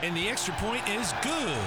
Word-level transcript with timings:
And 0.00 0.16
the 0.16 0.28
extra 0.28 0.54
point 0.54 0.88
is 0.88 1.12
good. 1.22 1.58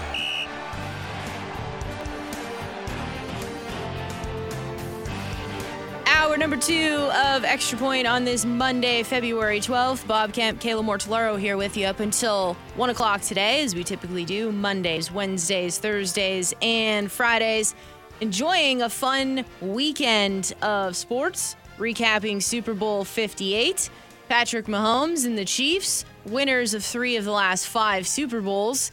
Hour 6.06 6.38
number 6.38 6.56
two 6.56 7.10
of 7.14 7.44
Extra 7.44 7.78
Point 7.78 8.08
on 8.08 8.24
this 8.24 8.46
Monday, 8.46 9.04
February 9.04 9.60
12th. 9.60 10.08
Bob 10.08 10.32
Kemp, 10.32 10.62
Kayla 10.62 10.82
Mortellaro 10.82 11.38
here 11.38 11.58
with 11.58 11.76
you 11.76 11.86
up 11.88 12.00
until 12.00 12.54
1 12.78 12.90
o'clock 12.90 13.20
today, 13.20 13.64
as 13.64 13.76
we 13.76 13.84
typically 13.84 14.24
do 14.24 14.50
Mondays, 14.54 15.12
Wednesdays, 15.12 15.78
Thursdays, 15.78 16.54
and 16.62 17.12
Fridays. 17.12 17.76
Enjoying 18.22 18.82
a 18.82 18.90
fun 18.90 19.44
weekend 19.60 20.54
of 20.62 20.96
sports, 20.96 21.58
recapping 21.78 22.42
Super 22.42 22.74
Bowl 22.74 23.04
58. 23.04 23.90
Patrick 24.30 24.68
Mahomes 24.68 25.26
and 25.26 25.38
the 25.38 25.44
Chiefs, 25.44 26.06
winners 26.26 26.74
of 26.74 26.84
three 26.84 27.16
of 27.16 27.26
the 27.26 27.32
last 27.32 27.68
five 27.68 28.08
Super 28.08 28.42
Bowls. 28.42 28.92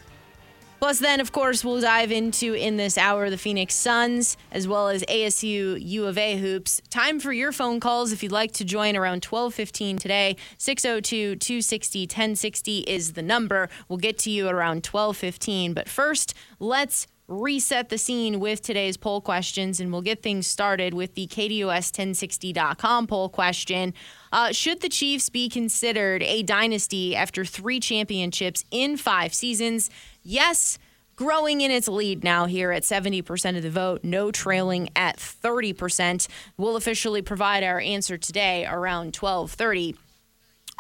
Plus, 0.81 0.99
then, 1.01 1.19
of 1.21 1.33
course, 1.33 1.65
we'll 1.65 1.81
dive 1.81 2.13
into 2.13 2.55
in 2.55 2.77
this 2.77 2.97
hour 2.97 3.31
the 3.31 3.39
Phoenix 3.39 3.75
Suns 3.75 4.37
as 4.53 4.69
well 4.69 4.89
as 4.89 5.03
ASU 5.09 5.77
U 5.81 6.07
of 6.07 6.17
A 6.17 6.37
hoops. 6.37 6.81
Time 6.89 7.19
for 7.19 7.33
your 7.33 7.51
phone 7.51 7.81
calls 7.81 8.13
if 8.13 8.23
you'd 8.23 8.31
like 8.31 8.53
to 8.53 8.65
join 8.65 8.97
around 8.97 9.23
12:15 9.23 9.99
today. 9.99 10.37
602-260-1060 10.59 12.85
is 12.87 13.15
the 13.15 13.23
number. 13.23 13.69
We'll 13.89 13.99
get 13.99 14.19
to 14.19 14.31
you 14.31 14.47
around 14.47 14.85
12:15, 14.85 15.75
but 15.75 15.89
first, 15.89 16.33
let's 16.61 17.09
reset 17.29 17.91
the 17.91 17.99
scene 17.99 18.41
with 18.41 18.63
today's 18.63 18.97
poll 18.97 19.21
questions, 19.21 19.79
and 19.79 19.93
we'll 19.93 20.03
get 20.03 20.23
things 20.23 20.47
started 20.47 20.95
with 20.95 21.15
the 21.15 21.27
KDUS1060.com 21.27 23.07
poll 23.07 23.29
question. 23.29 23.93
Uh, 24.33 24.51
should 24.51 24.81
the 24.81 24.89
Chiefs 24.89 25.29
be 25.29 25.49
considered 25.49 26.23
a 26.23 26.43
dynasty 26.43 27.15
after 27.15 27.45
three 27.45 27.79
championships 27.79 28.65
in 28.71 28.97
five 28.97 29.35
seasons? 29.35 29.91
Yes. 30.23 30.79
Growing 31.17 31.63
in 31.63 31.73
its 31.73 31.89
lead 31.89 32.23
now 32.23 32.47
here 32.47 32.71
at 32.71 32.85
70% 32.85 33.57
of 33.57 33.65
the 33.65 33.71
vote, 33.71 34.05
no 34.05 34.31
trailing 34.31 34.89
at 34.95 35.17
30%. 35.17 36.29
We'll 36.57 36.77
officially 36.77 37.23
provide 37.23 37.65
our 37.65 37.81
answer 37.81 38.17
today 38.17 38.65
around 38.65 39.17
1230. 39.17 39.97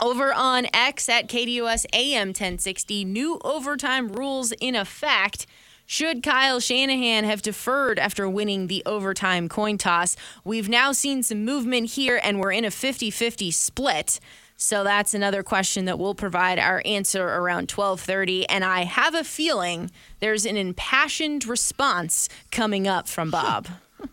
Over 0.01 0.33
on 0.33 0.69
X 0.73 1.09
at 1.09 1.27
KDUS 1.27 1.87
AM 1.93 2.29
1060, 2.29 3.05
new 3.05 3.41
overtime 3.43 4.11
rules 4.11 4.53
in 4.53 4.77
effect. 4.77 5.47
Should 5.91 6.22
Kyle 6.22 6.61
Shanahan 6.61 7.25
have 7.25 7.41
deferred 7.41 7.98
after 7.98 8.28
winning 8.28 8.67
the 8.67 8.83
overtime 8.84 9.48
coin 9.48 9.78
toss? 9.78 10.17
We've 10.45 10.69
now 10.69 10.92
seen 10.92 11.22
some 11.22 11.47
movement 11.47 11.92
here 11.92 12.20
and 12.22 12.39
we're 12.39 12.53
in 12.53 12.67
a 12.67 12.70
50 12.70 13.11
50 13.11 13.50
split. 13.50 14.20
So 14.55 14.84
that's 14.84 15.14
another 15.14 15.42
question 15.42 15.86
that 15.86 15.98
we'll 15.98 16.14
provide 16.14 16.58
our 16.58 16.83
answer 16.84 17.27
around 17.27 17.69
12:30 17.69 18.45
and 18.50 18.67
I 18.67 18.84
have 18.84 19.14
a 19.14 19.25
feeling 19.25 19.91
there's 20.20 20.45
an 20.45 20.58
impassioned 20.58 21.47
response 21.47 22.28
coming 22.50 22.86
up 22.86 23.08
from 23.08 23.30
Bob. 23.30 23.69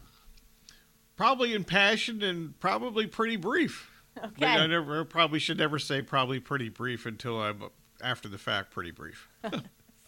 probably 1.17 1.53
impassioned 1.53 2.23
and 2.23 2.57
probably 2.61 3.05
pretty 3.05 3.35
brief. 3.35 3.91
Okay. 4.17 4.45
I 4.45 4.65
never 4.65 5.03
probably 5.03 5.39
should 5.39 5.57
never 5.57 5.77
say 5.77 6.01
probably 6.01 6.39
pretty 6.39 6.69
brief 6.69 7.05
until 7.05 7.41
I'm 7.41 7.63
after 8.01 8.29
the 8.29 8.37
fact 8.37 8.71
pretty 8.71 8.91
brief. 8.91 9.27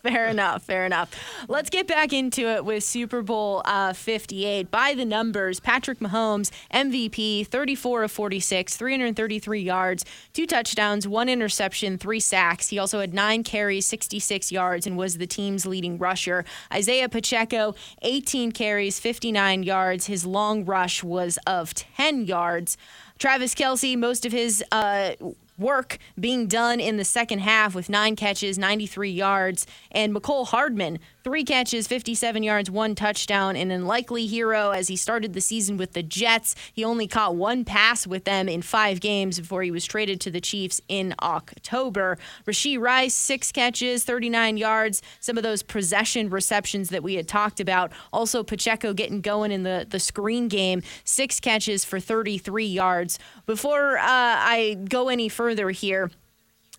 Fair 0.08 0.28
enough. 0.28 0.64
Fair 0.64 0.86
enough. 0.86 1.12
Let's 1.50 1.70
get 1.70 1.86
back 1.86 2.14
into 2.14 2.48
it 2.48 2.64
with 2.64 2.84
Super 2.84 3.22
Bowl 3.22 3.62
uh, 3.66 3.92
58. 3.92 4.72
By 4.72 4.94
the 4.94 5.04
numbers, 5.04 5.60
Patrick 5.60 6.00
Mahomes, 6.00 6.50
MVP, 6.74 7.46
34 7.48 8.04
of 8.04 8.12
46, 8.12 8.78
333 8.78 9.60
yards, 9.60 10.06
two 10.32 10.48
touchdowns, 10.48 11.08
one 11.08 11.28
interception, 11.28 11.98
three 11.98 12.22
sacks. 12.22 12.70
He 12.70 12.80
also 12.80 13.02
had 13.02 13.14
nine 13.14 13.44
carries, 13.44 13.86
66 13.86 14.52
yards, 14.52 14.88
and 14.88 14.98
was 14.98 15.18
the 15.18 15.28
team's 15.28 15.66
leading 15.66 15.98
rusher. 15.98 16.46
Isaiah 16.74 17.10
Pacheco, 17.10 17.76
18 18.02 18.54
carries, 18.54 19.00
59 19.00 19.64
yards. 19.64 20.06
His 20.06 20.26
long 20.26 20.64
rush 20.64 21.04
was 21.04 21.38
of 21.46 21.74
10 21.74 22.26
yards. 22.26 22.78
Travis 23.20 23.54
Kelce, 23.56 23.98
most 23.98 24.26
of 24.26 24.32
his 24.32 24.64
uh, 24.72 25.12
work 25.58 25.98
being 26.20 26.48
done 26.48 26.80
in 26.80 26.98
the 26.98 27.06
second 27.06 27.40
half 27.40 27.76
with 27.76 27.90
nine 27.90 28.16
catches, 28.16 28.58
93 28.58 29.10
yards. 29.10 29.66
And 29.92 30.14
Mecole 30.14 30.48
Hardman, 30.48 31.00
three 31.28 31.44
catches, 31.44 31.88
57 31.88 32.42
yards, 32.42 32.72
one 32.72 32.96
touchdown, 32.96 33.58
and 33.58 33.70
an 33.70 33.82
unlikely 33.82 34.28
hero 34.28 34.72
as 34.72 34.88
he 34.88 34.96
started 34.96 35.34
the 35.34 35.42
season 35.42 35.76
with 35.76 35.92
the 35.92 36.02
Jets. 36.02 36.56
He 36.72 36.86
only 36.86 37.06
caught 37.06 37.36
one 37.36 37.66
pass 37.66 38.08
with 38.08 38.24
them 38.24 38.48
in 38.48 38.62
five 38.62 39.02
games 39.02 39.38
before 39.38 39.62
he 39.62 39.70
was 39.70 39.84
traded 39.84 40.22
to 40.22 40.32
the 40.32 40.40
Chiefs 40.40 40.80
in 40.88 41.14
October. 41.22 42.18
Rashee 42.46 42.80
Rice, 42.80 43.14
six 43.14 43.52
catches, 43.52 44.06
39 44.06 44.56
yards, 44.56 45.02
some 45.20 45.36
of 45.36 45.44
those 45.44 45.64
possession 45.64 46.30
receptions 46.30 46.88
that 46.92 47.04
we 47.04 47.16
had 47.16 47.28
talked 47.28 47.60
about. 47.60 47.92
Also, 48.14 48.42
Pacheco 48.42 48.94
getting 48.94 49.20
going 49.20 49.52
in 49.52 49.64
the, 49.64 49.86
the 49.90 50.00
screen 50.00 50.48
game, 50.48 50.82
six 51.04 51.42
catches 51.42 51.84
for 51.84 52.00
33 52.00 52.66
yards. 52.66 53.20
Before 53.46 53.98
uh, 53.98 54.02
I 54.06 54.78
go 54.88 55.10
any 55.10 55.28
further 55.28 55.72
here, 55.72 56.10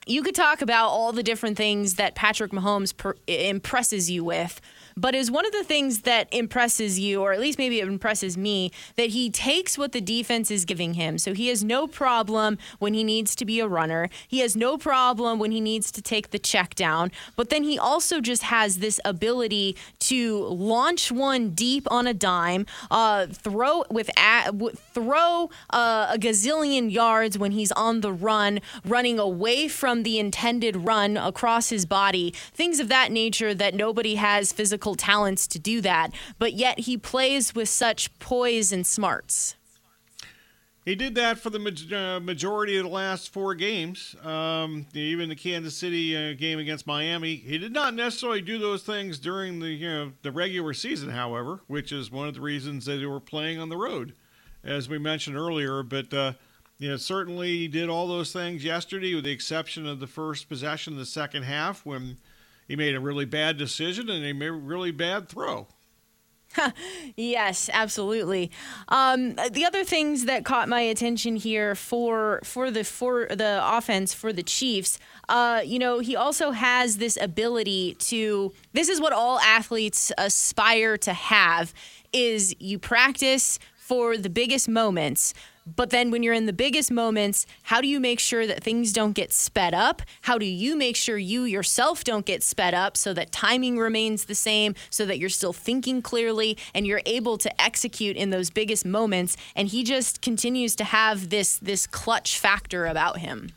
you 0.09 0.23
could 0.23 0.35
talk 0.35 0.63
about 0.63 0.89
all 0.89 1.13
the 1.13 1.23
different 1.23 1.57
things 1.57 1.95
that 1.95 2.15
Patrick 2.15 2.51
Mahomes 2.51 2.97
per- 2.97 3.17
impresses 3.27 4.11
you 4.11 4.25
with 4.25 4.61
but 4.99 5.15
is 5.15 5.31
one 5.31 5.47
of 5.47 5.53
the 5.53 5.63
things 5.63 6.01
that 6.01 6.27
impresses 6.33 6.99
you, 6.99 7.23
or 7.23 7.33
at 7.33 7.41
least 7.41 7.59
maybe 7.59 7.81
it 7.81 7.87
impresses 7.87 8.37
me, 8.37 8.73
that 8.97 9.11
he 9.11 9.31
takes 9.31 9.79
what 9.79 9.93
the 9.93 10.01
defense 10.01 10.51
is 10.51 10.65
giving 10.65 10.95
him. 10.95 11.19
So 11.19 11.35
he 11.35 11.49
has 11.49 11.63
no 11.63 11.87
problem 11.87 12.59
when 12.81 12.95
he 12.95 13.05
needs 13.05 13.37
to 13.37 13.45
be 13.45 13.61
a 13.61 13.69
runner. 13.69 14.09
He 14.27 14.41
has 14.41 14.57
no 14.57 14.77
problem 14.77 15.39
when 15.39 15.53
he 15.53 15.61
needs 15.61 15.93
to 15.93 16.03
take 16.03 16.31
the 16.31 16.39
check 16.39 16.75
down. 16.75 17.13
But 17.37 17.51
then 17.51 17.63
he 17.63 17.79
also 17.79 18.21
just 18.21 18.43
has 18.43 18.79
this 18.79 19.01
ability 19.05 19.77
to 20.01 20.45
launch 20.47 21.13
one 21.13 21.51
deep 21.51 21.87
on 21.91 22.07
a 22.07 22.15
dime, 22.15 22.67
uh, 22.91 23.27
throw 23.27 23.85
with 23.91 24.11
a, 24.19 24.53
throw 24.93 25.51
uh, 25.71 26.11
a 26.15 26.19
gazillion 26.19 26.91
yards 26.91 27.39
when 27.39 27.53
he's 27.53 27.73
on 27.73 28.01
the 28.01 28.13
run, 28.13 28.61
running 28.85 29.19
away 29.19 29.69
from 29.69 30.03
the 30.03 30.19
intended 30.19 30.77
run 30.77 31.17
across 31.17 31.69
his 31.69 31.87
body, 31.87 32.35
things 32.53 32.81
of 32.81 32.89
that 32.89 33.13
nature 33.13 33.55
that 33.55 33.75
nobody 33.75 34.17
has 34.17 34.53
physical 34.53 34.88
talents 34.95 35.47
to 35.49 35.59
do 35.59 35.81
that, 35.81 36.13
but 36.39 36.53
yet 36.53 36.81
he 36.81 36.97
plays 36.97 37.55
with 37.55 37.69
such 37.69 38.17
poise 38.19 38.73
and 38.73 38.87
smarts. 38.87 39.55
He 40.89 40.95
did 40.95 41.17
that 41.17 41.39
for 41.39 41.51
the 41.51 41.59
uh, 41.95 42.19
majority 42.19 42.79
of 42.79 42.85
the 42.85 42.91
last 42.91 43.31
four 43.31 43.55
games, 43.55 44.17
um, 44.25 44.87
even 44.95 45.29
the 45.29 45.37
Kansas 45.37 45.77
City 45.77 46.17
uh, 46.17 46.33
game 46.33 46.59
against 46.59 46.87
Miami. 46.87 47.35
He 47.37 47.59
did 47.59 47.75
not 47.75 47.93
necessarily 47.93 48.41
do 48.41 48.59
those 48.59 48.85
things 48.85 49.19
during 49.19 49.61
the 49.61 49.69
you 49.69 49.87
know 49.87 50.13
the 50.23 50.33
regular 50.33 50.73
season, 50.73 51.11
however, 51.11 51.61
which 51.67 51.93
is 51.93 52.11
one 52.11 52.27
of 52.27 52.33
the 52.33 52.41
reasons 52.41 52.87
that 52.87 52.97
they 52.97 53.05
were 53.05 53.21
playing 53.21 53.61
on 53.61 53.69
the 53.69 53.77
road, 53.77 54.15
as 54.65 54.89
we 54.89 54.97
mentioned 54.97 55.37
earlier. 55.37 55.83
But 55.83 56.15
uh, 56.15 56.33
you 56.79 56.89
know, 56.89 56.97
certainly 56.97 57.49
he 57.49 57.69
did 57.69 57.91
all 57.91 58.09
those 58.09 58.33
things 58.33 58.65
yesterday, 58.65 59.15
with 59.15 59.25
the 59.25 59.31
exception 59.31 59.87
of 59.87 60.01
the 60.01 60.07
first 60.07 60.49
possession 60.49 60.95
of 60.95 60.99
the 60.99 61.05
second 61.05 61.43
half 61.43 61.85
when 61.85 62.17
he 62.69 62.77
made 62.77 62.95
a 62.95 63.01
really 63.01 63.25
bad 63.25 63.57
decision 63.57 64.09
and 64.09 64.25
a 64.25 64.53
really 64.53 64.93
bad 64.93 65.29
throw. 65.29 65.67
yes, 67.17 67.69
absolutely. 67.73 68.51
Um, 68.89 69.35
the 69.35 69.65
other 69.67 69.85
things 69.85 70.25
that 70.25 70.45
caught 70.45 70.69
my 70.69 70.81
attention 70.81 71.37
here 71.37 71.75
for 71.75 72.41
for 72.45 72.71
the 72.71 72.85
for 72.85 73.27
the 73.27 73.61
offense 73.63 74.15
for 74.15 74.33
the 74.33 74.43
Chiefs, 74.43 74.99
uh, 75.29 75.61
you 75.65 75.79
know, 75.79 75.99
he 75.99 76.17
also 76.17 76.53
has 76.53 76.99
this 76.99 77.19
ability 77.21 77.95
to. 78.01 78.53
This 78.73 78.89
is 78.89 79.01
what 79.01 79.13
all 79.13 79.39
athletes 79.41 80.11
aspire 80.17 80.97
to 80.99 81.13
have: 81.13 81.75
is 82.13 82.55
you 82.59 82.79
practice 82.79 83.59
for 83.77 84.17
the 84.17 84.31
biggest 84.31 84.69
moments, 84.69 85.35
but 85.77 85.91
then 85.91 86.11
when 86.11 86.23
you're 86.23 86.35
in 86.35 86.47
the 86.47 86.53
biggest 86.53 86.91
moments, 86.91 87.47
how 87.63 87.81
do 87.81 87.89
you 87.89 88.01
make 88.01 88.21
sure 88.21 88.47
that 88.47 88.63
things 88.63 88.93
don't 88.93 89.13
get 89.13 89.33
sped 89.33 89.75
up? 89.75 90.03
How 90.23 90.39
do 90.39 90.47
you 90.47 90.77
make 90.77 90.97
sure 90.97 91.19
you 91.19 91.45
yourself 91.45 92.05
don't 92.05 92.25
get 92.25 92.43
sped 92.43 92.75
up 92.75 92.97
so 92.97 93.13
that 93.15 93.33
timing 93.33 93.79
remains 93.79 94.25
the 94.25 94.35
same, 94.35 94.75
so 94.91 95.05
that 95.07 95.19
you're 95.19 95.29
still 95.29 95.53
thinking 95.53 96.03
clearly 96.03 96.57
and 96.75 96.87
you're 96.87 97.03
able 97.07 97.39
to 97.39 97.61
execute 97.61 98.17
in 98.17 98.31
those 98.31 98.51
biggest 98.51 98.85
moments? 98.85 99.37
And 99.55 99.69
he 99.69 99.85
just 99.85 100.23
continues 100.23 100.75
to 100.77 100.85
have 100.85 101.31
this 101.31 101.59
this 101.59 101.87
clutch 101.87 102.39
factor 102.39 102.87
about 102.87 103.19
him. 103.19 103.51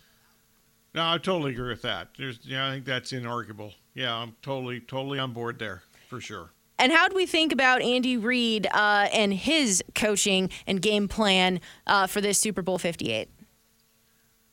No, 0.94 1.08
I 1.08 1.18
totally 1.18 1.52
agree 1.52 1.70
with 1.70 1.84
that. 1.84 2.10
There's, 2.18 2.40
yeah, 2.44 2.68
I 2.68 2.72
think 2.72 2.86
that's 2.86 3.14
inarguable. 3.14 3.74
Yeah, 3.94 4.14
I'm 4.14 4.36
totally, 4.42 4.82
totally 4.82 5.20
on 5.20 5.32
board 5.32 5.58
there. 5.58 5.84
for 6.10 6.20
sure. 6.20 6.50
And 6.82 6.92
how 6.92 7.08
do 7.08 7.16
we 7.16 7.28
think 7.28 7.54
about 7.54 7.84
Andy 7.84 8.18
Reid 8.18 8.66
uh, 8.74 9.08
and 9.14 9.32
his 9.32 9.84
coaching 9.94 10.50
and 10.66 10.82
game 10.82 11.08
plan 11.08 11.62
uh, 11.86 12.08
for 12.08 12.22
this 12.22 12.40
Super 12.40 12.64
Bowl 12.64 12.80
58? 12.80 13.30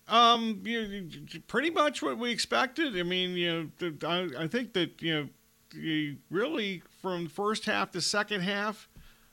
Um, 0.08 0.60
you, 0.62 1.08
pretty 1.46 1.70
much 1.70 2.02
what 2.02 2.18
we 2.18 2.30
expected. 2.30 2.98
I 2.98 3.02
mean, 3.02 3.30
you 3.30 3.70
know, 3.80 3.92
I, 4.06 4.28
I 4.44 4.46
think 4.46 4.74
that 4.74 5.00
you 5.00 5.14
know, 5.14 5.28
you 5.72 6.16
really 6.30 6.82
from 7.00 7.28
first 7.28 7.64
half 7.64 7.92
to 7.92 8.00
second 8.02 8.42
half, 8.42 8.90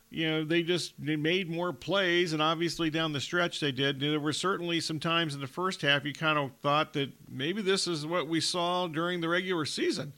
you 0.10 0.30
know, 0.30 0.46
they 0.46 0.64
just 0.64 0.94
they 0.98 1.18
made 1.18 1.50
more 1.50 1.74
plays, 1.74 2.32
and 2.32 2.42
obviously 2.42 2.90
down 2.90 3.12
the 3.12 3.22
stretch 3.22 3.60
they 3.60 3.74
did. 3.74 4.00
There 4.00 4.20
were 4.22 4.34
certainly 4.34 4.80
some 4.80 5.02
times 5.02 5.36
in 5.36 5.42
the 5.42 5.48
first 5.48 5.82
half 5.82 6.06
you 6.06 6.14
kind 6.14 6.40
of 6.40 6.52
thought 6.62 6.94
that 6.94 7.12
maybe 7.30 7.62
this 7.62 7.88
is 7.88 8.06
what 8.06 8.30
we 8.30 8.40
saw 8.40 8.88
during 8.88 9.20
the 9.20 9.28
regular 9.28 9.66
season. 9.66 10.14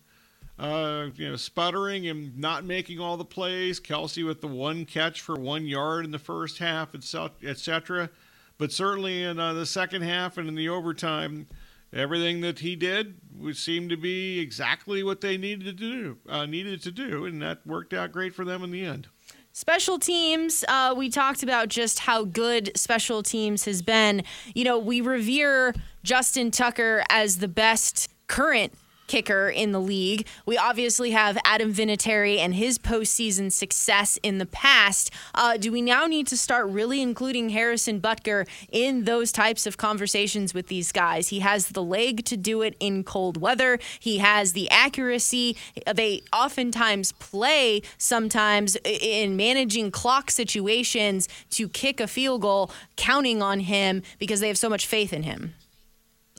Uh, 0.60 1.10
you 1.16 1.30
know, 1.30 1.36
sputtering 1.36 2.08
and 2.08 2.36
not 2.38 2.66
making 2.66 3.00
all 3.00 3.16
the 3.16 3.26
plays. 3.26 3.80
Kelce 3.80 4.26
with 4.26 4.42
the 4.42 4.48
one 4.48 4.86
catch 4.86 5.22
for 5.22 5.36
one 5.36 5.68
yard 5.68 6.04
in 6.04 6.12
the 6.12 6.18
first 6.18 6.58
half, 6.58 6.96
etc. 6.96 8.10
But 8.58 8.72
certainly 8.72 9.24
in 9.24 9.40
uh, 9.40 9.54
the 9.54 9.68
second 9.68 10.02
half 10.02 10.38
and 10.38 10.48
in 10.48 10.56
the 10.56 10.70
overtime, 10.70 11.46
everything 11.94 12.42
that 12.42 12.60
he 12.60 12.76
did 12.76 13.16
would 13.38 13.58
seem 13.58 13.88
to 13.90 13.98
be 13.98 14.40
exactly 14.40 15.04
what 15.04 15.22
they 15.22 15.38
needed 15.38 15.66
to 15.66 15.74
do. 15.74 16.18
Uh, 16.28 16.46
needed 16.46 16.82
to 16.84 16.92
do, 16.92 17.26
and 17.26 17.42
that 17.42 17.66
worked 17.66 17.94
out 17.94 18.12
great 18.12 18.34
for 18.34 18.44
them 18.44 18.64
in 18.64 18.72
the 18.72 18.84
end. 18.84 19.08
Special 19.54 19.98
teams, 19.98 20.64
uh, 20.68 20.94
we 20.96 21.10
talked 21.10 21.42
about 21.42 21.68
just 21.68 22.00
how 22.00 22.24
good 22.24 22.72
special 22.76 23.24
teams 23.24 23.66
has 23.66 23.82
been. 23.82 24.24
You 24.54 24.64
know, 24.64 24.78
we 24.78 25.02
revere 25.02 25.74
Justin 26.04 26.52
Tucker 26.52 27.04
as 27.10 27.40
the 27.40 27.48
best 27.48 28.10
current 28.28 28.74
kicker 29.08 29.50
in 29.50 29.72
the 29.72 29.82
league. 29.82 30.28
We 30.46 30.58
obviously 30.58 31.12
have 31.12 31.38
Adam 31.44 31.74
Vinatieri 31.74 32.38
and 32.38 32.54
his 32.54 32.78
postseason 32.78 33.52
success 33.52 34.20
in 34.22 34.38
the 34.38 34.46
past. 34.46 35.12
Uh, 35.34 35.58
do 35.58 35.72
we 35.72 35.82
now 35.82 36.06
need 36.06 36.28
to 36.28 36.38
start 36.38 36.68
really 36.68 37.02
including 37.02 37.50
Harrison 37.50 38.00
Butker 38.00 38.48
in 38.72 39.06
those 39.06 39.32
types 39.32 39.66
of 39.66 39.78
conversations 39.78 40.54
with 40.54 40.68
these 40.68 40.92
guys? 40.92 41.30
He 41.30 41.40
has 41.40 41.70
the 41.70 41.84
leg 41.84 42.26
to 42.26 42.38
do 42.38 42.62
it 42.62 42.76
in 42.80 43.04
cold 43.04 43.40
weather. 43.40 43.80
He 44.00 44.20
has 44.20 44.54
the 44.54 44.70
accuracy. 44.70 45.58
They 45.92 46.22
oftentimes 46.34 47.14
play 47.14 47.82
sometimes 47.98 48.76
in 48.84 49.36
managing 49.36 49.92
clock 49.92 50.30
situations 50.32 51.28
to 51.52 51.70
kick 51.70 52.00
a 52.00 52.08
field 52.08 52.42
goal, 52.42 52.72
counting 52.96 53.42
on 53.42 53.62
him 53.62 54.04
because 54.20 54.40
they 54.40 54.48
have 54.48 54.58
so 54.58 54.70
much 54.70 54.86
faith 54.86 55.14
in 55.14 55.24
him. 55.24 55.54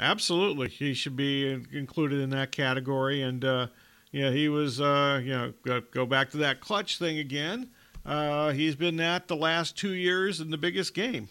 Absolutely, 0.00 0.68
he 0.68 0.94
should 0.94 1.16
be 1.16 1.50
included 1.72 2.20
in 2.20 2.30
that 2.30 2.52
category. 2.52 3.22
And 3.22 3.44
uh, 3.44 3.66
yeah, 4.12 4.30
he 4.30 4.48
was 4.48 4.80
uh, 4.80 5.20
you 5.22 5.30
know 5.30 5.80
go, 5.92 6.06
back 6.06 6.30
to 6.30 6.36
that 6.38 6.60
clutch 6.60 6.98
thing 6.98 7.18
again. 7.18 7.70
Uh, 8.06 8.52
he's 8.52 8.74
been 8.74 8.96
that 8.96 9.28
the 9.28 9.36
last 9.36 9.76
two 9.76 9.92
years 9.92 10.40
in 10.40 10.50
the 10.50 10.58
biggest 10.58 10.94
game. 10.94 11.28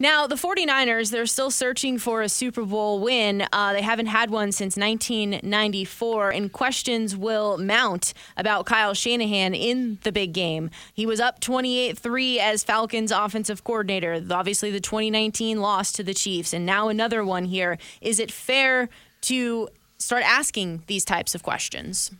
Now, 0.00 0.28
the 0.28 0.36
49ers, 0.36 1.10
they're 1.10 1.26
still 1.26 1.50
searching 1.50 1.98
for 1.98 2.22
a 2.22 2.28
Super 2.28 2.64
Bowl 2.64 3.00
win. 3.00 3.44
Uh, 3.52 3.72
they 3.72 3.82
haven't 3.82 4.06
had 4.06 4.30
one 4.30 4.52
since 4.52 4.76
1994, 4.76 6.30
and 6.30 6.52
questions 6.52 7.16
will 7.16 7.58
mount 7.58 8.14
about 8.36 8.64
Kyle 8.64 8.94
Shanahan 8.94 9.54
in 9.54 9.98
the 10.04 10.12
big 10.12 10.32
game. 10.32 10.70
He 10.94 11.04
was 11.04 11.18
up 11.18 11.40
28 11.40 11.98
3 11.98 12.38
as 12.38 12.62
Falcons 12.62 13.10
offensive 13.10 13.64
coordinator. 13.64 14.24
Obviously, 14.30 14.70
the 14.70 14.78
2019 14.78 15.60
loss 15.60 15.90
to 15.90 16.04
the 16.04 16.14
Chiefs, 16.14 16.52
and 16.52 16.64
now 16.64 16.86
another 16.86 17.24
one 17.24 17.46
here. 17.46 17.76
Is 18.00 18.20
it 18.20 18.30
fair 18.30 18.88
to 19.22 19.68
start 19.98 20.22
asking 20.22 20.84
these 20.86 21.04
types 21.04 21.34
of 21.34 21.42
questions? 21.42 22.12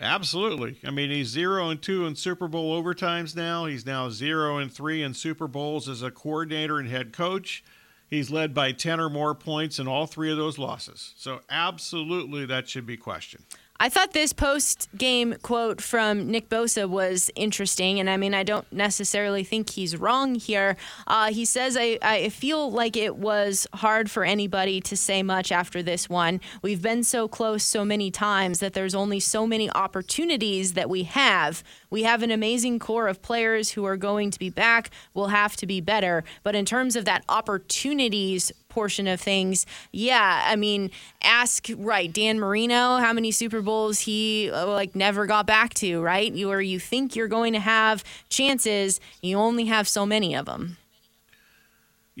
Absolutely. 0.00 0.78
I 0.84 0.90
mean, 0.90 1.10
he's 1.10 1.28
zero 1.28 1.70
and 1.70 1.80
two 1.82 2.06
in 2.06 2.14
Super 2.14 2.46
Bowl 2.46 2.80
overtimes 2.80 3.34
now. 3.34 3.66
He's 3.66 3.84
now 3.84 4.10
zero 4.10 4.58
and 4.58 4.72
three 4.72 5.02
in 5.02 5.14
Super 5.14 5.48
Bowls 5.48 5.88
as 5.88 6.02
a 6.02 6.10
coordinator 6.10 6.78
and 6.78 6.88
head 6.88 7.12
coach. 7.12 7.64
He's 8.08 8.30
led 8.30 8.54
by 8.54 8.72
10 8.72 9.00
or 9.00 9.10
more 9.10 9.34
points 9.34 9.78
in 9.78 9.86
all 9.86 10.06
three 10.06 10.30
of 10.30 10.38
those 10.38 10.56
losses. 10.56 11.12
So, 11.18 11.40
absolutely, 11.50 12.46
that 12.46 12.68
should 12.68 12.86
be 12.86 12.96
questioned. 12.96 13.44
I 13.80 13.88
thought 13.88 14.12
this 14.12 14.32
post 14.32 14.88
game 14.98 15.36
quote 15.42 15.80
from 15.80 16.28
Nick 16.28 16.48
Bosa 16.48 16.88
was 16.88 17.30
interesting. 17.36 18.00
And 18.00 18.10
I 18.10 18.16
mean, 18.16 18.34
I 18.34 18.42
don't 18.42 18.70
necessarily 18.72 19.44
think 19.44 19.70
he's 19.70 19.96
wrong 19.96 20.34
here. 20.34 20.76
Uh, 21.06 21.32
he 21.32 21.44
says, 21.44 21.76
I, 21.78 21.96
I 22.02 22.28
feel 22.30 22.72
like 22.72 22.96
it 22.96 23.16
was 23.16 23.68
hard 23.74 24.10
for 24.10 24.24
anybody 24.24 24.80
to 24.80 24.96
say 24.96 25.22
much 25.22 25.52
after 25.52 25.80
this 25.80 26.08
one. 26.08 26.40
We've 26.60 26.82
been 26.82 27.04
so 27.04 27.28
close 27.28 27.62
so 27.62 27.84
many 27.84 28.10
times 28.10 28.58
that 28.58 28.72
there's 28.72 28.96
only 28.96 29.20
so 29.20 29.46
many 29.46 29.70
opportunities 29.70 30.72
that 30.72 30.90
we 30.90 31.04
have. 31.04 31.62
We 31.88 32.02
have 32.02 32.24
an 32.24 32.32
amazing 32.32 32.80
core 32.80 33.06
of 33.06 33.22
players 33.22 33.70
who 33.70 33.84
are 33.84 33.96
going 33.96 34.32
to 34.32 34.40
be 34.40 34.50
back. 34.50 34.90
We'll 35.14 35.28
have 35.28 35.54
to 35.54 35.66
be 35.66 35.80
better. 35.80 36.24
But 36.42 36.56
in 36.56 36.64
terms 36.64 36.96
of 36.96 37.04
that 37.04 37.24
opportunities 37.28 38.50
portion 38.68 39.06
of 39.06 39.20
things, 39.20 39.66
yeah, 39.92 40.44
I 40.46 40.56
mean, 40.56 40.90
ask 41.22 41.68
right 41.76 42.12
Dan 42.12 42.38
Marino 42.38 42.98
how 42.98 43.12
many 43.12 43.30
Super 43.30 43.62
Bowls 43.62 44.00
he 44.00 44.50
uh, 44.50 44.66
like 44.66 44.94
never 44.94 45.26
got 45.26 45.46
back 45.46 45.74
to, 45.74 46.00
right? 46.00 46.32
You 46.32 46.50
or 46.50 46.60
you 46.60 46.78
think 46.78 47.16
you're 47.16 47.28
going 47.28 47.52
to 47.52 47.60
have 47.60 48.04
chances, 48.28 49.00
you 49.22 49.36
only 49.36 49.66
have 49.66 49.88
so 49.88 50.06
many 50.06 50.34
of 50.34 50.46
them. 50.46 50.76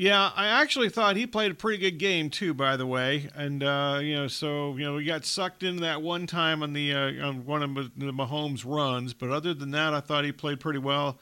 Yeah, 0.00 0.30
I 0.36 0.46
actually 0.46 0.90
thought 0.90 1.16
he 1.16 1.26
played 1.26 1.50
a 1.50 1.54
pretty 1.56 1.78
good 1.78 1.98
game 1.98 2.30
too. 2.30 2.54
By 2.54 2.76
the 2.76 2.86
way, 2.86 3.28
and 3.34 3.64
uh, 3.64 3.98
you 4.00 4.14
know, 4.14 4.28
so 4.28 4.76
you 4.76 4.84
know, 4.84 4.94
we 4.94 5.04
got 5.04 5.24
sucked 5.24 5.64
into 5.64 5.80
that 5.80 6.02
one 6.02 6.28
time 6.28 6.62
on 6.62 6.72
the 6.72 6.94
uh, 6.94 7.26
on 7.26 7.44
one 7.44 7.64
of 7.64 7.74
the 7.74 8.12
Mahomes 8.12 8.62
runs, 8.64 9.12
but 9.12 9.30
other 9.30 9.54
than 9.54 9.72
that, 9.72 9.94
I 9.94 10.00
thought 10.00 10.24
he 10.24 10.30
played 10.30 10.60
pretty 10.60 10.78
well. 10.78 11.18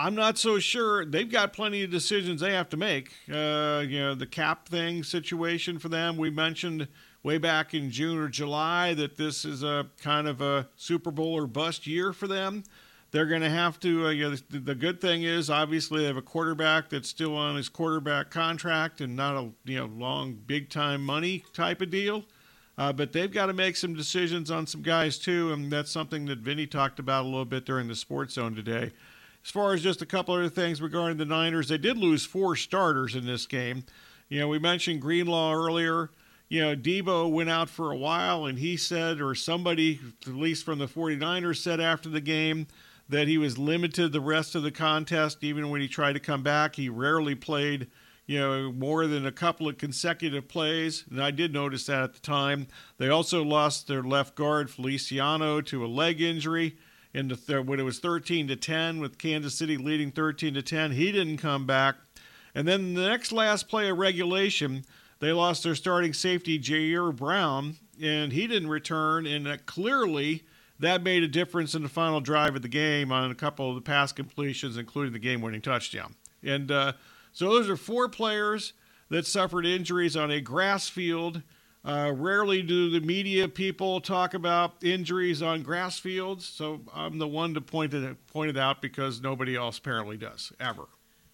I'm 0.00 0.14
not 0.14 0.38
so 0.38 0.58
sure. 0.58 1.04
They've 1.04 1.30
got 1.30 1.52
plenty 1.52 1.82
of 1.82 1.90
decisions 1.90 2.40
they 2.40 2.54
have 2.54 2.70
to 2.70 2.78
make. 2.78 3.12
Uh, 3.30 3.84
you 3.86 4.00
know, 4.00 4.14
the 4.14 4.26
cap 4.26 4.66
thing 4.66 5.04
situation 5.04 5.78
for 5.78 5.90
them. 5.90 6.16
We 6.16 6.30
mentioned 6.30 6.88
way 7.22 7.36
back 7.36 7.74
in 7.74 7.90
June 7.90 8.16
or 8.16 8.28
July 8.28 8.94
that 8.94 9.18
this 9.18 9.44
is 9.44 9.62
a 9.62 9.88
kind 10.00 10.26
of 10.26 10.40
a 10.40 10.68
Super 10.74 11.10
Bowl 11.10 11.34
or 11.34 11.46
bust 11.46 11.86
year 11.86 12.14
for 12.14 12.26
them. 12.26 12.64
They're 13.10 13.26
going 13.26 13.42
to 13.42 13.50
have 13.50 13.78
to. 13.80 14.06
Uh, 14.06 14.10
you 14.10 14.30
know, 14.30 14.36
the, 14.48 14.58
the, 14.60 14.74
good 14.74 15.02
thing 15.02 15.24
is, 15.24 15.50
obviously, 15.50 16.00
they 16.00 16.06
have 16.06 16.16
a 16.16 16.22
quarterback 16.22 16.88
that's 16.88 17.08
still 17.08 17.36
on 17.36 17.56
his 17.56 17.68
quarterback 17.68 18.30
contract 18.30 19.02
and 19.02 19.14
not 19.14 19.36
a 19.36 19.50
you 19.64 19.80
know 19.80 19.86
long, 19.86 20.32
big 20.32 20.70
time 20.70 21.04
money 21.04 21.44
type 21.52 21.82
of 21.82 21.90
deal. 21.90 22.24
Uh, 22.78 22.90
but 22.90 23.12
they've 23.12 23.32
got 23.32 23.46
to 23.46 23.52
make 23.52 23.76
some 23.76 23.92
decisions 23.92 24.50
on 24.50 24.66
some 24.66 24.80
guys 24.80 25.18
too, 25.18 25.52
and 25.52 25.70
that's 25.70 25.90
something 25.90 26.24
that 26.24 26.38
Vinny 26.38 26.66
talked 26.66 26.98
about 26.98 27.26
a 27.26 27.28
little 27.28 27.44
bit 27.44 27.66
during 27.66 27.86
the 27.86 27.94
Sports 27.94 28.34
Zone 28.34 28.54
today. 28.54 28.92
As 29.44 29.50
far 29.50 29.72
as 29.72 29.82
just 29.82 30.02
a 30.02 30.06
couple 30.06 30.34
other 30.34 30.48
things 30.48 30.82
regarding 30.82 31.16
the 31.16 31.24
Niners, 31.24 31.68
they 31.68 31.78
did 31.78 31.96
lose 31.96 32.26
four 32.26 32.56
starters 32.56 33.14
in 33.14 33.26
this 33.26 33.46
game. 33.46 33.84
You 34.28 34.40
know, 34.40 34.48
we 34.48 34.58
mentioned 34.58 35.00
Greenlaw 35.00 35.54
earlier. 35.54 36.10
You 36.48 36.62
know, 36.62 36.76
Deebo 36.76 37.30
went 37.30 37.48
out 37.48 37.70
for 37.70 37.90
a 37.90 37.96
while, 37.96 38.44
and 38.44 38.58
he 38.58 38.76
said, 38.76 39.20
or 39.20 39.34
somebody, 39.34 40.00
at 40.26 40.34
least 40.34 40.64
from 40.64 40.78
the 40.78 40.86
49ers, 40.86 41.62
said 41.62 41.80
after 41.80 42.08
the 42.08 42.20
game 42.20 42.66
that 43.08 43.28
he 43.28 43.38
was 43.38 43.58
limited 43.58 44.12
the 44.12 44.20
rest 44.20 44.54
of 44.54 44.62
the 44.62 44.70
contest. 44.70 45.42
Even 45.42 45.70
when 45.70 45.80
he 45.80 45.88
tried 45.88 46.12
to 46.12 46.20
come 46.20 46.42
back, 46.42 46.76
he 46.76 46.88
rarely 46.88 47.34
played, 47.34 47.88
you 48.26 48.38
know, 48.38 48.70
more 48.72 49.06
than 49.06 49.26
a 49.26 49.32
couple 49.32 49.68
of 49.68 49.78
consecutive 49.78 50.48
plays. 50.48 51.04
And 51.10 51.22
I 51.22 51.30
did 51.30 51.52
notice 51.52 51.86
that 51.86 52.02
at 52.02 52.14
the 52.14 52.20
time. 52.20 52.68
They 52.98 53.08
also 53.08 53.42
lost 53.42 53.88
their 53.88 54.02
left 54.02 54.34
guard, 54.34 54.70
Feliciano, 54.70 55.60
to 55.62 55.84
a 55.84 55.88
leg 55.88 56.20
injury 56.20 56.76
in 57.12 57.28
the 57.28 57.36
th- 57.36 57.64
when 57.64 57.80
it 57.80 57.84
was 57.84 57.98
13 57.98 58.48
to 58.48 58.56
10 58.56 59.00
with 59.00 59.18
Kansas 59.18 59.54
City 59.54 59.76
leading 59.76 60.10
13 60.10 60.54
to 60.54 60.62
10. 60.62 60.92
He 60.92 61.12
didn't 61.12 61.38
come 61.38 61.66
back. 61.66 61.96
And 62.54 62.66
then 62.66 62.94
the 62.94 63.08
next 63.08 63.32
last 63.32 63.68
play 63.68 63.88
of 63.88 63.98
regulation, 63.98 64.84
they 65.20 65.32
lost 65.32 65.62
their 65.62 65.74
starting 65.74 66.12
safety 66.12 66.58
Ji'Ayir 66.58 67.14
Brown, 67.14 67.76
and 68.02 68.32
he 68.32 68.46
didn't 68.46 68.68
return. 68.68 69.26
And 69.26 69.46
uh, 69.46 69.56
clearly, 69.66 70.44
that 70.78 71.02
made 71.02 71.22
a 71.22 71.28
difference 71.28 71.74
in 71.74 71.82
the 71.82 71.88
final 71.88 72.20
drive 72.20 72.56
of 72.56 72.62
the 72.62 72.68
game 72.68 73.12
on 73.12 73.30
a 73.30 73.34
couple 73.34 73.68
of 73.68 73.74
the 73.74 73.82
pass 73.82 74.12
completions, 74.12 74.76
including 74.76 75.12
the 75.12 75.18
game-winning 75.18 75.60
touchdown. 75.60 76.14
And 76.42 76.70
uh, 76.70 76.94
so 77.32 77.50
those 77.50 77.68
are 77.68 77.76
four 77.76 78.08
players 78.08 78.72
that 79.10 79.26
suffered 79.26 79.66
injuries 79.66 80.16
on 80.16 80.30
a 80.30 80.40
grass 80.40 80.88
field 80.88 81.42
uh, 81.84 82.12
rarely 82.14 82.62
do 82.62 82.90
the 82.90 83.00
media 83.00 83.48
people 83.48 84.00
talk 84.00 84.34
about 84.34 84.74
injuries 84.82 85.40
on 85.40 85.62
grass 85.62 85.98
fields, 85.98 86.44
so 86.46 86.80
I'm 86.94 87.18
the 87.18 87.28
one 87.28 87.54
to 87.54 87.60
point 87.60 87.94
it, 87.94 88.26
point 88.26 88.50
it 88.50 88.56
out 88.58 88.82
because 88.82 89.20
nobody 89.20 89.56
else 89.56 89.78
apparently 89.78 90.16
does 90.16 90.52
ever. 90.60 90.84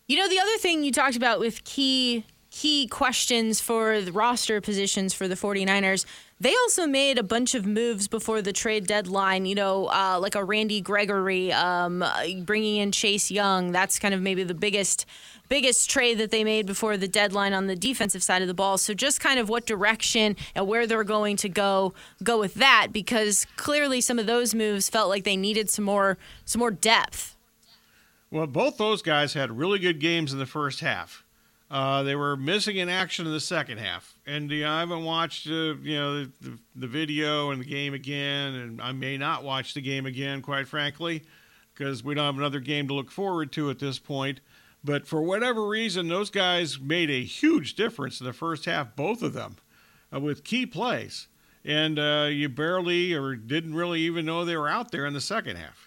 You 0.08 0.18
know, 0.18 0.28
the 0.28 0.38
other 0.38 0.56
thing 0.58 0.84
you 0.84 0.92
talked 0.92 1.16
about 1.16 1.40
with 1.40 1.64
key 1.64 2.24
key 2.50 2.86
questions 2.86 3.60
for 3.60 4.00
the 4.00 4.12
roster 4.12 4.60
positions 4.60 5.12
for 5.12 5.28
the 5.28 5.34
49ers. 5.34 6.06
They 6.38 6.54
also 6.54 6.86
made 6.86 7.18
a 7.18 7.22
bunch 7.22 7.54
of 7.54 7.64
moves 7.64 8.08
before 8.08 8.42
the 8.42 8.52
trade 8.52 8.86
deadline, 8.86 9.46
you 9.46 9.54
know, 9.54 9.86
uh, 9.86 10.18
like 10.20 10.34
a 10.34 10.44
Randy 10.44 10.80
Gregory, 10.80 11.50
um, 11.52 12.04
bringing 12.44 12.76
in 12.76 12.92
Chase 12.92 13.30
Young. 13.30 13.72
That's 13.72 13.98
kind 13.98 14.12
of 14.14 14.20
maybe 14.20 14.42
the 14.42 14.54
biggest 14.54 15.06
biggest 15.48 15.88
trade 15.88 16.18
that 16.18 16.30
they 16.30 16.42
made 16.44 16.66
before 16.66 16.96
the 16.96 17.06
deadline 17.08 17.52
on 17.52 17.68
the 17.68 17.76
defensive 17.76 18.22
side 18.22 18.42
of 18.42 18.48
the 18.48 18.54
ball. 18.54 18.78
So 18.78 18.94
just 18.94 19.20
kind 19.20 19.38
of 19.38 19.48
what 19.48 19.64
direction 19.64 20.36
and 20.54 20.66
where 20.66 20.86
they're 20.86 21.04
going 21.04 21.36
to 21.36 21.48
go 21.48 21.94
go 22.22 22.38
with 22.38 22.54
that 22.54 22.88
because 22.92 23.46
clearly 23.56 24.00
some 24.00 24.18
of 24.18 24.26
those 24.26 24.54
moves 24.54 24.90
felt 24.90 25.08
like 25.08 25.24
they 25.24 25.36
needed 25.36 25.70
some 25.70 25.84
more 25.84 26.18
some 26.44 26.60
more 26.60 26.70
depth. 26.70 27.36
Well, 28.30 28.46
both 28.46 28.76
those 28.76 29.02
guys 29.02 29.34
had 29.34 29.56
really 29.56 29.78
good 29.78 30.00
games 30.00 30.32
in 30.32 30.38
the 30.38 30.46
first 30.46 30.80
half. 30.80 31.24
Uh, 31.68 32.04
they 32.04 32.14
were 32.14 32.37
missing 32.37 32.76
in 32.76 32.88
action 32.88 33.26
in 33.26 33.32
the 33.32 33.40
second 33.40 33.78
half, 33.78 34.16
and 34.25 34.52
uh, 34.52 34.54
I 34.54 34.80
haven't 34.80 35.04
watched 35.04 35.49
uh, 35.49 35.75
you 35.82 35.96
know 35.96 36.25
the, 36.25 36.32
the, 36.40 36.58
the, 36.76 36.87
video 36.87 37.50
and 37.50 37.61
the 37.61 37.66
game 37.66 37.92
again, 37.92 38.54
and 38.54 38.80
I 38.80 38.92
may 38.92 39.18
not 39.18 39.42
watch 39.42 39.75
the 39.75 39.80
game 39.80 40.06
again, 40.06 40.42
quite 40.42 40.68
frankly, 40.68 41.25
because 41.75 42.04
we 42.04 42.14
don't 42.14 42.25
have 42.25 42.38
another 42.38 42.61
game 42.61 42.87
to 42.87 42.94
look 42.94 43.11
forward 43.11 43.50
to 43.52 43.68
at 43.70 43.80
this 43.80 43.99
point. 43.99 44.40
But 44.85 45.08
for 45.08 45.20
whatever 45.23 45.66
reason, 45.66 46.06
those 46.06 46.30
guys 46.30 46.78
made 46.78 47.11
a 47.11 47.25
huge 47.25 47.75
difference 47.75 48.20
in 48.20 48.26
the 48.26 48.32
first 48.32 48.66
half, 48.66 48.94
both 48.94 49.20
of 49.20 49.32
them, 49.32 49.56
uh, 50.14 50.20
with 50.20 50.44
key 50.44 50.66
plays, 50.66 51.26
and 51.64 51.99
uh, 51.99 52.28
you 52.30 52.49
barely 52.49 53.12
or 53.12 53.35
didn't 53.35 53.75
really 53.75 54.02
even 54.02 54.25
know 54.25 54.44
they 54.44 54.56
were 54.56 54.68
out 54.68 54.92
there 54.92 55.04
in 55.04 55.14
the 55.14 55.20
second 55.20 55.56
half. 55.56 55.86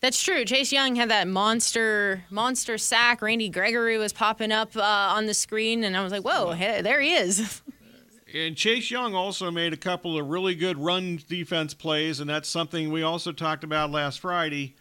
That's 0.00 0.22
true. 0.22 0.44
Chase 0.44 0.72
Young 0.72 0.96
had 0.96 1.10
that 1.10 1.26
monster 1.26 2.24
monster 2.30 2.76
sack. 2.76 3.22
Randy 3.22 3.48
Gregory 3.48 3.96
was 3.96 4.12
popping 4.12 4.52
up 4.52 4.76
uh, 4.76 4.82
on 4.82 5.26
the 5.26 5.34
screen, 5.34 5.84
and 5.84 5.96
I 5.96 6.02
was 6.02 6.12
like, 6.12 6.22
"Whoa, 6.22 6.52
hey, 6.52 6.82
there 6.82 7.00
he 7.00 7.14
is." 7.14 7.62
and 8.34 8.56
Chase 8.56 8.90
Young 8.90 9.14
also 9.14 9.50
made 9.50 9.72
a 9.72 9.78
couple 9.78 10.18
of 10.18 10.28
really 10.28 10.54
good 10.54 10.78
run 10.78 11.20
defense 11.28 11.72
plays, 11.72 12.20
and 12.20 12.28
that's 12.28 12.48
something 12.48 12.90
we 12.90 13.02
also 13.02 13.32
talked 13.32 13.64
about 13.64 13.90
last 13.90 14.20
Friday. 14.20 14.76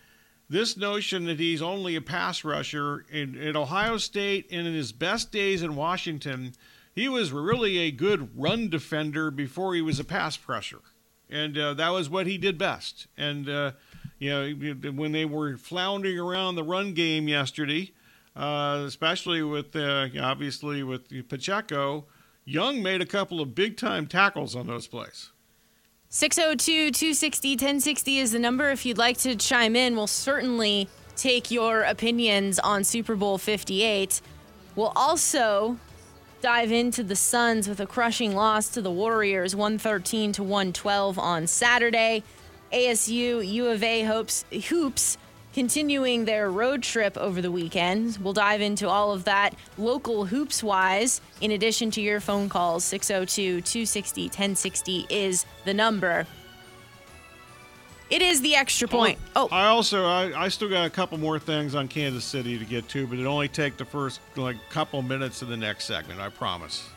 This 0.49 0.77
notion 0.77 1.25
that 1.25 1.39
he's 1.39 1.61
only 1.61 1.95
a 1.95 2.01
pass 2.01 2.43
rusher 2.43 3.05
in, 3.09 3.41
at 3.41 3.55
Ohio 3.55 3.97
State 3.97 4.47
and 4.51 4.67
in 4.67 4.75
his 4.75 4.91
best 4.91 5.31
days 5.31 5.63
in 5.63 5.75
Washington, 5.75 6.53
he 6.93 7.09
was 7.09 7.31
really 7.31 7.79
a 7.79 7.89
good 7.89 8.29
run 8.39 8.69
defender 8.69 9.31
before 9.31 9.73
he 9.73 9.81
was 9.81 9.99
a 9.99 10.03
pass 10.03 10.37
rusher, 10.47 10.81
and 11.29 11.57
uh, 11.57 11.73
that 11.73 11.89
was 11.89 12.09
what 12.09 12.27
he 12.27 12.37
did 12.37 12.57
best. 12.57 13.07
And 13.17 13.49
uh, 13.49 13.71
you 14.19 14.29
know, 14.29 14.91
when 14.91 15.11
they 15.11 15.25
were 15.25 15.57
floundering 15.57 16.19
around 16.19 16.55
the 16.55 16.63
run 16.63 16.93
game 16.93 17.27
yesterday, 17.27 17.91
uh, 18.35 18.83
especially 18.85 19.43
with 19.43 19.75
uh, 19.75 20.07
obviously 20.21 20.83
with 20.83 21.09
Pacheco, 21.29 22.05
Young 22.45 22.83
made 22.83 23.01
a 23.01 23.05
couple 23.05 23.41
of 23.41 23.55
big 23.55 23.75
time 23.75 24.05
tackles 24.05 24.55
on 24.55 24.67
those 24.67 24.87
plays. 24.87 25.31
602 26.09 26.91
260 26.91 27.51
1060 27.51 28.19
is 28.19 28.31
the 28.31 28.39
number. 28.39 28.69
If 28.69 28.85
you'd 28.85 28.97
like 28.97 29.17
to 29.19 29.35
chime 29.35 29.75
in, 29.75 29.95
we'll 29.95 30.07
certainly 30.07 30.87
take 31.15 31.49
your 31.49 31.81
opinions 31.81 32.59
on 32.59 32.83
Super 32.83 33.15
Bowl 33.15 33.37
58. 33.37 34.21
We'll 34.75 34.93
also 34.95 35.77
dive 36.41 36.71
into 36.71 37.01
the 37.03 37.15
Suns 37.15 37.67
with 37.67 37.79
a 37.79 37.87
crushing 37.87 38.35
loss 38.35 38.69
to 38.69 38.81
the 38.81 38.91
Warriors 38.91 39.55
113 39.55 40.31
to 40.33 40.43
112 40.43 41.17
on 41.17 41.47
Saturday. 41.47 42.23
ASU 42.75 43.47
U 43.47 43.67
of 43.67 43.81
A 43.83 44.03
hopes, 44.03 44.43
hoops 44.67 45.17
continuing 45.53 46.25
their 46.25 46.51
road 46.51 46.83
trip 46.83 47.17
over 47.17 47.41
the 47.41 47.49
weekend. 47.49 48.17
We'll 48.21 48.33
dive 48.33 48.59
into 48.59 48.89
all 48.89 49.13
of 49.13 49.23
that 49.23 49.55
local 49.77 50.25
hoops 50.25 50.61
wise, 50.61 51.21
in 51.39 51.51
addition 51.51 51.89
to 51.91 52.01
your 52.01 52.19
phone 52.19 52.49
calls. 52.49 52.83
602 52.83 53.61
260 53.61 54.23
1060 54.23 55.07
is 55.09 55.45
the 55.63 55.73
number. 55.73 56.27
It 58.09 58.21
is 58.21 58.41
the 58.41 58.55
extra 58.55 58.89
point. 58.89 59.19
Oh, 59.37 59.47
I 59.53 59.67
also 59.67 60.05
I, 60.05 60.43
I 60.43 60.47
still 60.49 60.69
got 60.69 60.85
a 60.85 60.89
couple 60.89 61.17
more 61.17 61.39
things 61.39 61.75
on 61.75 61.87
Kansas 61.87 62.25
City 62.25 62.59
to 62.59 62.65
get 62.65 62.89
to, 62.89 63.07
but 63.07 63.17
it 63.17 63.25
only 63.25 63.47
take 63.47 63.77
the 63.77 63.85
first 63.85 64.19
like 64.35 64.57
couple 64.69 65.01
minutes 65.01 65.41
of 65.41 65.47
the 65.47 65.57
next 65.57 65.85
segment. 65.85 66.19
I 66.19 66.27
promise. 66.27 66.89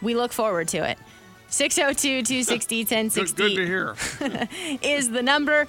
We 0.00 0.14
look 0.14 0.32
forward 0.32 0.68
to 0.68 0.78
it. 0.78 0.98
602 1.48 2.22
260 2.22 2.80
1060 2.80 3.36
good, 3.36 3.48
good 3.48 3.56
to 3.56 3.66
hear. 3.66 3.96
Oh 4.20 4.78
is 4.82 5.10
the 5.10 5.22
number. 5.22 5.66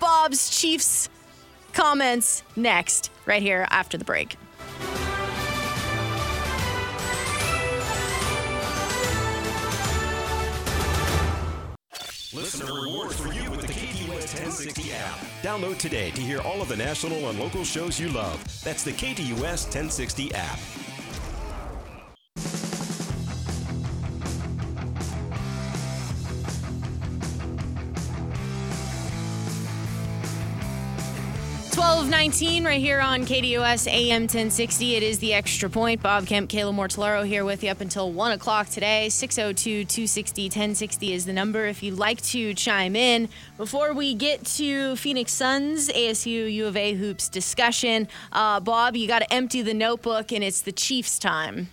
Bob's 0.00 0.58
Chiefs 0.58 1.08
comments 1.72 2.42
next, 2.56 3.10
right 3.26 3.42
here 3.42 3.66
after 3.70 3.96
the 3.96 4.04
break. 4.04 4.36
Listener 12.34 12.72
rewards 12.72 13.20
for 13.20 13.30
you 13.30 13.50
with 13.50 13.60
the 13.60 13.66
KDUS 13.66 14.08
1060 14.08 14.92
app. 14.94 15.18
Download 15.42 15.76
today 15.76 16.10
to 16.12 16.20
hear 16.22 16.40
all 16.40 16.62
of 16.62 16.68
the 16.68 16.76
national 16.76 17.28
and 17.28 17.38
local 17.38 17.62
shows 17.62 18.00
you 18.00 18.08
love. 18.08 18.42
That's 18.64 18.82
the 18.82 18.92
KDUS 18.92 19.66
1060 19.66 20.34
app. 20.34 20.58
1219 32.02 32.64
right 32.64 32.80
here 32.80 33.00
on 33.00 33.24
KDUS 33.24 33.86
AM 33.86 34.22
1060. 34.22 34.96
It 34.96 35.04
is 35.04 35.20
the 35.20 35.34
extra 35.34 35.70
point. 35.70 36.02
Bob 36.02 36.26
Kemp, 36.26 36.50
Kayla 36.50 36.74
Mortellaro 36.74 37.24
here 37.24 37.44
with 37.44 37.62
you 37.62 37.70
up 37.70 37.80
until 37.80 38.10
1 38.10 38.32
o'clock 38.32 38.68
today. 38.68 39.08
602 39.08 39.84
260 39.84 40.46
1060 40.46 41.12
is 41.12 41.26
the 41.26 41.32
number 41.32 41.64
if 41.66 41.80
you'd 41.80 41.96
like 41.96 42.20
to 42.22 42.54
chime 42.54 42.96
in. 42.96 43.28
Before 43.56 43.92
we 43.92 44.14
get 44.14 44.44
to 44.46 44.96
Phoenix 44.96 45.32
Suns, 45.32 45.90
ASU 45.90 46.52
U 46.52 46.66
of 46.66 46.76
A 46.76 46.94
hoops 46.94 47.28
discussion, 47.28 48.08
uh, 48.32 48.58
Bob, 48.58 48.96
you 48.96 49.06
got 49.06 49.20
to 49.20 49.32
empty 49.32 49.62
the 49.62 49.72
notebook 49.72 50.32
and 50.32 50.42
it's 50.42 50.60
the 50.60 50.72
Chiefs' 50.72 51.20
time. 51.20 51.68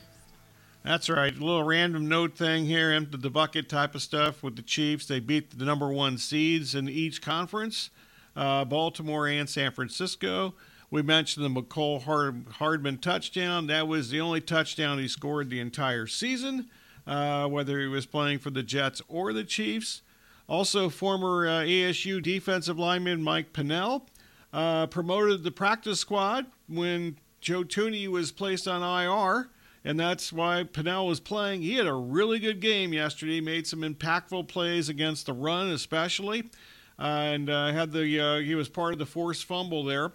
That's 0.84 1.10
right. 1.10 1.36
A 1.36 1.44
little 1.44 1.64
random 1.64 2.08
note 2.08 2.38
thing 2.38 2.66
here, 2.66 2.92
empty 2.92 3.18
the 3.18 3.32
bucket 3.32 3.68
type 3.68 3.96
of 3.96 4.04
stuff 4.04 4.44
with 4.44 4.58
the 4.58 4.62
Chiefs. 4.62 5.08
They 5.08 5.22
beat 5.22 5.58
the 5.58 5.66
number 5.66 5.92
one 5.92 6.20
seeds 6.20 6.76
in 6.76 6.88
each 6.88 7.20
conference 7.20 7.90
uh, 8.36 8.66
Baltimore 8.66 9.28
and 9.28 9.50
San 9.50 9.72
Francisco. 9.72 10.54
We 10.92 11.02
mentioned 11.02 11.46
the 11.46 11.62
Mecole 11.62 12.04
Hard- 12.04 12.46
Hardman 12.54 12.98
touchdown. 12.98 13.68
That 13.68 13.88
was 13.88 14.10
the 14.10 14.22
only 14.22 14.42
touchdown 14.42 14.98
he 14.98 15.08
scored 15.08 15.50
the 15.50 15.60
entire 15.60 16.08
season, 16.08 16.68
uh, 17.06 17.48
whether 17.48 17.80
he 17.80 17.88
was 17.88 18.06
playing 18.06 18.40
for 18.40 18.50
the 18.50 18.64
Jets 18.64 19.02
or 19.08 19.32
the 19.34 19.44
Chiefs. 19.44 20.02
Also, 20.48 20.90
former 20.90 21.48
uh, 21.48 21.62
ASU 21.62 22.22
defensive 22.22 22.80
lineman 22.80 23.22
Mike 23.22 23.54
Pennel 23.54 24.08
uh, 24.52 24.88
promoted 24.88 25.44
the 25.44 25.52
practice 25.52 26.00
squad 26.00 26.48
when 26.68 27.18
Joe 27.40 27.64
Thuney 27.64 28.08
was 28.08 28.32
placed 28.32 28.68
on 28.68 28.82
IR, 28.82 29.50
and 29.86 30.00
that's 30.00 30.34
why 30.34 30.64
Pennel 30.64 31.06
was 31.06 31.20
playing. 31.20 31.62
He 31.62 31.76
had 31.76 31.86
a 31.86 31.94
really 31.94 32.40
good 32.40 32.60
game 32.62 32.94
yesterday, 32.94 33.42
made 33.42 33.68
some 33.68 33.82
impactful 33.82 34.48
plays 34.48 34.90
against 34.90 35.28
the 35.28 35.34
run, 35.34 35.70
especially 35.70 36.50
and 37.00 37.50
uh, 37.50 37.72
had 37.72 37.92
the 37.92 38.20
uh, 38.20 38.40
he 38.40 38.56
was 38.56 38.70
part 38.70 38.94
of 38.94 39.00
the 39.00 39.06
forced 39.06 39.46
fumble 39.46 39.84
there. 39.84 40.12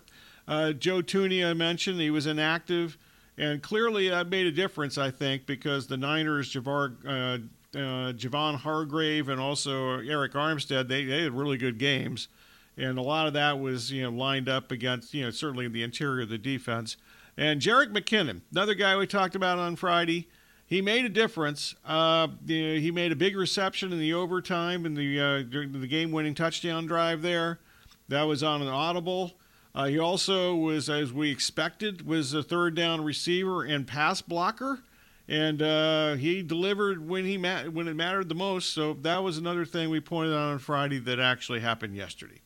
Uh, 0.46 0.72
Joe 0.72 1.00
Thuney, 1.00 1.44
I 1.44 1.54
mentioned, 1.54 1.98
he 1.98 2.10
was 2.10 2.26
inactive, 2.26 2.98
and 3.38 3.62
clearly 3.62 4.10
that 4.10 4.28
made 4.28 4.46
a 4.46 4.52
difference, 4.52 4.98
I 4.98 5.10
think, 5.10 5.46
because 5.46 5.86
the 5.86 5.96
Niners, 5.96 6.52
Javar, 6.52 7.48
Javon 7.72 8.56
Hargrave, 8.56 9.30
and 9.30 9.40
also 9.40 9.98
Arik 9.98 10.32
Armstead, 10.32 10.88
they, 10.88 11.06
they 11.06 11.22
had 11.22 11.32
really 11.32 11.56
good 11.56 11.78
games, 11.78 12.28
and 12.76 12.98
a 12.98 13.02
lot 13.02 13.26
of 13.26 13.32
that 13.32 13.58
was 13.58 13.90
you 13.90 14.02
know 14.02 14.10
lined 14.10 14.48
up 14.48 14.70
against 14.70 15.14
you 15.14 15.24
know 15.24 15.30
certainly 15.30 15.66
the 15.68 15.82
interior 15.82 16.22
of 16.22 16.28
the 16.28 16.38
defense. 16.38 16.98
And 17.36 17.60
Jerick 17.60 17.92
McKinnon, 17.92 18.42
another 18.52 18.74
guy 18.74 18.96
we 18.96 19.06
talked 19.06 19.34
about 19.34 19.58
on 19.58 19.74
Friday 19.74 20.28
he 20.75 20.83
made 20.83 21.04
a 21.04 21.09
difference. 21.09 21.76
Uh, 21.87 22.26
he 22.49 22.90
made 22.90 23.12
a 23.12 23.16
big 23.16 23.37
reception 23.37 23.93
in 23.93 24.00
the 24.00 24.12
overtime 24.12 24.85
in 24.85 24.95
the 24.95 25.21
uh, 25.21 25.37
the 25.49 25.87
game-winning 25.87 26.35
touchdown 26.35 26.85
drive 26.87 27.23
there. 27.23 27.61
That 28.09 28.25
was 28.25 28.43
on 28.43 28.61
an 28.61 28.66
audible. 28.66 29.35
Uh, 29.73 29.85
he 29.85 30.00
also 30.00 30.52
was, 30.57 30.90
as 30.90 31.12
we 31.12 31.31
expected, 31.31 32.04
was 32.04 32.35
a 32.35 32.43
third 32.43 32.75
down 32.75 33.04
receiver 33.04 33.62
and 33.62 33.87
pass 33.87 34.21
blocker, 34.21 34.81
and 35.28 35.62
uh, 35.62 36.14
he 36.14 36.43
delivered 36.43 37.09
when 37.09 37.25
he 37.25 37.38
ma- 37.38 37.64
when 37.64 37.87
it 37.87 37.95
mattered 37.95 38.28
the 38.28 38.35
most. 38.35 38.75
So 38.75 38.95
that 39.02 39.23
was 39.23 39.38
another 39.38 39.64
thing 39.64 39.90
we 39.90 40.00
pointed 40.00 40.35
out 40.35 40.50
on 40.50 40.59
Friday 40.59 40.99
that 40.99 41.21
actually 41.21 41.61
happened 41.61 41.95
yesterday. 41.95 42.40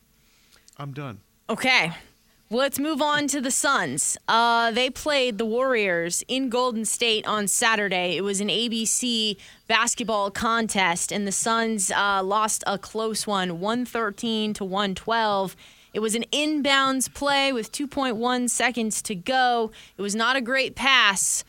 I'm 0.77 0.93
done. 0.93 1.21
Okay. 1.49 1.93
Let's 2.51 2.79
move 2.79 2.99
on 2.99 3.27
to 3.27 3.41
the 3.41 3.51
Suns. 3.51 4.17
Uh, 4.27 4.71
they 4.71 4.89
played 4.89 5.37
the 5.37 5.45
Warriors 5.45 6.23
in 6.27 6.49
Golden 6.49 6.83
State 6.83 7.27
on 7.27 7.47
Saturday. 7.47 8.17
It 8.17 8.23
was 8.23 8.41
an 8.41 8.47
ABC 8.47 9.37
basketball 9.67 10.31
contest, 10.31 11.11
and 11.11 11.27
the 11.27 11.31
Suns 11.31 11.91
uh, 11.91 12.23
lost 12.23 12.63
a 12.65 12.79
close 12.79 13.27
one, 13.27 13.59
113 13.59 14.55
to 14.55 14.65
112. 14.65 15.55
It 15.93 15.99
was 15.99 16.15
an 16.15 16.25
inbounds 16.31 17.13
play 17.13 17.53
with 17.53 17.71
2.1 17.71 18.49
seconds 18.49 19.03
to 19.03 19.13
go. 19.13 19.69
It 19.95 20.01
was 20.01 20.15
not 20.15 20.35
a 20.35 20.41
great 20.41 20.73
pass 20.73 21.43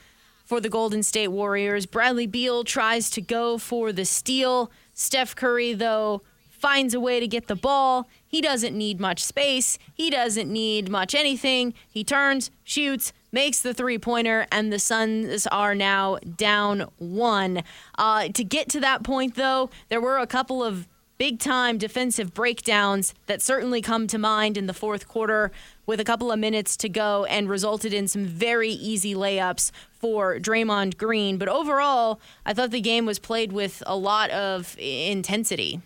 for 0.44 0.60
the 0.60 0.68
Golden 0.68 1.02
State 1.02 1.28
Warriors. 1.28 1.86
Bradley 1.86 2.26
Beal 2.26 2.62
tries 2.62 3.08
to 3.08 3.22
go 3.22 3.56
for 3.56 3.90
the 3.90 4.04
steal. 4.04 4.70
Steph 4.92 5.34
Curry, 5.34 5.72
though, 5.72 6.20
finds 6.50 6.92
a 6.92 7.00
way 7.00 7.20
to 7.20 7.26
get 7.26 7.46
the 7.46 7.56
ball. 7.56 8.06
He 8.30 8.40
doesn't 8.40 8.78
need 8.78 9.00
much 9.00 9.24
space. 9.24 9.76
He 9.92 10.08
doesn't 10.08 10.48
need 10.48 10.88
much 10.88 11.16
anything. 11.16 11.74
He 11.88 12.04
turns, 12.04 12.52
shoots, 12.62 13.12
makes 13.32 13.58
the 13.58 13.74
three 13.74 13.98
pointer, 13.98 14.46
and 14.52 14.72
the 14.72 14.78
Suns 14.78 15.48
are 15.48 15.74
now 15.74 16.18
down 16.36 16.86
one. 16.98 17.64
Uh, 17.98 18.28
to 18.28 18.44
get 18.44 18.68
to 18.68 18.80
that 18.80 19.02
point, 19.02 19.34
though, 19.34 19.68
there 19.88 20.00
were 20.00 20.18
a 20.18 20.28
couple 20.28 20.62
of 20.62 20.86
big 21.18 21.40
time 21.40 21.76
defensive 21.76 22.32
breakdowns 22.32 23.14
that 23.26 23.42
certainly 23.42 23.82
come 23.82 24.06
to 24.06 24.16
mind 24.16 24.56
in 24.56 24.66
the 24.66 24.72
fourth 24.72 25.08
quarter 25.08 25.50
with 25.84 25.98
a 25.98 26.04
couple 26.04 26.30
of 26.30 26.38
minutes 26.38 26.76
to 26.76 26.88
go 26.88 27.24
and 27.24 27.48
resulted 27.50 27.92
in 27.92 28.06
some 28.06 28.24
very 28.24 28.70
easy 28.70 29.12
layups 29.12 29.72
for 29.90 30.38
Draymond 30.38 30.96
Green. 30.96 31.36
But 31.36 31.48
overall, 31.48 32.20
I 32.46 32.54
thought 32.54 32.70
the 32.70 32.80
game 32.80 33.06
was 33.06 33.18
played 33.18 33.52
with 33.52 33.82
a 33.86 33.96
lot 33.96 34.30
of 34.30 34.76
intensity. 34.78 35.80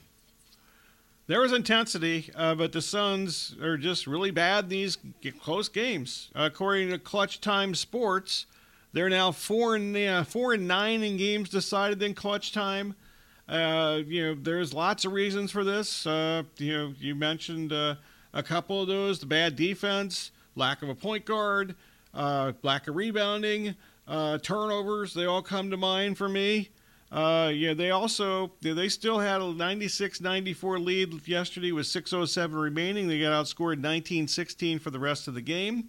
There 1.26 1.40
was 1.40 1.54
intensity, 1.54 2.30
uh, 2.34 2.54
but 2.54 2.72
the 2.72 2.82
Suns 2.82 3.56
are 3.62 3.78
just 3.78 4.06
really 4.06 4.30
bad 4.30 4.64
in 4.64 4.70
these 4.70 4.98
close 5.40 5.70
games. 5.70 6.28
According 6.34 6.90
to 6.90 6.98
Clutch 6.98 7.40
Time 7.40 7.74
Sports, 7.74 8.44
they're 8.92 9.08
now 9.08 9.32
four 9.32 9.74
and 9.74 9.96
uh, 9.96 10.24
four 10.24 10.52
and 10.52 10.68
nine 10.68 11.02
in 11.02 11.16
games 11.16 11.48
decided 11.48 12.02
in 12.02 12.12
clutch 12.12 12.52
time. 12.52 12.94
Uh, 13.48 14.00
you 14.06 14.22
know, 14.22 14.34
there's 14.34 14.74
lots 14.74 15.06
of 15.06 15.12
reasons 15.12 15.50
for 15.50 15.64
this. 15.64 16.06
Uh, 16.06 16.42
you 16.58 16.72
know, 16.74 16.94
you 16.98 17.14
mentioned 17.14 17.72
uh, 17.72 17.94
a 18.34 18.42
couple 18.42 18.82
of 18.82 18.88
those: 18.88 19.18
the 19.18 19.26
bad 19.26 19.56
defense, 19.56 20.30
lack 20.56 20.82
of 20.82 20.90
a 20.90 20.94
point 20.94 21.24
guard, 21.24 21.74
lack 22.12 22.86
of 22.86 22.96
rebounding, 22.96 23.74
turnovers. 24.42 25.14
They 25.14 25.24
all 25.24 25.42
come 25.42 25.70
to 25.70 25.78
mind 25.78 26.18
for 26.18 26.28
me. 26.28 26.68
Uh, 27.14 27.48
yeah, 27.54 27.72
they 27.72 27.92
also 27.92 28.50
they 28.60 28.88
still 28.88 29.20
had 29.20 29.40
a 29.40 29.44
96-94 29.44 30.84
lead 30.84 31.28
yesterday 31.28 31.70
with 31.70 31.86
6:07 31.86 32.60
remaining. 32.60 33.06
They 33.06 33.20
got 33.20 33.44
outscored 33.44 33.80
19-16 33.80 34.80
for 34.80 34.90
the 34.90 34.98
rest 34.98 35.28
of 35.28 35.34
the 35.34 35.40
game. 35.40 35.86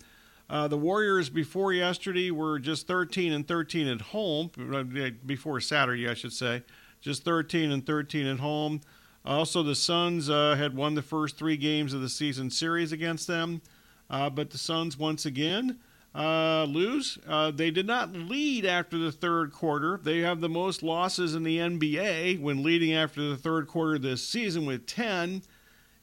Uh, 0.47 0.67
the 0.67 0.77
Warriors 0.77 1.31
before 1.31 1.73
yesterday 1.73 2.29
were 2.29 2.59
just 2.59 2.85
13 2.85 3.33
and 3.33 3.47
13 3.47 3.87
at 3.87 4.01
home. 4.01 4.51
Uh, 4.71 4.83
before 5.25 5.59
Saturday, 5.59 6.07
I 6.07 6.13
should 6.13 6.31
say, 6.31 6.61
just 7.01 7.23
13 7.23 7.71
and 7.71 7.83
13 7.83 8.27
at 8.27 8.37
home. 8.37 8.81
Also, 9.25 9.63
the 9.63 9.73
Suns 9.73 10.29
uh, 10.29 10.53
had 10.55 10.75
won 10.75 10.93
the 10.93 11.01
first 11.01 11.39
three 11.39 11.57
games 11.57 11.91
of 11.93 12.01
the 12.01 12.09
season 12.09 12.51
series 12.51 12.91
against 12.91 13.25
them, 13.25 13.63
uh, 14.11 14.29
but 14.29 14.51
the 14.51 14.59
Suns 14.59 14.95
once 14.99 15.25
again 15.25 15.79
uh, 16.15 16.65
lose. 16.69 17.19
Uh, 17.27 17.51
they 17.51 17.71
did 17.71 17.85
not 17.85 18.13
lead 18.13 18.65
after 18.65 18.97
the 18.97 19.11
third 19.11 19.51
quarter. 19.51 19.99
They 20.01 20.19
have 20.19 20.39
the 20.39 20.49
most 20.49 20.81
losses 20.81 21.35
in 21.35 21.43
the 21.43 21.57
NBA 21.57 22.39
when 22.39 22.63
leading 22.63 22.93
after 22.93 23.27
the 23.27 23.35
third 23.35 23.67
quarter 23.67 23.99
this 23.99 24.25
season 24.25 24.65
with 24.65 24.85
10. 24.85 25.41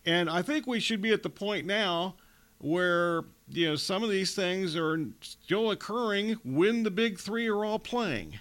And 0.04 0.28
I 0.28 0.42
think 0.42 0.66
we 0.66 0.81
should 0.81 1.00
be 1.00 1.12
at 1.12 1.23
the 1.23 1.31
point 1.31 1.66
now 1.66 2.16
where 2.59 3.25
you 3.49 3.69
know 3.69 3.76
some 3.76 4.04
of 4.04 4.11
these 4.11 4.35
things 4.35 4.76
are 4.76 5.04
still 5.21 5.71
occurring 5.71 6.37
when 6.45 6.83
the 6.83 6.90
big 6.90 7.19
three 7.19 7.49
are 7.49 7.64
all 7.64 7.78
playing. 7.78 8.38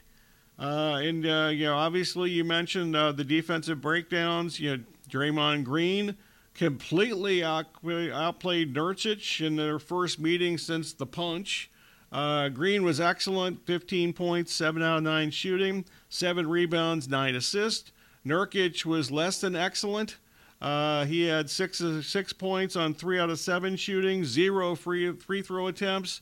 Uh, 0.60 1.00
and 1.02 1.26
uh, 1.26 1.50
you 1.52 1.66
know, 1.66 1.76
obviously, 1.76 2.30
you 2.32 2.44
mentioned 2.44 2.96
uh, 2.96 3.12
the 3.12 3.24
defensive 3.24 3.82
breakdowns. 3.82 4.60
You 4.60 4.78
know, 4.78 4.84
Draymond 5.10 5.64
Green 5.64 6.18
completely 6.62 7.44
outplayed 7.44 8.72
Nurkic 8.72 9.44
in 9.44 9.56
their 9.56 9.80
first 9.80 10.20
meeting 10.20 10.60
since 10.60 10.94
the 10.94 11.08
punch. 11.08 11.72
Uh, 12.12 12.50
Green 12.50 12.84
was 12.84 13.02
excellent 13.02 13.66
15 13.66 14.14
points, 14.14 14.54
7 14.54 14.84
out 14.84 14.98
of 14.98 15.04
9 15.04 15.32
shooting, 15.32 15.86
7 16.10 16.48
rebounds, 16.48 17.10
9 17.10 17.34
assists. 17.34 17.92
Nurkic 18.24 18.86
was 18.86 19.10
less 19.10 19.42
than 19.42 19.56
excellent. 19.56 20.18
Uh, 20.62 21.06
he 21.06 21.24
had 21.24 21.50
six 21.50 21.82
six 22.04 22.32
points 22.32 22.76
on 22.76 22.94
three 22.94 23.20
out 23.20 23.32
of 23.32 23.40
seven 23.40 23.76
shooting, 23.76 24.24
zero 24.24 24.76
free 24.76 25.14
free 25.14 25.42
throw 25.42 25.66
attempts. 25.66 26.22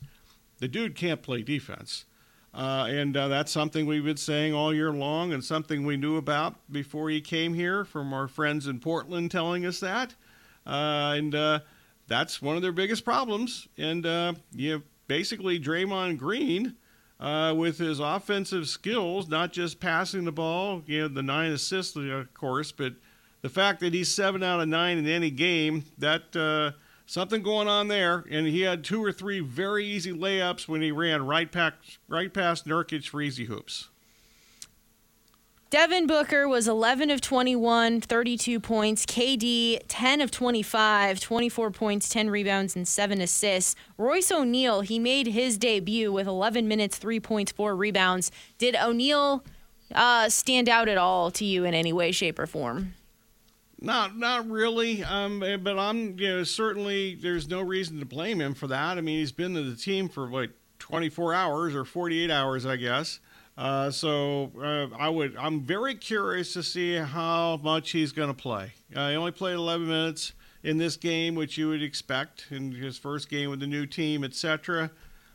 The 0.60 0.68
dude 0.68 0.94
can't 0.94 1.20
play 1.20 1.42
defense, 1.42 2.06
uh, 2.54 2.86
and 2.88 3.14
uh, 3.14 3.28
that's 3.28 3.52
something 3.52 3.84
we've 3.84 4.02
been 4.02 4.16
saying 4.16 4.54
all 4.54 4.72
year 4.72 4.92
long, 4.92 5.34
and 5.34 5.44
something 5.44 5.84
we 5.84 5.98
knew 5.98 6.16
about 6.16 6.54
before 6.72 7.10
he 7.10 7.20
came 7.20 7.52
here 7.52 7.84
from 7.84 8.14
our 8.14 8.26
friends 8.26 8.66
in 8.66 8.80
Portland 8.80 9.30
telling 9.30 9.66
us 9.66 9.78
that. 9.80 10.14
Uh, 10.70 11.14
and 11.16 11.34
uh, 11.34 11.60
that's 12.06 12.40
one 12.40 12.56
of 12.56 12.62
their 12.62 12.72
biggest 12.72 13.04
problems. 13.04 13.68
And 13.76 14.06
uh, 14.06 14.34
you 14.54 14.82
basically 15.08 15.58
Draymond 15.58 16.18
Green. 16.18 16.76
Uh, 17.18 17.52
with 17.52 17.76
his 17.76 18.00
offensive 18.00 18.66
skills, 18.66 19.28
not 19.28 19.52
just 19.52 19.78
passing 19.78 20.24
the 20.24 20.32
ball, 20.32 20.82
you 20.86 21.02
know, 21.02 21.08
the 21.08 21.22
nine 21.22 21.52
assists, 21.52 21.94
of 21.94 22.32
course, 22.32 22.72
but 22.72 22.94
the 23.42 23.48
fact 23.50 23.80
that 23.80 23.92
he's 23.92 24.10
seven 24.10 24.42
out 24.42 24.60
of 24.60 24.68
nine 24.68 24.98
in 24.98 25.06
any 25.06 25.30
game, 25.30 25.84
that 25.98 26.34
uh, 26.34 26.76
something 27.06 27.42
going 27.42 27.68
on 27.68 27.88
there. 27.88 28.24
And 28.30 28.46
he 28.46 28.62
had 28.62 28.84
two 28.84 29.04
or 29.04 29.12
three 29.12 29.40
very 29.40 29.84
easy 29.84 30.12
layups 30.12 30.68
when 30.68 30.80
he 30.80 30.92
ran 30.92 31.26
right 31.26 31.50
past 31.50 31.98
right 32.08 32.32
past 32.32 32.66
Nurkic 32.66 33.08
for 33.08 33.20
easy 33.20 33.46
hoops. 33.46 33.88
Devin 35.70 36.08
Booker 36.08 36.48
was 36.48 36.66
11 36.66 37.10
of 37.10 37.20
21, 37.20 38.00
32 38.00 38.58
points. 38.58 39.06
KD, 39.06 39.80
10 39.86 40.20
of 40.20 40.32
25, 40.32 41.20
24 41.20 41.70
points, 41.70 42.08
10 42.08 42.28
rebounds, 42.28 42.74
and 42.74 42.88
7 42.88 43.20
assists. 43.20 43.76
Royce 43.96 44.32
O'Neale, 44.32 44.80
he 44.80 44.98
made 44.98 45.28
his 45.28 45.56
debut 45.56 46.10
with 46.10 46.26
11 46.26 46.66
minutes, 46.66 46.98
3 46.98 47.20
points, 47.20 47.52
4 47.52 47.76
rebounds. 47.76 48.32
Did 48.58 48.74
O'Neale 48.74 49.44
uh, 49.94 50.28
stand 50.28 50.68
out 50.68 50.88
at 50.88 50.98
all 50.98 51.30
to 51.30 51.44
you 51.44 51.64
in 51.64 51.72
any 51.72 51.92
way, 51.92 52.10
shape, 52.10 52.40
or 52.40 52.48
form? 52.48 52.94
Not, 53.80 54.18
not 54.18 54.50
really. 54.50 55.04
Um, 55.04 55.38
but 55.38 55.78
I'm, 55.78 56.18
you 56.18 56.28
know, 56.30 56.42
certainly 56.42 57.14
there's 57.14 57.48
no 57.48 57.60
reason 57.60 58.00
to 58.00 58.04
blame 58.04 58.40
him 58.40 58.54
for 58.54 58.66
that. 58.66 58.98
I 58.98 59.02
mean, 59.02 59.20
he's 59.20 59.30
been 59.30 59.54
to 59.54 59.62
the 59.62 59.76
team 59.76 60.08
for 60.08 60.28
like 60.28 60.50
24 60.80 61.32
hours 61.32 61.76
or 61.76 61.84
48 61.84 62.28
hours, 62.28 62.66
I 62.66 62.74
guess. 62.74 63.20
Uh, 63.60 63.90
so 63.90 64.50
uh, 64.58 64.86
I 64.96 65.10
would. 65.10 65.36
I'm 65.36 65.60
very 65.60 65.94
curious 65.94 66.54
to 66.54 66.62
see 66.62 66.94
how 66.94 67.60
much 67.62 67.90
he's 67.90 68.10
going 68.10 68.30
to 68.30 68.34
play. 68.34 68.72
Uh, 68.96 69.10
he 69.10 69.16
only 69.16 69.32
played 69.32 69.52
11 69.52 69.86
minutes 69.86 70.32
in 70.62 70.78
this 70.78 70.96
game, 70.96 71.34
which 71.34 71.58
you 71.58 71.68
would 71.68 71.82
expect 71.82 72.46
in 72.50 72.72
his 72.72 72.96
first 72.96 73.28
game 73.28 73.50
with 73.50 73.60
the 73.60 73.66
new 73.66 73.84
team, 73.84 74.24
etc. 74.24 74.90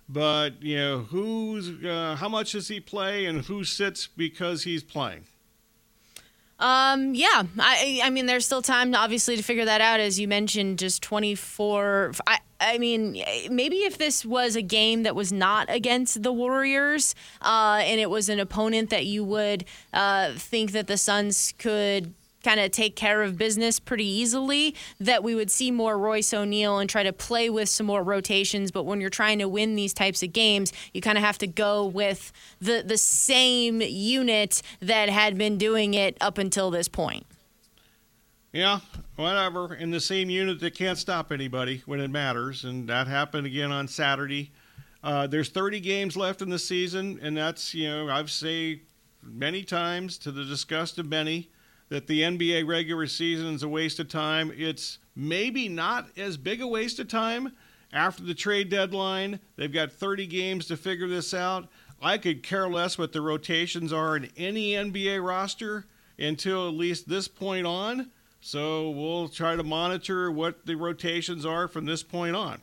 But 0.10 0.64
you 0.64 0.76
know, 0.76 1.00
who's 1.02 1.70
uh, 1.86 2.16
how 2.20 2.28
much 2.28 2.54
does 2.54 2.68
he 2.68 2.80
play, 2.80 3.28
and 3.28 3.46
who 3.46 3.64
sits 3.64 4.08
because 4.08 4.64
he's 4.64 4.82
playing? 4.82 5.26
Um, 6.60 7.14
yeah, 7.14 7.44
I, 7.60 8.00
I 8.04 8.10
mean, 8.10 8.28
there's 8.28 8.46
still 8.46 8.62
time, 8.62 8.96
obviously, 8.96 9.36
to 9.36 9.44
figure 9.44 9.66
that 9.66 9.82
out. 9.82 10.00
As 10.00 10.20
you 10.20 10.28
mentioned, 10.28 10.80
just 10.80 11.04
24. 11.04 12.14
I, 12.26 12.40
I 12.62 12.78
mean, 12.78 13.22
maybe 13.50 13.78
if 13.78 13.98
this 13.98 14.26
was 14.26 14.56
a 14.56 14.62
game 14.62 15.04
that 15.04 15.16
was 15.16 15.34
not 15.34 15.70
against 15.70 16.24
the 16.24 16.32
Warriors, 16.32 17.14
uh, 17.42 17.82
and 17.84 18.00
it 18.00 18.10
was 18.10 18.30
an 18.30 18.40
opponent 18.40 18.90
that 18.90 19.06
you 19.06 19.24
would 19.26 19.66
uh, 19.94 20.32
think 20.34 20.72
that 20.72 20.88
the 20.88 20.98
Suns 20.98 21.54
could 21.58 22.14
kind 22.46 22.60
of 22.60 22.72
take 22.72 22.96
care 22.96 23.24
of 23.24 23.38
business 23.38 23.80
pretty 23.80 24.06
easily, 24.06 24.76
that 25.00 25.24
we 25.24 25.36
would 25.36 25.50
see 25.50 25.72
more 25.72 25.98
Royce 25.98 26.34
O'Neale 26.34 26.78
and 26.78 26.90
try 26.90 27.04
to 27.04 27.12
play 27.12 27.50
with 27.50 27.68
some 27.68 27.88
more 27.88 28.04
rotations. 28.04 28.72
But 28.72 28.84
when 28.84 29.02
you're 29.02 29.10
trying 29.10 29.40
to 29.40 29.50
win 29.50 29.76
these 29.76 29.94
types 29.94 30.22
of 30.22 30.32
games, 30.32 30.72
you 30.94 31.02
kind 31.02 31.18
of 31.18 31.24
have 31.24 31.40
to 31.40 31.48
go 31.48 31.86
with 31.86 32.32
the 32.62 32.84
the 32.86 32.98
same 32.98 33.82
unit 33.82 34.62
that 34.80 35.10
had 35.10 35.38
been 35.38 35.58
doing 35.58 35.96
it 35.96 36.18
up 36.22 36.38
until 36.38 36.70
this 36.70 36.88
point. 36.88 37.26
Yeah, 38.54 38.80
whatever. 39.16 39.74
In 39.74 39.92
the 39.92 40.00
same 40.00 40.30
unit 40.30 40.60
that 40.62 40.76
can't 40.76 40.98
stop 40.98 41.32
anybody 41.32 41.82
when 41.86 42.00
it 42.00 42.10
matters, 42.10 42.64
and 42.64 42.88
that 42.88 43.08
happened 43.08 43.48
again 43.48 43.72
on 43.72 43.88
Saturday. 43.88 44.52
Uh, 45.04 45.28
there's 45.28 45.50
30 45.50 45.82
games 45.82 46.16
left 46.16 46.42
in 46.42 46.50
the 46.50 46.58
season, 46.58 47.20
and 47.22 47.36
that's 47.36 47.74
you 47.74 47.90
know 47.90 48.08
I've 48.08 48.32
say 48.32 48.84
many 49.24 49.64
times 49.64 50.20
to 50.20 50.32
the 50.32 50.46
disgust 50.46 51.00
of 51.00 51.08
many 51.08 51.50
that 51.90 52.08
the 52.08 52.22
NBA 52.22 52.68
regular 52.68 53.08
season 53.08 53.54
is 53.54 53.64
a 53.64 53.70
waste 53.70 54.00
of 54.00 54.08
time. 54.08 54.52
It's 54.56 55.00
maybe 55.16 55.70
not 55.70 56.08
as 56.18 56.38
big 56.38 56.62
a 56.62 56.68
waste 56.68 57.00
of 57.00 57.08
time 57.08 57.54
after 57.94 58.24
the 58.24 58.34
trade 58.34 58.70
deadline. 58.70 59.40
They've 59.56 59.72
got 59.72 59.92
30 59.92 60.28
games 60.28 60.68
to 60.68 60.78
figure 60.78 61.08
this 61.08 61.34
out. 61.34 61.68
I 62.02 62.18
could 62.18 62.44
care 62.44 62.68
less 62.68 62.98
what 62.98 63.14
the 63.14 63.22
rotations 63.22 63.94
are 63.94 64.18
in 64.18 64.30
any 64.36 64.72
NBA 64.72 65.26
roster 65.26 65.86
until 66.20 66.68
at 66.68 66.74
least 66.74 67.08
this 67.08 67.28
point 67.28 67.66
on. 67.66 68.12
So 68.42 68.90
we'll 68.92 69.30
try 69.30 69.56
to 69.56 69.64
monitor 69.64 70.32
what 70.32 70.66
the 70.66 70.76
rotations 70.76 71.46
are 71.46 71.68
from 71.68 71.86
this 71.86 72.04
point 72.04 72.36
on. 72.36 72.62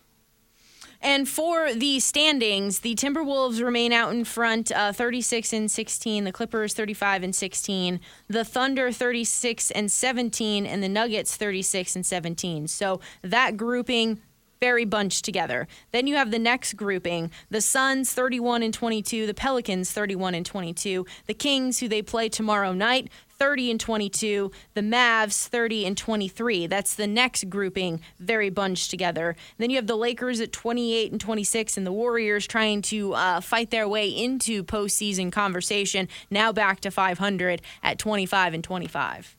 And 1.03 1.29
for 1.29 1.75
the 1.75 1.99
standings, 1.99 2.81
the 2.81 2.95
Timberwolves 2.95 3.63
remain 3.63 3.93
out 3.93 4.13
in 4.13 4.25
front, 4.25 4.71
uh, 4.71 4.93
36 4.93 5.53
and 5.53 5.69
16. 5.69 6.23
The 6.23 6.31
Clippers 6.33 6.75
35 6.75 7.25
and 7.25 7.35
16. 7.35 8.01
The 8.29 8.45
Thunder 8.45 8.93
36 8.93 9.73
and 9.73 9.91
17, 9.91 10.65
and 10.65 10.81
the 10.81 10.89
Nuggets 10.89 11.37
36 11.37 11.97
and 11.97 12.07
17. 12.07 12.69
So 12.69 13.01
that 13.23 13.57
grouping 13.57 14.23
very 14.61 14.85
bunched 14.85 15.25
together. 15.25 15.67
Then 15.91 16.07
you 16.07 16.15
have 16.15 16.31
the 16.31 16.39
next 16.39 16.75
grouping: 16.75 17.33
the 17.51 17.61
Suns 17.61 18.15
31 18.15 18.63
and 18.63 18.73
22, 18.73 19.27
the 19.27 19.35
Pelicans 19.35 19.91
31 19.91 20.37
and 20.37 20.47
22, 20.47 21.05
the 21.27 21.35
Kings 21.35 21.81
who 21.81 21.89
they 21.89 22.01
play 22.01 22.29
tomorrow 22.29 22.73
night 22.73 23.11
30 23.43 23.73
and 23.73 23.81
22, 23.81 24.53
the 24.75 24.81
Mavs 24.81 25.49
30 25.49 25.85
and 25.85 25.99
23. 25.99 26.69
That's 26.69 26.95
the 26.95 27.09
next 27.09 27.51
grouping, 27.51 28.01
very 28.21 28.51
bunched 28.51 28.89
together. 28.89 29.35
Then 29.59 29.69
you 29.69 29.75
have 29.75 29.89
the 29.89 29.97
Lakers 29.97 30.41
at 30.41 30.53
28 30.53 31.11
and 31.11 31.21
26, 31.21 31.77
and 31.77 31.85
the 31.85 31.91
Warriors 31.91 32.47
trying 32.47 32.83
to 32.83 33.15
uh, 33.15 33.41
fight 33.41 33.73
their 33.73 33.89
way 33.89 34.09
into 34.09 34.63
postseason 34.63 35.33
conversation. 35.33 36.07
Now 36.31 36.53
back 36.53 36.79
to 36.83 36.93
500 36.93 37.63
at 37.83 37.99
25 37.99 38.55
and 38.55 38.63
25. 38.63 39.37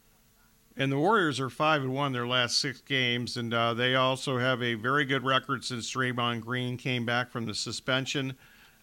And 0.76 0.92
the 0.92 1.00
Warriors 1.00 1.40
are 1.40 1.50
five 1.50 1.82
and 1.82 1.94
one 1.94 2.12
their 2.12 2.28
last 2.28 2.60
six 2.60 2.82
games, 2.82 3.38
and 3.38 3.54
uh, 3.54 3.74
they 3.74 3.96
also 3.96 4.38
have 4.38 4.62
a 4.62 4.74
very 4.74 5.06
good 5.06 5.24
record 5.24 5.64
since 5.64 5.90
Draymond 5.90 6.42
Green 6.42 6.76
came 6.76 7.06
back 7.06 7.32
from 7.32 7.46
the 7.46 7.56
suspension. 7.56 8.36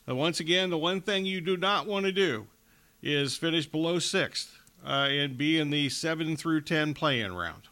Uh, 0.09 0.16
once 0.16 0.40
again, 0.40 0.70
the 0.70 0.78
one 0.78 1.02
thing 1.02 1.26
you 1.26 1.42
do 1.42 1.59
not 1.59 1.87
want 1.87 2.06
to 2.06 2.12
do 2.12 2.46
is 3.02 3.37
finish 3.37 3.66
below 3.66 3.98
sixth 3.98 4.59
uh, 4.84 5.08
and 5.10 5.36
be 5.36 5.58
in 5.58 5.70
the 5.70 5.88
seven 5.88 6.36
through 6.36 6.62
ten 6.62 6.94
play-in 6.94 7.34
round. 7.34 7.62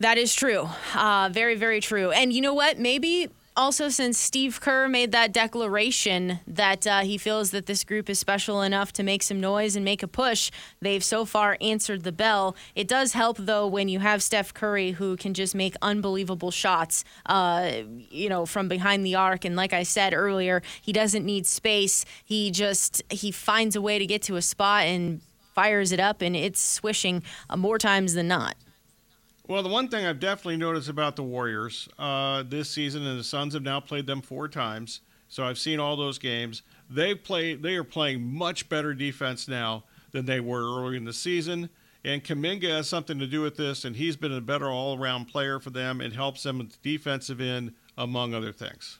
That 0.00 0.18
is 0.18 0.34
true. 0.34 0.68
Uh, 0.94 1.30
very, 1.32 1.54
very 1.54 1.80
true. 1.80 2.10
And 2.10 2.32
you 2.32 2.40
know 2.40 2.54
what? 2.54 2.78
Maybe 2.78 3.28
also 3.56 3.88
since 3.88 4.18
Steve 4.18 4.60
Kerr 4.60 4.88
made 4.88 5.12
that 5.12 5.32
declaration 5.32 6.40
that 6.46 6.86
uh, 6.86 7.00
he 7.02 7.18
feels 7.18 7.50
that 7.50 7.66
this 7.66 7.84
group 7.84 8.10
is 8.10 8.18
special 8.18 8.62
enough 8.62 8.92
to 8.94 9.02
make 9.02 9.22
some 9.22 9.40
noise 9.40 9.76
and 9.76 9.84
make 9.84 10.02
a 10.02 10.08
push, 10.08 10.50
they've 10.80 11.04
so 11.04 11.24
far 11.24 11.56
answered 11.60 12.02
the 12.02 12.12
bell. 12.12 12.56
It 12.74 12.88
does 12.88 13.12
help 13.12 13.36
though 13.38 13.66
when 13.66 13.88
you 13.88 14.00
have 14.00 14.22
Steph 14.22 14.54
Curry 14.54 14.92
who 14.92 15.16
can 15.16 15.34
just 15.34 15.54
make 15.54 15.74
unbelievable 15.82 16.50
shots, 16.50 17.04
uh, 17.26 17.70
you 18.10 18.28
know, 18.28 18.46
from 18.46 18.68
behind 18.68 19.04
the 19.04 19.14
arc. 19.14 19.44
And 19.44 19.54
like 19.54 19.72
I 19.72 19.82
said 19.82 20.14
earlier, 20.14 20.62
he 20.80 20.92
doesn't 20.92 21.24
need 21.24 21.46
space. 21.46 22.04
He 22.24 22.50
just 22.50 23.02
he 23.10 23.30
finds 23.30 23.76
a 23.76 23.82
way 23.82 23.98
to 23.98 24.06
get 24.06 24.22
to 24.22 24.36
a 24.36 24.42
spot 24.42 24.84
and 24.84 25.20
fires 25.54 25.92
it 25.92 26.00
up, 26.00 26.22
and 26.22 26.34
it's 26.34 26.60
swishing 26.60 27.22
uh, 27.48 27.56
more 27.56 27.78
times 27.78 28.14
than 28.14 28.28
not. 28.28 28.56
Well, 29.48 29.62
the 29.62 29.68
one 29.68 29.88
thing 29.88 30.06
I've 30.06 30.20
definitely 30.20 30.56
noticed 30.56 30.88
about 30.88 31.16
the 31.16 31.22
Warriors 31.22 31.88
uh, 31.98 32.44
this 32.46 32.70
season, 32.70 33.06
and 33.06 33.18
the 33.18 33.24
Suns 33.24 33.54
have 33.54 33.62
now 33.62 33.80
played 33.80 34.06
them 34.06 34.22
four 34.22 34.48
times, 34.48 35.00
so 35.28 35.44
I've 35.44 35.58
seen 35.58 35.80
all 35.80 35.96
those 35.96 36.18
games. 36.18 36.62
They 36.88 37.14
play. 37.14 37.54
They 37.54 37.74
are 37.76 37.84
playing 37.84 38.22
much 38.22 38.68
better 38.68 38.94
defense 38.94 39.48
now 39.48 39.84
than 40.12 40.26
they 40.26 40.40
were 40.40 40.62
early 40.62 40.96
in 40.96 41.04
the 41.04 41.12
season. 41.12 41.70
And 42.04 42.24
Kuminga 42.24 42.68
has 42.68 42.88
something 42.88 43.18
to 43.18 43.26
do 43.26 43.42
with 43.42 43.56
this, 43.56 43.84
and 43.84 43.94
he's 43.94 44.16
been 44.16 44.32
a 44.32 44.40
better 44.40 44.68
all-around 44.68 45.26
player 45.26 45.60
for 45.60 45.70
them. 45.70 46.00
It 46.00 46.12
helps 46.12 46.42
them 46.42 46.60
at 46.60 46.70
the 46.70 46.78
defensive 46.82 47.40
end, 47.40 47.74
among 47.96 48.34
other 48.34 48.52
things. 48.52 48.98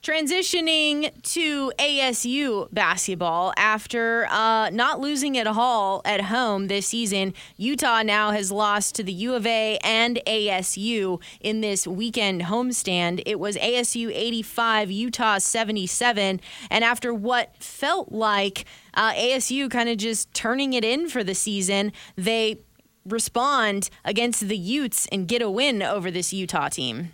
Transitioning 0.00 1.10
to 1.22 1.72
ASU 1.76 2.72
basketball 2.72 3.52
after 3.56 4.28
uh, 4.30 4.70
not 4.70 5.00
losing 5.00 5.36
at 5.36 5.48
all 5.48 6.02
at 6.04 6.22
home 6.22 6.68
this 6.68 6.86
season, 6.86 7.34
Utah 7.56 8.02
now 8.02 8.30
has 8.30 8.52
lost 8.52 8.94
to 8.94 9.02
the 9.02 9.12
U 9.12 9.34
of 9.34 9.44
A 9.44 9.76
and 9.82 10.20
ASU 10.24 11.20
in 11.40 11.62
this 11.62 11.84
weekend 11.84 12.42
homestand. 12.42 13.22
It 13.26 13.40
was 13.40 13.56
ASU 13.56 14.12
85, 14.14 14.92
Utah 14.92 15.38
77. 15.38 16.40
And 16.70 16.84
after 16.84 17.12
what 17.12 17.56
felt 17.56 18.12
like 18.12 18.66
uh, 18.94 19.12
ASU 19.14 19.68
kind 19.68 19.88
of 19.88 19.96
just 19.96 20.32
turning 20.32 20.74
it 20.74 20.84
in 20.84 21.08
for 21.08 21.24
the 21.24 21.34
season, 21.34 21.92
they 22.14 22.60
respond 23.04 23.90
against 24.04 24.46
the 24.46 24.56
Utes 24.56 25.08
and 25.10 25.26
get 25.26 25.42
a 25.42 25.50
win 25.50 25.82
over 25.82 26.08
this 26.08 26.32
Utah 26.32 26.68
team. 26.68 27.10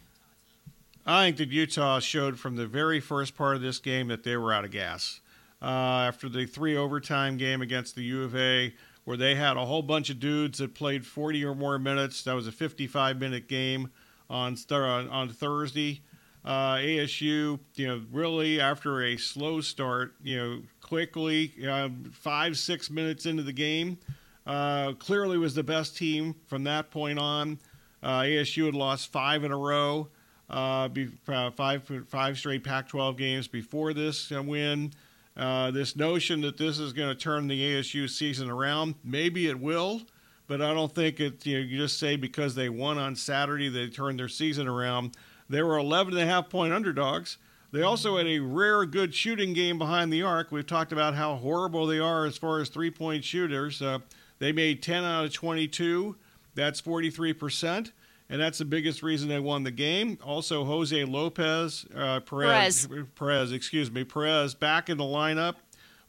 I 1.06 1.26
think 1.26 1.36
that 1.36 1.50
Utah 1.50 2.00
showed 2.00 2.38
from 2.38 2.56
the 2.56 2.66
very 2.66 2.98
first 2.98 3.36
part 3.36 3.56
of 3.56 3.62
this 3.62 3.78
game 3.78 4.08
that 4.08 4.24
they 4.24 4.36
were 4.36 4.52
out 4.52 4.64
of 4.64 4.70
gas. 4.70 5.20
Uh, 5.60 6.04
after 6.08 6.28
the 6.28 6.46
three 6.46 6.76
overtime 6.76 7.36
game 7.36 7.60
against 7.60 7.94
the 7.94 8.02
U 8.04 8.24
of 8.24 8.34
A, 8.34 8.74
where 9.04 9.16
they 9.16 9.34
had 9.34 9.56
a 9.56 9.66
whole 9.66 9.82
bunch 9.82 10.08
of 10.08 10.18
dudes 10.18 10.58
that 10.58 10.74
played 10.74 11.06
40 11.06 11.44
or 11.44 11.54
more 11.54 11.78
minutes, 11.78 12.22
that 12.22 12.34
was 12.34 12.46
a 12.46 12.52
55 12.52 13.18
minute 13.18 13.48
game 13.48 13.90
on 14.30 14.56
on 14.70 15.28
Thursday. 15.28 16.00
Uh, 16.44 16.76
ASU, 16.76 17.58
you 17.74 17.86
know, 17.86 18.02
really 18.12 18.60
after 18.60 19.02
a 19.02 19.16
slow 19.16 19.62
start, 19.62 20.14
you 20.22 20.36
know, 20.36 20.62
quickly 20.82 21.52
uh, 21.66 21.88
five 22.12 22.58
six 22.58 22.90
minutes 22.90 23.24
into 23.24 23.42
the 23.42 23.52
game, 23.52 23.98
uh, 24.46 24.92
clearly 24.92 25.38
was 25.38 25.54
the 25.54 25.62
best 25.62 25.96
team 25.96 26.34
from 26.46 26.64
that 26.64 26.90
point 26.90 27.18
on. 27.18 27.58
Uh, 28.02 28.20
ASU 28.20 28.66
had 28.66 28.74
lost 28.74 29.10
five 29.10 29.44
in 29.44 29.52
a 29.52 29.56
row 29.56 30.08
uh, 30.50 30.88
be, 30.88 31.08
uh, 31.28 31.50
five 31.50 31.90
five 32.08 32.38
straight 32.38 32.64
Pac-12 32.64 33.16
games 33.16 33.48
before 33.48 33.94
this 33.94 34.30
uh, 34.32 34.42
win. 34.42 34.92
Uh, 35.36 35.70
this 35.72 35.96
notion 35.96 36.40
that 36.42 36.56
this 36.56 36.78
is 36.78 36.92
going 36.92 37.08
to 37.08 37.14
turn 37.14 37.48
the 37.48 37.60
ASU 37.74 38.08
season 38.08 38.48
around, 38.48 38.94
maybe 39.02 39.48
it 39.48 39.58
will, 39.58 40.02
but 40.46 40.62
I 40.62 40.72
don't 40.72 40.94
think 40.94 41.18
it. 41.18 41.44
You, 41.44 41.58
know, 41.58 41.64
you 41.64 41.78
just 41.78 41.98
say 41.98 42.14
because 42.14 42.54
they 42.54 42.68
won 42.68 42.98
on 42.98 43.16
Saturday, 43.16 43.68
they 43.68 43.88
turned 43.88 44.20
their 44.20 44.28
season 44.28 44.68
around. 44.68 45.16
They 45.50 45.62
were 45.62 45.76
11 45.76 46.14
and 46.14 46.22
a 46.22 46.26
half 46.26 46.48
point 46.50 46.72
underdogs. 46.72 47.38
They 47.72 47.82
also 47.82 48.18
had 48.18 48.28
a 48.28 48.38
rare 48.38 48.86
good 48.86 49.12
shooting 49.12 49.52
game 49.52 49.78
behind 49.78 50.12
the 50.12 50.22
arc. 50.22 50.52
We've 50.52 50.64
talked 50.64 50.92
about 50.92 51.16
how 51.16 51.34
horrible 51.34 51.86
they 51.88 51.98
are 51.98 52.24
as 52.26 52.38
far 52.38 52.60
as 52.60 52.68
three 52.68 52.90
point 52.90 53.24
shooters. 53.24 53.82
Uh, 53.82 53.98
they 54.38 54.52
made 54.52 54.82
10 54.84 55.02
out 55.02 55.24
of 55.24 55.32
22. 55.32 56.14
That's 56.54 56.78
43 56.78 57.32
percent 57.32 57.92
and 58.28 58.40
that's 58.40 58.58
the 58.58 58.64
biggest 58.64 59.02
reason 59.02 59.28
they 59.28 59.38
won 59.38 59.64
the 59.64 59.70
game. 59.70 60.18
Also, 60.24 60.64
Jose 60.64 61.04
Lopez, 61.04 61.86
uh, 61.94 62.20
Perez, 62.20 62.86
Perez, 62.86 63.06
Perez, 63.14 63.52
excuse 63.52 63.90
me, 63.90 64.04
Perez 64.04 64.54
back 64.54 64.88
in 64.88 64.98
the 64.98 65.04
lineup. 65.04 65.56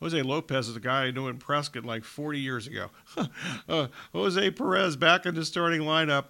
Jose 0.01 0.21
Lopez 0.21 0.67
is 0.67 0.75
a 0.75 0.79
guy 0.81 1.05
I 1.05 1.11
knew 1.11 1.27
in 1.27 1.37
Prescott 1.37 1.85
like 1.85 2.03
40 2.03 2.39
years 2.39 2.67
ago. 2.67 2.89
uh, 3.69 3.87
Jose 4.13 4.51
Perez 4.51 4.95
back 4.95 5.25
in 5.25 5.35
the 5.35 5.45
starting 5.45 5.81
lineup. 5.81 6.25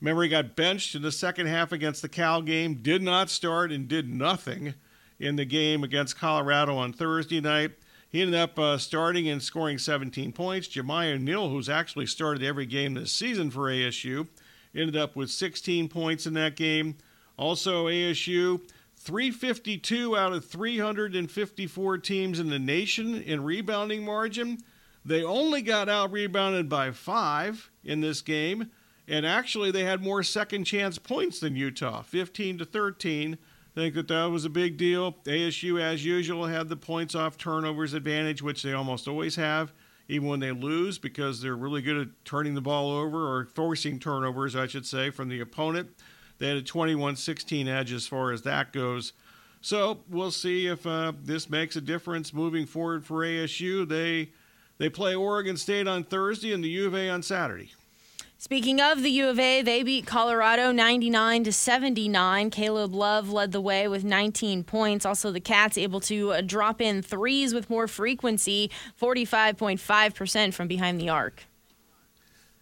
Remember, 0.00 0.22
he 0.22 0.28
got 0.28 0.56
benched 0.56 0.94
in 0.94 1.02
the 1.02 1.12
second 1.12 1.46
half 1.46 1.72
against 1.72 2.00
the 2.00 2.08
Cal 2.08 2.40
game, 2.40 2.76
did 2.76 3.02
not 3.02 3.28
start, 3.28 3.70
and 3.70 3.86
did 3.86 4.08
nothing 4.08 4.74
in 5.18 5.36
the 5.36 5.44
game 5.44 5.84
against 5.84 6.18
Colorado 6.18 6.76
on 6.76 6.92
Thursday 6.92 7.40
night. 7.40 7.72
He 8.08 8.22
ended 8.22 8.40
up 8.40 8.58
uh, 8.58 8.78
starting 8.78 9.28
and 9.28 9.42
scoring 9.42 9.78
17 9.78 10.32
points. 10.32 10.68
Jamiya 10.68 11.20
Neal, 11.20 11.50
who's 11.50 11.68
actually 11.68 12.06
started 12.06 12.42
every 12.42 12.66
game 12.66 12.94
this 12.94 13.12
season 13.12 13.50
for 13.50 13.70
ASU, 13.70 14.26
ended 14.74 14.96
up 14.96 15.16
with 15.16 15.30
16 15.30 15.88
points 15.88 16.26
in 16.26 16.34
that 16.34 16.56
game. 16.56 16.96
Also, 17.36 17.86
ASU, 17.86 18.60
352 18.96 20.16
out 20.16 20.32
of 20.32 20.44
354 20.44 21.98
teams 21.98 22.38
in 22.38 22.50
the 22.50 22.58
nation 22.58 23.14
in 23.22 23.42
rebounding 23.42 24.04
margin. 24.04 24.58
They 25.04 25.24
only 25.24 25.62
got 25.62 25.88
out 25.88 26.12
rebounded 26.12 26.68
by 26.68 26.90
five 26.90 27.70
in 27.82 28.02
this 28.02 28.20
game, 28.20 28.70
and 29.08 29.24
actually 29.24 29.70
they 29.70 29.84
had 29.84 30.02
more 30.02 30.22
second 30.22 30.64
chance 30.64 30.98
points 30.98 31.40
than 31.40 31.56
Utah, 31.56 32.02
15 32.02 32.58
to 32.58 32.64
13. 32.66 33.38
I 33.74 33.80
think 33.80 33.94
that 33.94 34.08
that 34.08 34.26
was 34.26 34.44
a 34.44 34.50
big 34.50 34.76
deal. 34.76 35.12
ASU, 35.24 35.80
as 35.80 36.04
usual, 36.04 36.46
had 36.46 36.68
the 36.68 36.76
points 36.76 37.14
off 37.14 37.38
turnovers 37.38 37.94
advantage, 37.94 38.42
which 38.42 38.62
they 38.62 38.74
almost 38.74 39.08
always 39.08 39.36
have 39.36 39.72
even 40.10 40.28
when 40.28 40.40
they 40.40 40.50
lose, 40.50 40.98
because 40.98 41.40
they're 41.40 41.56
really 41.56 41.82
good 41.82 41.96
at 41.96 42.08
turning 42.24 42.54
the 42.54 42.60
ball 42.60 42.90
over 42.90 43.28
or 43.28 43.46
forcing 43.46 43.98
turnovers, 43.98 44.56
I 44.56 44.66
should 44.66 44.84
say, 44.84 45.10
from 45.10 45.28
the 45.28 45.40
opponent. 45.40 45.90
They 46.38 46.48
had 46.48 46.56
a 46.56 46.62
21 46.62 47.16
16 47.16 47.68
edge 47.68 47.92
as 47.92 48.06
far 48.06 48.32
as 48.32 48.42
that 48.42 48.72
goes. 48.72 49.12
So 49.60 50.00
we'll 50.08 50.30
see 50.30 50.66
if 50.66 50.86
uh, 50.86 51.12
this 51.22 51.48
makes 51.48 51.76
a 51.76 51.80
difference 51.80 52.34
moving 52.34 52.66
forward 52.66 53.04
for 53.04 53.24
ASU. 53.24 53.86
They 53.88 54.30
they 54.78 54.88
play 54.88 55.14
Oregon 55.14 55.58
State 55.58 55.86
on 55.86 56.04
Thursday 56.04 56.52
and 56.52 56.64
the 56.64 56.70
U 56.70 56.86
of 56.86 56.94
A 56.94 57.10
on 57.10 57.22
Saturday. 57.22 57.72
Speaking 58.42 58.80
of 58.80 59.02
the 59.02 59.10
U 59.10 59.28
of 59.28 59.38
A, 59.38 59.60
they 59.60 59.82
beat 59.82 60.06
Colorado 60.06 60.72
99 60.72 61.44
to 61.44 61.52
79. 61.52 62.48
Caleb 62.48 62.94
Love 62.94 63.30
led 63.30 63.52
the 63.52 63.60
way 63.60 63.86
with 63.86 64.02
19 64.02 64.64
points. 64.64 65.04
Also, 65.04 65.30
the 65.30 65.40
Cats 65.40 65.76
able 65.76 66.00
to 66.00 66.32
uh, 66.32 66.40
drop 66.40 66.80
in 66.80 67.02
threes 67.02 67.52
with 67.52 67.68
more 67.68 67.86
frequency, 67.86 68.70
45.5% 68.98 70.54
from 70.54 70.68
behind 70.68 70.98
the 70.98 71.10
arc. 71.10 71.44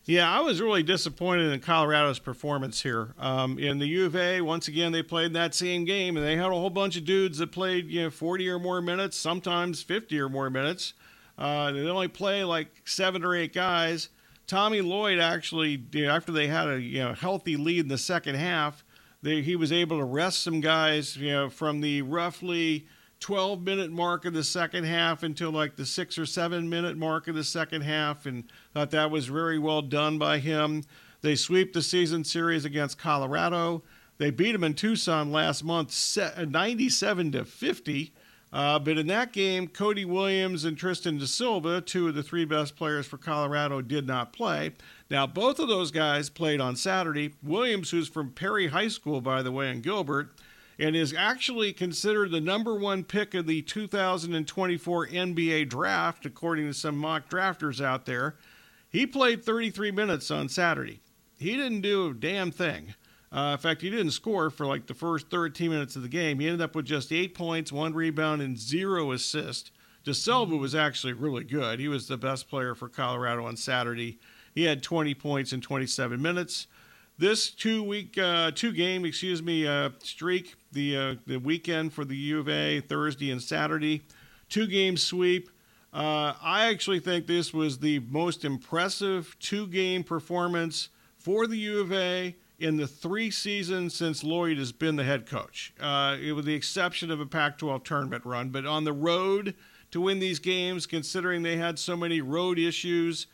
Yeah, 0.05 0.29
I 0.29 0.41
was 0.41 0.61
really 0.61 0.83
disappointed 0.83 1.53
in 1.53 1.61
Colorado's 1.61 2.19
performance 2.19 2.83
here. 2.83 3.15
Um, 3.17 3.57
in 3.57 3.79
the 3.79 3.87
U 3.87 4.07
of 4.07 4.17
A, 4.17 4.41
once 4.41 4.67
again, 4.67 4.91
they 4.91 5.05
played 5.05 5.33
that 5.35 5.55
same 5.55 5.85
game, 5.85 6.17
and 6.17 6.27
they 6.27 6.35
had 6.35 6.47
a 6.47 6.57
whole 6.57 6.71
bunch 6.71 6.97
of 6.97 7.05
dudes 7.05 7.39
that 7.39 7.53
played 7.53 7.87
you 7.89 8.03
know 8.03 8.11
40 8.11 8.49
or 8.49 8.59
more 8.59 8.81
minutes, 8.81 9.17
sometimes 9.17 9.81
50 9.85 10.19
or 10.19 10.29
more 10.29 10.51
minutes. 10.51 10.95
Uh, 11.39 11.71
they 11.71 11.87
only 11.87 12.09
play 12.09 12.43
like 12.43 12.67
seven 12.85 13.23
or 13.23 13.37
eight 13.37 13.53
guys 13.53 14.09
Tommy 14.49 14.81
Lloyd 14.81 15.19
actually, 15.19 15.85
after 16.07 16.33
they 16.33 16.49
had 16.49 16.69
a 16.69 16.81
you 16.81 17.01
know, 17.01 17.13
healthy 17.13 17.57
lead 17.57 17.81
in 17.81 17.89
the 17.89 17.99
second 17.99 18.35
half, 18.35 18.83
they, 19.23 19.43
he 19.43 19.55
was 19.55 19.71
able 19.71 19.99
to 19.99 20.05
rest 20.05 20.43
some 20.43 20.61
guys 20.61 21.17
you 21.17 21.31
know, 21.31 21.51
from 21.51 21.83
the 21.83 22.01
roughly 22.03 22.87
12 23.21 23.63
minute 23.63 23.91
mark 23.91 24.25
of 24.25 24.33
the 24.33 24.43
second 24.43 24.85
half 24.85 25.23
until 25.23 25.51
like 25.51 25.77
the 25.77 25.85
six 25.85 26.17
or 26.17 26.25
seven 26.25 26.69
minute 26.69 26.97
mark 26.97 27.29
of 27.29 27.35
the 27.35 27.45
second 27.45 27.83
half, 27.83 28.25
and 28.25 28.45
thought 28.73 28.91
that 28.91 29.11
was 29.11 29.27
very 29.27 29.59
well 29.59 29.83
done 29.83 30.19
by 30.19 30.39
him. 30.39 30.83
They 31.21 31.35
sweep 31.35 31.75
the 31.75 31.83
season 31.83 32.25
series 32.25 32.65
against 32.65 32.97
Colorado. 32.97 33.83
They 34.17 34.31
beat 34.31 34.53
them 34.53 34.65
in 34.65 34.75
Tucson 34.75 35.31
last 35.31 35.63
month, 35.63 35.95
97 36.17 37.33
to 37.33 37.45
50. 37.45 38.13
Uh, 38.53 38.79
but 38.79 38.97
in 38.97 39.07
that 39.09 39.33
game, 39.33 39.69
Cody 39.69 40.05
Williams 40.05 40.65
and 40.65 40.77
Tristan 40.77 41.19
da 41.19 41.27
Silva, 41.27 41.81
two 41.81 42.09
of 42.09 42.15
the 42.15 42.23
three 42.23 42.47
best 42.47 42.77
players 42.77 43.07
for 43.07 43.19
Colorado, 43.19 43.83
did 43.83 44.07
not 44.07 44.33
play. 44.33 44.73
Now, 45.11 45.27
both 45.27 45.59
of 45.59 45.69
those 45.69 45.91
guys 45.91 46.31
played 46.31 46.61
on 46.61 46.75
Saturday. 46.75 47.35
Williams, 47.43 47.91
who's 47.91 48.09
from 48.09 48.31
Perry 48.31 48.69
High 48.69 48.89
School, 48.89 49.21
by 49.21 49.43
the 49.43 49.53
way, 49.53 49.71
in 49.71 49.83
Gilbert, 49.83 50.31
and 50.79 50.97
is 50.97 51.13
actually 51.13 51.73
considered 51.73 52.31
the 52.31 52.41
number 52.41 52.75
one 52.75 53.05
pick 53.05 53.35
of 53.35 53.47
the 53.47 53.63
2024 53.63 55.09
NBA 55.09 55.69
draft, 55.69 56.25
according 56.25 56.67
to 56.67 56.75
some 56.75 56.97
mock 56.97 57.29
drafters 57.29 57.85
out 57.85 58.07
there. 58.07 58.37
He 58.89 59.07
played 59.07 59.45
33 59.45 59.91
minutes 59.91 60.31
on 60.31 60.49
Saturday. 60.49 61.01
He 61.39 61.57
didn't 61.57 61.83
do 61.83 62.09
a 62.09 62.15
damn 62.15 62.51
thing. 62.51 62.95
Uh, 63.31 63.53
in 63.53 63.59
fact, 63.59 63.83
he 63.83 63.91
didn't 63.91 64.13
score 64.13 64.51
for 64.51 64.67
like 64.67 64.87
the 64.87 64.95
first 64.95 65.29
13 65.31 65.71
minutes 65.71 65.97
of 65.97 66.03
the 66.03 66.09
game. 66.09 66.39
He 66.39 66.47
ended 66.47 66.63
up 66.63 66.75
with 66.75 66.87
just 66.87 67.13
eight 67.13 67.35
points, 67.35 67.71
one 67.71 67.93
rebound, 67.93 68.41
and 68.41 68.59
zero 68.59 69.13
assists. 69.13 69.71
da 70.05 70.13
Silva 70.13 70.57
was 70.57 70.75
actually 70.75 71.13
really 71.13 71.45
good. 71.45 71.79
He 71.79 71.89
was 71.89 72.09
the 72.09 72.17
best 72.17 72.49
player 72.49 72.75
for 72.75 72.89
Colorado 72.89 73.45
on 73.45 73.57
Saturday. 73.57 74.19
He 74.55 74.65
had 74.65 74.83
20 74.83 75.15
points 75.15 75.53
in 75.53 75.61
27 75.61 76.21
minutes. 76.21 76.67
This 77.19 77.51
two 77.51 77.83
week, 77.83 78.17
uh, 78.17 78.53
two 78.55 78.73
game, 78.73 79.05
excuse 79.05 79.43
me, 79.43 79.67
uh, 79.67 79.91
streak, 79.99 80.55
the 80.71 80.97
uh, 80.97 81.15
the 81.27 81.39
weekend 81.39 81.93
for 81.93 82.05
the 82.05 82.15
U 82.17 82.39
of 82.39 82.49
A, 82.49 82.81
Thursday 82.81 83.33
and 83.33 83.43
Saturday, 83.43 84.03
two 84.49 84.69
game 84.69 84.97
sweep. 84.97 85.51
Uh, 85.93 86.35
I 86.41 86.69
actually 86.69 87.01
think 87.01 87.27
this 87.27 87.53
was 87.53 87.79
the 87.79 87.99
most 87.99 88.45
impressive 88.45 89.37
two 89.41 89.67
game 89.67 90.05
performance 90.05 90.91
for 91.17 91.49
the 91.49 91.57
U 91.59 91.81
of 91.81 91.93
A 91.93 92.37
in 92.59 92.77
the 92.77 92.87
three 92.87 93.31
seasons 93.31 93.95
since 93.95 94.25
Lloyd 94.25 94.59
has 94.59 94.73
been 94.73 94.97
the 94.97 95.05
head 95.05 95.27
coach. 95.27 95.73
Uh, 95.81 96.17
with 96.35 96.45
the 96.45 96.55
exception 96.55 97.11
of 97.11 97.21
a 97.21 97.27
Pac 97.27 97.59
12 97.59 97.85
tournament 97.85 98.25
run, 98.25 98.51
but 98.51 98.67
on 98.67 98.85
the 98.85 98.93
road 98.93 99.55
to 99.91 100.01
win 100.01 100.19
these 100.19 100.39
games, 100.39 100.87
considering 100.87 101.43
they 101.43 101.57
had 101.57 101.79
so 101.79 101.97
many 101.97 102.21
road 102.21 102.59
issues 102.59 103.27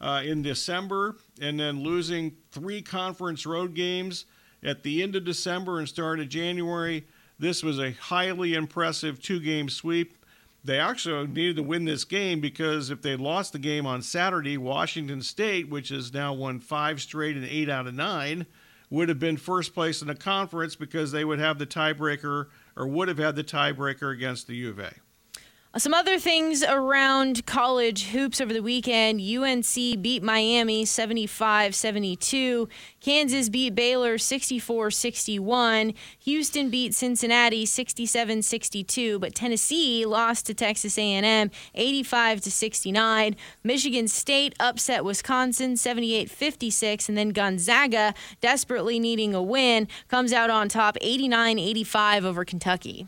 uh, 0.00 0.22
in 0.24 0.42
December 0.42 1.16
and 1.40 1.60
then 1.60 1.82
losing 1.82 2.32
three 2.50 2.80
conference 2.80 3.44
road 3.44 3.74
games 3.74 4.24
at 4.62 4.82
the 4.82 5.02
end 5.02 5.14
of 5.14 5.24
December 5.24 5.78
and 5.78 5.88
start 5.88 6.20
of 6.20 6.28
January. 6.28 7.06
This 7.38 7.62
was 7.62 7.78
a 7.78 7.92
highly 7.92 8.54
impressive 8.54 9.20
two 9.20 9.40
game 9.40 9.68
sweep. 9.68 10.16
They 10.62 10.78
actually 10.78 11.26
needed 11.26 11.56
to 11.56 11.62
win 11.62 11.86
this 11.86 12.04
game 12.04 12.40
because 12.40 12.90
if 12.90 13.00
they 13.00 13.16
lost 13.16 13.52
the 13.52 13.58
game 13.58 13.86
on 13.86 14.02
Saturday, 14.02 14.58
Washington 14.58 15.22
State, 15.22 15.70
which 15.70 15.88
has 15.88 16.12
now 16.12 16.34
won 16.34 16.60
five 16.60 17.00
straight 17.00 17.36
and 17.36 17.46
eight 17.46 17.70
out 17.70 17.86
of 17.86 17.94
nine, 17.94 18.46
would 18.90 19.08
have 19.08 19.18
been 19.18 19.36
first 19.36 19.72
place 19.72 20.02
in 20.02 20.08
the 20.08 20.14
conference 20.14 20.74
because 20.74 21.12
they 21.12 21.24
would 21.24 21.38
have 21.38 21.58
the 21.58 21.66
tiebreaker 21.66 22.46
or 22.76 22.86
would 22.86 23.08
have 23.08 23.18
had 23.18 23.36
the 23.36 23.44
tiebreaker 23.44 24.12
against 24.12 24.46
the 24.46 24.56
U 24.56 24.70
of 24.70 24.78
A. 24.80 24.92
Some 25.78 25.94
other 25.94 26.18
things 26.18 26.64
around 26.64 27.46
college 27.46 28.08
hoops 28.08 28.40
over 28.40 28.52
the 28.52 28.60
weekend. 28.60 29.20
UNC 29.20 30.02
beat 30.02 30.20
Miami 30.20 30.84
75 30.84 31.76
72. 31.76 32.68
Kansas 32.98 33.48
beat 33.48 33.76
Baylor 33.76 34.18
64 34.18 34.90
61. 34.90 35.94
Houston 36.24 36.70
beat 36.70 36.92
Cincinnati 36.92 37.64
67 37.64 38.42
62. 38.42 39.20
But 39.20 39.36
Tennessee 39.36 40.04
lost 40.04 40.46
to 40.46 40.54
Texas 40.54 40.98
A&M 40.98 41.52
85 41.76 42.42
69. 42.42 43.36
Michigan 43.62 44.08
State 44.08 44.56
upset 44.58 45.04
Wisconsin 45.04 45.76
78 45.76 46.28
56. 46.28 47.08
And 47.08 47.16
then 47.16 47.28
Gonzaga, 47.28 48.12
desperately 48.40 48.98
needing 48.98 49.36
a 49.36 49.42
win, 49.42 49.86
comes 50.08 50.32
out 50.32 50.50
on 50.50 50.68
top 50.68 50.98
89 51.00 51.60
85 51.60 52.24
over 52.24 52.44
Kentucky. 52.44 53.06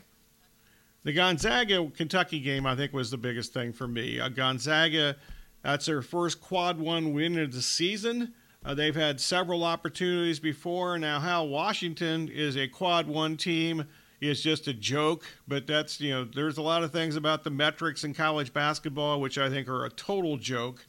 The 1.03 1.11
Gonzaga 1.11 1.89
Kentucky 1.89 2.39
game, 2.39 2.65
I 2.65 2.75
think, 2.75 2.93
was 2.93 3.11
the 3.11 3.17
biggest 3.17 3.53
thing 3.53 3.73
for 3.73 3.87
me. 3.87 4.21
Uh, 4.21 4.29
Gonzaga, 4.29 5.17
that's 5.61 5.85
their 5.85 6.01
first 6.01 6.39
quad 6.39 6.79
one 6.79 7.13
win 7.13 7.37
of 7.37 7.51
the 7.51 7.61
season. 7.61 8.33
Uh, 8.63 8.73
they've 8.73 8.95
had 8.95 9.19
several 9.19 9.65
opportunities 9.65 10.39
before. 10.39 10.97
Now, 10.97 11.19
how 11.19 11.43
Washington 11.43 12.29
is 12.29 12.55
a 12.55 12.69
quad 12.69 13.07
one 13.07 13.35
team 13.35 13.85
is 14.21 14.41
just 14.41 14.69
a 14.69 14.73
joke, 14.73 15.25
but 15.45 15.67
that's, 15.67 15.99
you 15.99 16.11
know, 16.11 16.23
there's 16.23 16.57
a 16.57 16.61
lot 16.61 16.83
of 16.83 16.93
things 16.93 17.17
about 17.17 17.43
the 17.43 17.49
metrics 17.49 18.05
in 18.05 18.13
college 18.13 18.53
basketball 18.53 19.19
which 19.19 19.37
I 19.37 19.49
think 19.49 19.67
are 19.67 19.83
a 19.83 19.89
total 19.89 20.37
joke. 20.37 20.85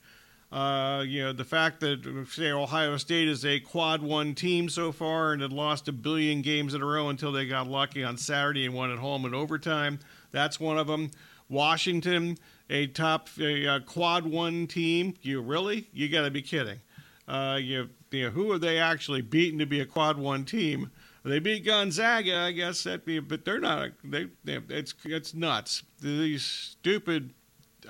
Uh, 0.55 1.03
you 1.03 1.21
know, 1.21 1.33
the 1.33 1.45
fact 1.45 1.81
that, 1.81 2.29
say, 2.31 2.53
Ohio 2.53 2.97
State 2.97 3.27
is 3.27 3.45
a 3.45 3.59
quad 3.59 4.01
one 4.01 4.37
team 4.37 4.69
so 4.69 4.93
far 4.93 5.33
and 5.33 5.43
had 5.43 5.53
lost 5.53 5.89
a 5.89 5.93
billion 5.93 6.43
games 6.43 6.75
in 6.75 6.81
a 6.81 6.87
row 6.87 7.09
until 7.09 7.33
they 7.33 7.45
got 7.45 7.67
lucky 7.67 8.05
on 8.05 8.17
Saturday 8.17 8.65
and 8.65 8.73
won 8.73 8.93
at 8.93 8.99
home 9.01 9.25
in 9.25 9.35
overtime. 9.35 9.99
That's 10.31 10.61
one 10.61 10.79
of 10.79 10.87
them. 10.87 11.11
Washington, 11.49 12.39
a 12.71 12.87
top 12.87 13.29
a, 13.41 13.65
a 13.65 13.81
quad 13.81 14.27
one 14.27 14.69
team. 14.69 15.15
You 15.23 15.43
really? 15.43 15.89
You 15.93 16.09
got 16.09 16.23
to 16.23 16.31
be 16.31 16.41
kidding. 16.41 16.79
Uh, 17.27 17.59
you, 17.61 17.91
you 18.13 18.27
know, 18.27 18.31
who 18.31 18.53
are 18.53 18.59
they 18.59 18.79
actually 18.79 19.23
beaten 19.23 19.59
to 19.59 19.67
be 19.67 19.81
a 19.81 19.87
quad 19.87 20.19
one 20.19 20.45
team? 20.45 20.93
They 21.25 21.41
beat 21.41 21.65
Gonzaga, 21.65 22.37
I 22.37 22.53
guess 22.53 22.85
that 22.85 23.05
be, 23.05 23.19
but 23.19 23.45
they're 23.45 23.59
not. 23.59 23.91
They, 24.05 24.29
they 24.45 24.61
it's 24.69 24.95
it's 25.05 25.35
nuts. 25.35 25.83
These 26.01 26.45
stupid. 26.45 27.35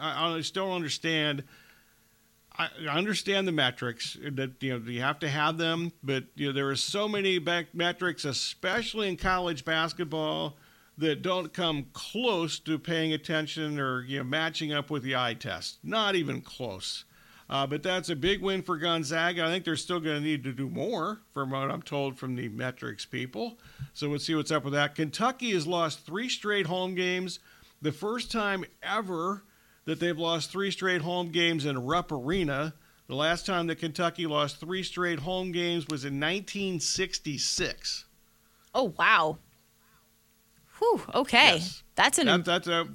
I, 0.01 0.31
I 0.35 0.41
still 0.41 0.69
don't 0.69 0.77
understand 0.77 1.45
I 2.57 2.69
understand 2.89 3.49
the 3.49 3.53
metrics 3.53 4.17
that 4.23 4.53
you 4.61 4.79
know 4.79 4.91
you 4.91 5.01
have 5.01 5.19
to 5.21 5.29
have 5.29 5.59
them, 5.59 5.93
but 6.03 6.25
you 6.37 6.47
know 6.47 6.53
there 6.53 6.69
are 6.71 6.77
so 6.77 7.09
many 7.09 7.41
metrics, 7.73 8.25
especially 8.25 9.09
in 9.09 9.17
college 9.17 9.65
basketball, 9.65 10.57
that 10.97 11.23
don't 11.23 11.53
come 11.53 11.87
close 11.93 12.61
to 12.61 12.79
paying 12.79 13.13
attention 13.13 13.81
or 13.81 14.03
you 14.05 14.19
know 14.19 14.25
matching 14.25 14.73
up 14.73 14.89
with 14.91 15.03
the 15.03 15.17
eye 15.17 15.35
test. 15.35 15.79
Not 15.83 16.15
even 16.15 16.41
close. 16.41 17.05
Uh, 17.51 17.67
but 17.67 17.83
that's 17.83 18.09
a 18.09 18.17
big 18.17 18.41
win 18.41 18.63
for 18.63 18.79
Gonzaga. 18.79 19.45
I 19.45 19.49
think 19.49 19.65
they're 19.65 19.77
still 19.77 20.01
going 20.01 20.17
to 20.17 20.23
need 20.23 20.45
to 20.45 20.53
do 20.53 20.71
more, 20.71 21.21
from 21.33 21.51
what 21.51 21.71
I'm 21.71 21.83
told 21.83 22.19
from 22.19 22.37
the 22.37 22.49
metrics 22.49 23.05
people. 23.05 23.59
So 23.93 24.09
we'll 24.09 24.19
see 24.19 24.35
what's 24.35 24.51
up 24.51 24.65
with 24.65 24.73
that. 24.73 24.95
Kentucky 24.95 25.53
has 25.53 25.67
lost 25.67 26.07
three 26.07 26.31
straight 26.31 26.67
home 26.67 26.95
games, 26.95 27.41
the 27.83 27.93
first 27.93 28.33
time 28.33 28.65
ever 28.83 29.43
that 29.85 30.01
they've 30.01 30.19
lost 30.19 30.51
three 30.51 30.71
straight 30.71 31.03
home 31.03 31.31
games 31.31 31.67
in 31.67 31.85
Rupp 31.85 32.13
Arena. 32.13 32.75
The 33.07 33.15
last 33.15 33.45
time 33.45 33.67
that 33.67 33.77
Kentucky 33.77 34.27
lost 34.27 34.61
three 34.61 34.83
straight 34.83 35.21
home 35.21 35.53
games 35.53 35.87
was 35.89 36.05
in 36.05 36.15
1966. 36.15 38.07
Oh 38.75 38.95
wow! 38.99 39.39
Whew. 40.79 41.03
Okay, 41.15 41.55
yes. 41.55 41.83
that's 41.95 42.19
an. 42.19 42.27
That, 42.27 42.45
that's 42.45 42.67
a. 42.67 42.89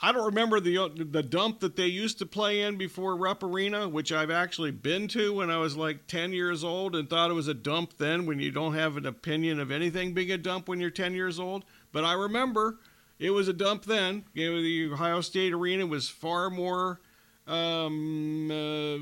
I 0.00 0.12
don't 0.12 0.26
remember 0.26 0.60
the 0.60 0.90
the 0.94 1.22
dump 1.22 1.60
that 1.60 1.76
they 1.76 1.86
used 1.86 2.18
to 2.18 2.26
play 2.26 2.60
in 2.60 2.76
before 2.76 3.16
Rupp 3.16 3.42
Arena, 3.42 3.88
which 3.88 4.12
I've 4.12 4.30
actually 4.30 4.70
been 4.70 5.08
to 5.08 5.32
when 5.34 5.50
I 5.50 5.58
was 5.58 5.76
like 5.76 6.06
10 6.06 6.32
years 6.32 6.62
old 6.62 6.94
and 6.94 7.10
thought 7.10 7.30
it 7.30 7.34
was 7.34 7.48
a 7.48 7.54
dump 7.54 7.94
then 7.98 8.24
when 8.24 8.38
you 8.38 8.52
don't 8.52 8.74
have 8.74 8.96
an 8.96 9.06
opinion 9.06 9.58
of 9.58 9.72
anything 9.72 10.14
being 10.14 10.30
a 10.30 10.38
dump 10.38 10.68
when 10.68 10.78
you're 10.78 10.90
10 10.90 11.14
years 11.14 11.40
old. 11.40 11.64
But 11.90 12.04
I 12.04 12.12
remember 12.12 12.78
it 13.18 13.30
was 13.30 13.48
a 13.48 13.52
dump 13.52 13.84
then. 13.84 14.24
You 14.34 14.52
know, 14.52 14.62
the 14.62 14.92
Ohio 14.92 15.20
State 15.20 15.52
Arena 15.52 15.86
was 15.86 16.08
far 16.08 16.50
more 16.50 17.00
um, 17.48 18.50
uh, 18.50 18.98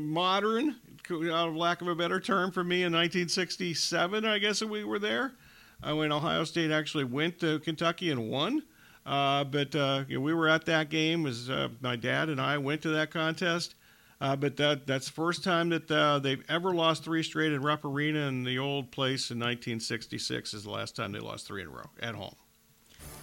modern, 0.00 0.76
out 1.10 1.48
of 1.48 1.56
lack 1.56 1.80
of 1.80 1.88
a 1.88 1.94
better 1.94 2.20
term 2.20 2.52
for 2.52 2.62
me, 2.62 2.82
in 2.82 2.92
1967, 2.92 4.24
I 4.24 4.38
guess 4.38 4.62
we 4.62 4.84
were 4.84 4.98
there, 4.98 5.32
uh, 5.82 5.96
when 5.96 6.12
Ohio 6.12 6.44
State 6.44 6.70
actually 6.70 7.04
went 7.04 7.40
to 7.40 7.58
Kentucky 7.60 8.10
and 8.10 8.30
won. 8.30 8.62
Uh, 9.06 9.44
but 9.44 9.74
uh, 9.74 10.04
you 10.06 10.16
know, 10.16 10.20
we 10.20 10.34
were 10.34 10.48
at 10.48 10.66
that 10.66 10.90
game 10.90 11.26
as 11.26 11.48
uh, 11.48 11.68
my 11.80 11.96
dad 11.96 12.28
and 12.28 12.40
I 12.40 12.58
went 12.58 12.82
to 12.82 12.90
that 12.90 13.10
contest. 13.10 13.74
But 14.20 14.58
that 14.58 14.86
that's 14.86 15.06
the 15.06 15.12
first 15.12 15.42
time 15.42 15.70
that 15.70 15.88
they've 16.22 16.44
ever 16.50 16.74
lost 16.74 17.04
three 17.04 17.22
straight 17.22 17.54
in 17.54 17.62
Rupp 17.62 17.86
Arena 17.86 18.28
in 18.28 18.44
the 18.44 18.58
old 18.58 18.90
place 18.90 19.30
in 19.30 19.38
1966 19.38 20.52
is 20.52 20.64
the 20.64 20.70
last 20.70 20.94
time 20.94 21.12
they 21.12 21.20
lost 21.20 21.46
three 21.46 21.62
in 21.62 21.68
a 21.68 21.70
row 21.70 21.88
at 22.02 22.14
home. 22.14 22.34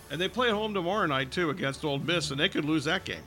And 0.09 0.21
they 0.21 0.29
play 0.29 0.47
at 0.47 0.53
home 0.53 0.73
tomorrow 0.73 1.05
night, 1.05 1.31
too, 1.31 1.49
against 1.49 1.83
Ole 1.83 1.99
Miss, 1.99 2.31
and 2.31 2.39
they 2.39 2.49
could 2.49 2.65
lose 2.65 2.85
that 2.85 3.03
game. 3.03 3.23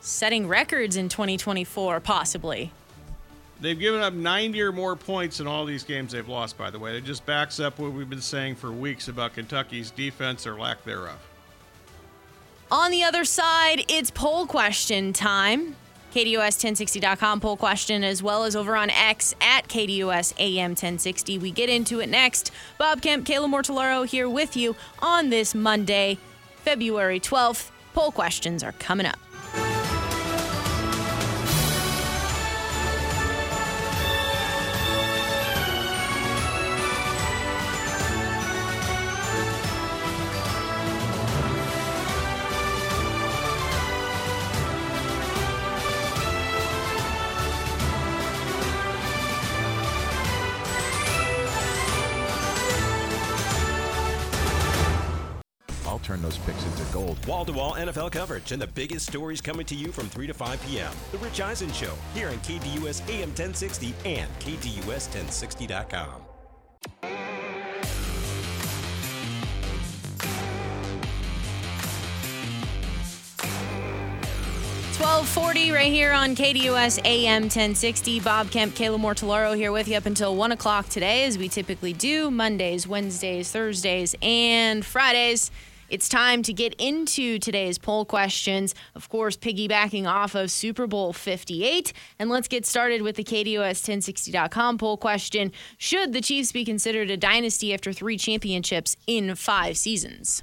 Setting 0.00 0.48
records 0.48 0.96
in 0.96 1.08
2024, 1.08 2.00
possibly. 2.00 2.72
They've 3.60 3.78
given 3.78 4.00
up 4.00 4.12
90 4.12 4.60
or 4.60 4.72
more 4.72 4.96
points 4.96 5.38
in 5.38 5.46
all 5.46 5.64
these 5.64 5.84
games 5.84 6.12
they've 6.12 6.26
lost, 6.26 6.58
by 6.58 6.70
the 6.70 6.78
way. 6.80 6.96
It 6.96 7.04
just 7.04 7.24
backs 7.24 7.60
up 7.60 7.78
what 7.78 7.92
we've 7.92 8.10
been 8.10 8.20
saying 8.20 8.56
for 8.56 8.72
weeks 8.72 9.06
about 9.06 9.34
Kentucky's 9.34 9.92
defense 9.92 10.46
or 10.46 10.58
lack 10.58 10.82
thereof. 10.84 11.18
On 12.72 12.90
the 12.90 13.04
other 13.04 13.24
side, 13.24 13.84
it's 13.88 14.10
poll 14.10 14.46
question 14.46 15.12
time. 15.12 15.76
KDUS1060.com 16.12 17.40
poll 17.40 17.56
question, 17.56 18.04
as 18.04 18.22
well 18.22 18.44
as 18.44 18.54
over 18.54 18.76
on 18.76 18.90
X 18.90 19.34
at 19.40 19.68
KDUS 19.68 20.34
AM 20.38 20.70
1060. 20.70 21.38
We 21.38 21.50
get 21.50 21.68
into 21.68 22.00
it 22.00 22.08
next. 22.08 22.50
Bob 22.78 23.02
Kemp, 23.02 23.26
Kayla 23.26 23.48
Mortellaro 23.48 24.06
here 24.06 24.28
with 24.28 24.56
you 24.56 24.76
on 25.00 25.30
this 25.30 25.54
Monday, 25.54 26.18
February 26.56 27.20
12th. 27.20 27.70
Poll 27.94 28.12
questions 28.12 28.62
are 28.62 28.72
coming 28.72 29.06
up. 29.06 29.18
Wall 57.62 57.74
NFL 57.74 58.10
coverage 58.10 58.50
and 58.50 58.60
the 58.60 58.66
biggest 58.66 59.06
stories 59.06 59.40
coming 59.40 59.64
to 59.66 59.76
you 59.76 59.92
from 59.92 60.08
3 60.08 60.26
to 60.26 60.34
5 60.34 60.66
p.m. 60.66 60.92
The 61.12 61.18
Rich 61.18 61.40
Eisen 61.40 61.72
Show 61.72 61.94
here 62.12 62.28
on 62.28 62.34
KDUS 62.38 63.08
AM 63.08 63.28
1060 63.28 63.94
and 64.04 64.28
KDUS1060.com. 64.40 66.22
1240 74.98 75.70
right 75.72 75.92
here 75.92 76.12
on 76.12 76.34
KDUS 76.34 77.00
AM 77.04 77.42
1060. 77.42 78.20
Bob 78.20 78.50
Kemp, 78.50 78.74
Kayla 78.74 78.98
Mortellaro 78.98 79.56
here 79.56 79.70
with 79.70 79.86
you 79.86 79.96
up 79.96 80.06
until 80.06 80.34
1 80.34 80.52
o'clock 80.52 80.88
today, 80.88 81.24
as 81.24 81.38
we 81.38 81.48
typically 81.48 81.92
do 81.92 82.30
Mondays, 82.30 82.88
Wednesdays, 82.88 83.50
Thursdays, 83.52 84.16
and 84.20 84.84
Fridays. 84.84 85.52
It's 85.92 86.08
time 86.08 86.42
to 86.44 86.54
get 86.54 86.74
into 86.78 87.38
today's 87.38 87.76
poll 87.76 88.06
questions, 88.06 88.74
of 88.94 89.10
course, 89.10 89.36
piggybacking 89.36 90.06
off 90.06 90.34
of 90.34 90.50
Super 90.50 90.86
Bowl 90.86 91.12
58. 91.12 91.92
And 92.18 92.30
let's 92.30 92.48
get 92.48 92.64
started 92.64 93.02
with 93.02 93.16
the 93.16 93.24
KDUS1060.com 93.24 94.78
poll 94.78 94.96
question 94.96 95.52
Should 95.76 96.14
the 96.14 96.22
Chiefs 96.22 96.50
be 96.50 96.64
considered 96.64 97.10
a 97.10 97.18
dynasty 97.18 97.74
after 97.74 97.92
three 97.92 98.16
championships 98.16 98.96
in 99.06 99.34
five 99.34 99.76
seasons? 99.76 100.42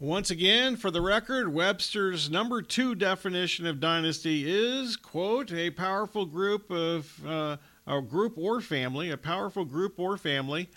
Once 0.00 0.32
again, 0.32 0.74
for 0.74 0.90
the 0.90 1.00
record, 1.00 1.54
Webster's 1.54 2.28
number 2.28 2.60
two 2.60 2.96
definition 2.96 3.68
of 3.68 3.78
dynasty 3.78 4.50
is, 4.50 4.96
quote, 4.96 5.52
a 5.52 5.70
powerful 5.70 6.26
group 6.26 6.72
of, 6.72 7.24
uh, 7.24 7.56
a 7.86 8.02
group 8.02 8.36
or 8.36 8.60
family, 8.60 9.10
a 9.10 9.16
powerful 9.16 9.64
group 9.64 9.96
or 9.96 10.16
family 10.16 10.68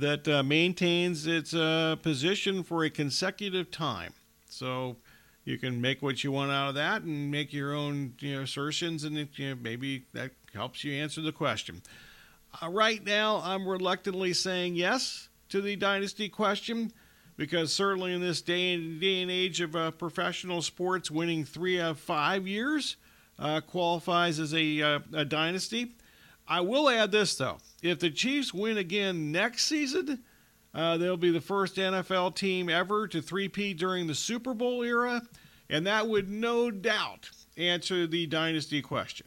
that 0.00 0.28
uh, 0.28 0.42
maintains 0.42 1.26
its 1.26 1.54
uh, 1.54 1.96
position 2.02 2.62
for 2.62 2.84
a 2.84 2.90
consecutive 2.90 3.70
time. 3.70 4.12
So 4.48 4.96
you 5.44 5.58
can 5.58 5.80
make 5.80 6.02
what 6.02 6.22
you 6.22 6.32
want 6.32 6.50
out 6.50 6.68
of 6.68 6.74
that 6.74 7.02
and 7.02 7.30
make 7.30 7.52
your 7.52 7.74
own 7.74 8.14
you 8.18 8.34
know, 8.34 8.42
assertions, 8.42 9.04
and 9.04 9.16
it, 9.16 9.30
you 9.36 9.50
know, 9.50 9.56
maybe 9.60 10.04
that 10.12 10.32
helps 10.52 10.84
you 10.84 10.92
answer 10.92 11.20
the 11.22 11.32
question. 11.32 11.82
Uh, 12.60 12.68
right 12.68 13.04
now, 13.04 13.40
I'm 13.42 13.66
reluctantly 13.66 14.32
saying 14.32 14.74
yes 14.74 15.28
to 15.48 15.60
the 15.60 15.76
dynasty 15.76 16.28
question 16.28 16.92
because 17.36 17.72
certainly 17.72 18.12
in 18.12 18.20
this 18.20 18.42
day 18.42 18.74
and, 18.74 19.00
day 19.00 19.22
and 19.22 19.30
age 19.30 19.60
of 19.60 19.76
uh, 19.76 19.90
professional 19.92 20.62
sports, 20.62 21.10
winning 21.10 21.44
three 21.44 21.78
of 21.78 21.98
five 21.98 22.46
years 22.46 22.96
uh, 23.38 23.60
qualifies 23.60 24.40
as 24.40 24.54
a, 24.54 24.82
uh, 24.82 24.98
a 25.12 25.24
dynasty. 25.24 25.94
I 26.48 26.60
will 26.60 26.88
add 26.88 27.10
this, 27.10 27.34
though. 27.36 27.58
If 27.82 27.98
the 27.98 28.10
Chiefs 28.10 28.54
win 28.54 28.78
again 28.78 29.32
next 29.32 29.66
season, 29.66 30.22
uh, 30.74 30.96
they'll 30.96 31.16
be 31.16 31.30
the 31.30 31.40
first 31.40 31.76
NFL 31.76 32.34
team 32.36 32.68
ever 32.68 33.08
to 33.08 33.20
three-peat 33.22 33.78
during 33.78 34.06
the 34.06 34.14
Super 34.14 34.54
Bowl 34.54 34.82
era, 34.82 35.22
and 35.70 35.86
that 35.86 36.06
would 36.06 36.28
no 36.28 36.70
doubt 36.70 37.30
answer 37.56 38.06
the 38.06 38.26
dynasty 38.26 38.82
question. 38.82 39.26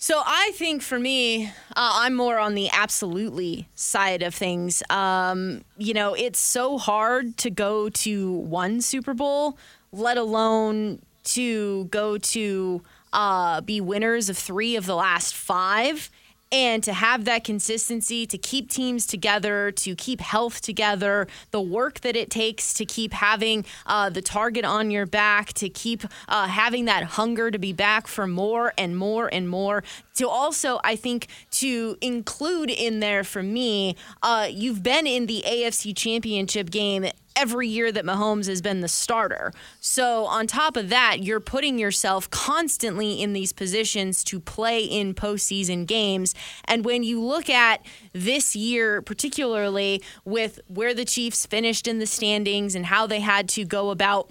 So 0.00 0.22
I 0.24 0.52
think 0.54 0.80
for 0.82 0.98
me, 0.98 1.46
uh, 1.46 1.50
I'm 1.74 2.14
more 2.14 2.38
on 2.38 2.54
the 2.54 2.70
absolutely 2.70 3.68
side 3.74 4.22
of 4.22 4.32
things. 4.32 4.80
Um, 4.90 5.64
you 5.76 5.92
know, 5.92 6.14
it's 6.14 6.38
so 6.38 6.78
hard 6.78 7.36
to 7.38 7.50
go 7.50 7.88
to 7.88 8.30
one 8.30 8.80
Super 8.80 9.12
Bowl, 9.12 9.58
let 9.90 10.16
alone 10.16 11.02
to 11.24 11.86
go 11.86 12.16
to 12.16 12.82
uh, 13.12 13.60
be 13.60 13.80
winners 13.80 14.28
of 14.28 14.38
three 14.38 14.76
of 14.76 14.86
the 14.86 14.96
last 14.96 15.34
five. 15.34 16.10
And 16.50 16.82
to 16.84 16.94
have 16.94 17.26
that 17.26 17.44
consistency 17.44 18.26
to 18.26 18.38
keep 18.38 18.70
teams 18.70 19.04
together 19.04 19.70
to 19.70 19.94
keep 19.94 20.22
health 20.22 20.62
together 20.62 21.28
the 21.50 21.60
work 21.60 22.00
that 22.00 22.16
it 22.16 22.30
takes 22.30 22.72
to 22.74 22.86
keep 22.86 23.12
having 23.12 23.66
uh, 23.84 24.08
the 24.08 24.22
target 24.22 24.64
on 24.64 24.90
your 24.90 25.04
back 25.04 25.52
to 25.54 25.68
keep 25.68 26.04
uh, 26.26 26.46
having 26.46 26.86
that 26.86 27.02
hunger 27.04 27.50
to 27.50 27.58
be 27.58 27.74
back 27.74 28.06
for 28.06 28.26
more 28.26 28.72
and 28.78 28.96
more 28.96 29.28
and 29.30 29.50
more. 29.50 29.84
To 30.14 30.28
also 30.28 30.80
i 30.82 30.96
think 30.96 31.28
to 31.52 31.96
include 32.00 32.70
in 32.70 33.00
there 33.00 33.24
for 33.24 33.42
me 33.42 33.94
uh, 34.22 34.48
you've 34.50 34.82
been 34.82 35.06
in 35.06 35.26
the 35.26 35.44
afc 35.46 35.94
championship 35.96 36.70
game 36.70 37.06
every 37.38 37.68
year 37.68 37.92
that 37.92 38.04
Mahomes 38.04 38.48
has 38.48 38.60
been 38.60 38.80
the 38.80 38.88
starter. 38.88 39.52
So, 39.80 40.26
on 40.26 40.46
top 40.46 40.76
of 40.76 40.88
that, 40.88 41.22
you're 41.22 41.40
putting 41.40 41.78
yourself 41.78 42.28
constantly 42.30 43.22
in 43.22 43.32
these 43.32 43.52
positions 43.52 44.24
to 44.24 44.40
play 44.40 44.82
in 44.82 45.14
postseason 45.14 45.86
games. 45.86 46.34
And 46.64 46.84
when 46.84 47.02
you 47.02 47.22
look 47.22 47.48
at 47.48 47.84
this 48.12 48.56
year, 48.56 49.00
particularly 49.00 50.02
with 50.24 50.60
where 50.66 50.94
the 50.94 51.04
Chiefs 51.04 51.46
finished 51.46 51.86
in 51.86 51.98
the 51.98 52.06
standings 52.06 52.74
and 52.74 52.86
how 52.86 53.06
they 53.06 53.20
had 53.20 53.48
to 53.50 53.64
go 53.64 53.90
about 53.90 54.30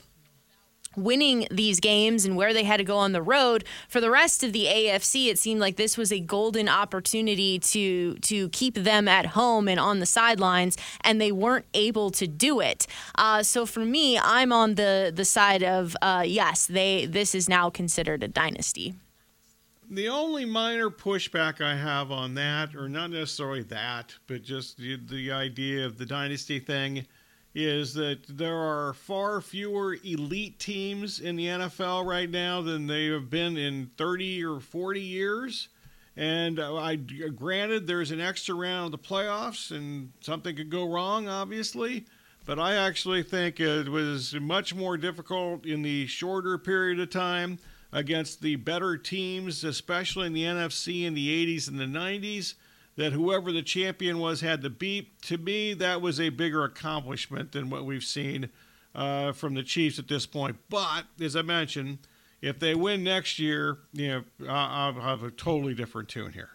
winning 0.97 1.47
these 1.49 1.79
games 1.79 2.25
and 2.25 2.35
where 2.35 2.53
they 2.53 2.63
had 2.63 2.77
to 2.77 2.83
go 2.83 2.97
on 2.97 3.11
the 3.13 3.21
road. 3.21 3.63
For 3.87 4.01
the 4.01 4.09
rest 4.09 4.43
of 4.43 4.51
the 4.51 4.65
AFC 4.65 5.27
it 5.27 5.39
seemed 5.39 5.61
like 5.61 5.77
this 5.77 5.97
was 5.97 6.11
a 6.11 6.19
golden 6.19 6.67
opportunity 6.67 7.59
to 7.59 8.15
to 8.15 8.49
keep 8.49 8.73
them 8.75 9.07
at 9.07 9.27
home 9.27 9.67
and 9.67 9.79
on 9.79 9.99
the 9.99 10.05
sidelines 10.05 10.77
and 11.01 11.21
they 11.21 11.31
weren't 11.31 11.65
able 11.73 12.09
to 12.11 12.27
do 12.27 12.59
it. 12.59 12.87
Uh, 13.15 13.43
so 13.43 13.65
for 13.65 13.85
me 13.85 14.17
I'm 14.17 14.51
on 14.51 14.75
the 14.75 15.11
the 15.15 15.25
side 15.25 15.63
of 15.63 15.95
uh, 16.01 16.23
yes 16.25 16.65
they 16.65 17.05
this 17.05 17.35
is 17.35 17.47
now 17.47 17.69
considered 17.69 18.23
a 18.23 18.27
dynasty. 18.27 18.95
The 19.89 20.09
only 20.09 20.43
minor 20.43 20.89
pushback 20.89 21.61
I 21.61 21.73
have 21.77 22.11
on 22.11 22.33
that, 22.33 22.75
or 22.75 22.89
not 22.89 23.11
necessarily 23.11 23.63
that, 23.63 24.13
but 24.27 24.43
just 24.43 24.77
the, 24.77 24.97
the 24.97 25.31
idea 25.31 25.85
of 25.85 25.97
the 25.97 26.05
dynasty 26.05 26.59
thing, 26.59 27.07
is 27.59 27.95
that 27.95 28.19
there 28.29 28.55
are 28.55 28.93
far 28.93 29.41
fewer 29.41 29.97
elite 30.03 30.59
teams 30.59 31.19
in 31.19 31.35
the 31.35 31.47
NFL 31.47 32.05
right 32.05 32.29
now 32.29 32.61
than 32.61 32.85
they 32.85 33.07
have 33.07 33.31
been 33.31 33.57
in 33.57 33.89
30 33.97 34.45
or 34.45 34.59
40 34.59 35.01
years. 35.01 35.67
And 36.15 36.59
uh, 36.59 36.75
I 36.75 36.97
granted 36.97 37.87
there's 37.87 38.11
an 38.11 38.21
extra 38.21 38.53
round 38.53 38.93
of 38.93 39.01
the 39.01 39.07
playoffs, 39.07 39.75
and 39.75 40.11
something 40.19 40.55
could 40.55 40.69
go 40.69 40.87
wrong, 40.87 41.27
obviously. 41.27 42.05
But 42.45 42.59
I 42.59 42.75
actually 42.75 43.23
think 43.23 43.59
it 43.59 43.89
was 43.89 44.35
much 44.35 44.75
more 44.75 44.95
difficult 44.95 45.65
in 45.65 45.81
the 45.81 46.05
shorter 46.05 46.59
period 46.59 46.99
of 46.99 47.09
time 47.09 47.57
against 47.91 48.41
the 48.41 48.57
better 48.57 48.97
teams, 48.97 49.63
especially 49.63 50.27
in 50.27 50.33
the 50.33 50.43
NFC 50.43 51.05
in 51.05 51.15
the 51.15 51.57
80s 51.57 51.67
and 51.67 51.79
the 51.79 51.85
90s 51.85 52.53
that 52.97 53.13
whoever 53.13 53.53
the 53.53 53.61
champion 53.61 54.19
was 54.19 54.41
had 54.41 54.61
to 54.63 54.69
beat. 54.69 55.21
To 55.23 55.37
me, 55.37 55.73
that 55.75 56.01
was 56.01 56.19
a 56.19 56.27
bigger 56.29 56.65
accomplishment 56.65 57.53
than 57.53 57.69
what 57.69 57.85
we've 57.85 58.03
seen 58.03 58.49
uh, 58.93 59.31
from 59.31 59.53
the 59.53 59.63
Chiefs 59.63 59.99
at 59.99 60.09
this 60.09 60.25
point. 60.25 60.57
But 60.69 61.05
as 61.21 61.35
I 61.35 61.43
mentioned, 61.43 61.99
if 62.41 62.59
they 62.59 62.75
win 62.75 63.03
next 63.03 63.39
year, 63.39 63.79
you 63.93 64.07
know, 64.07 64.23
I'll 64.49 64.93
have 64.93 65.23
a 65.23 65.31
totally 65.31 65.73
different 65.73 66.09
tune 66.09 66.33
here. 66.33 66.49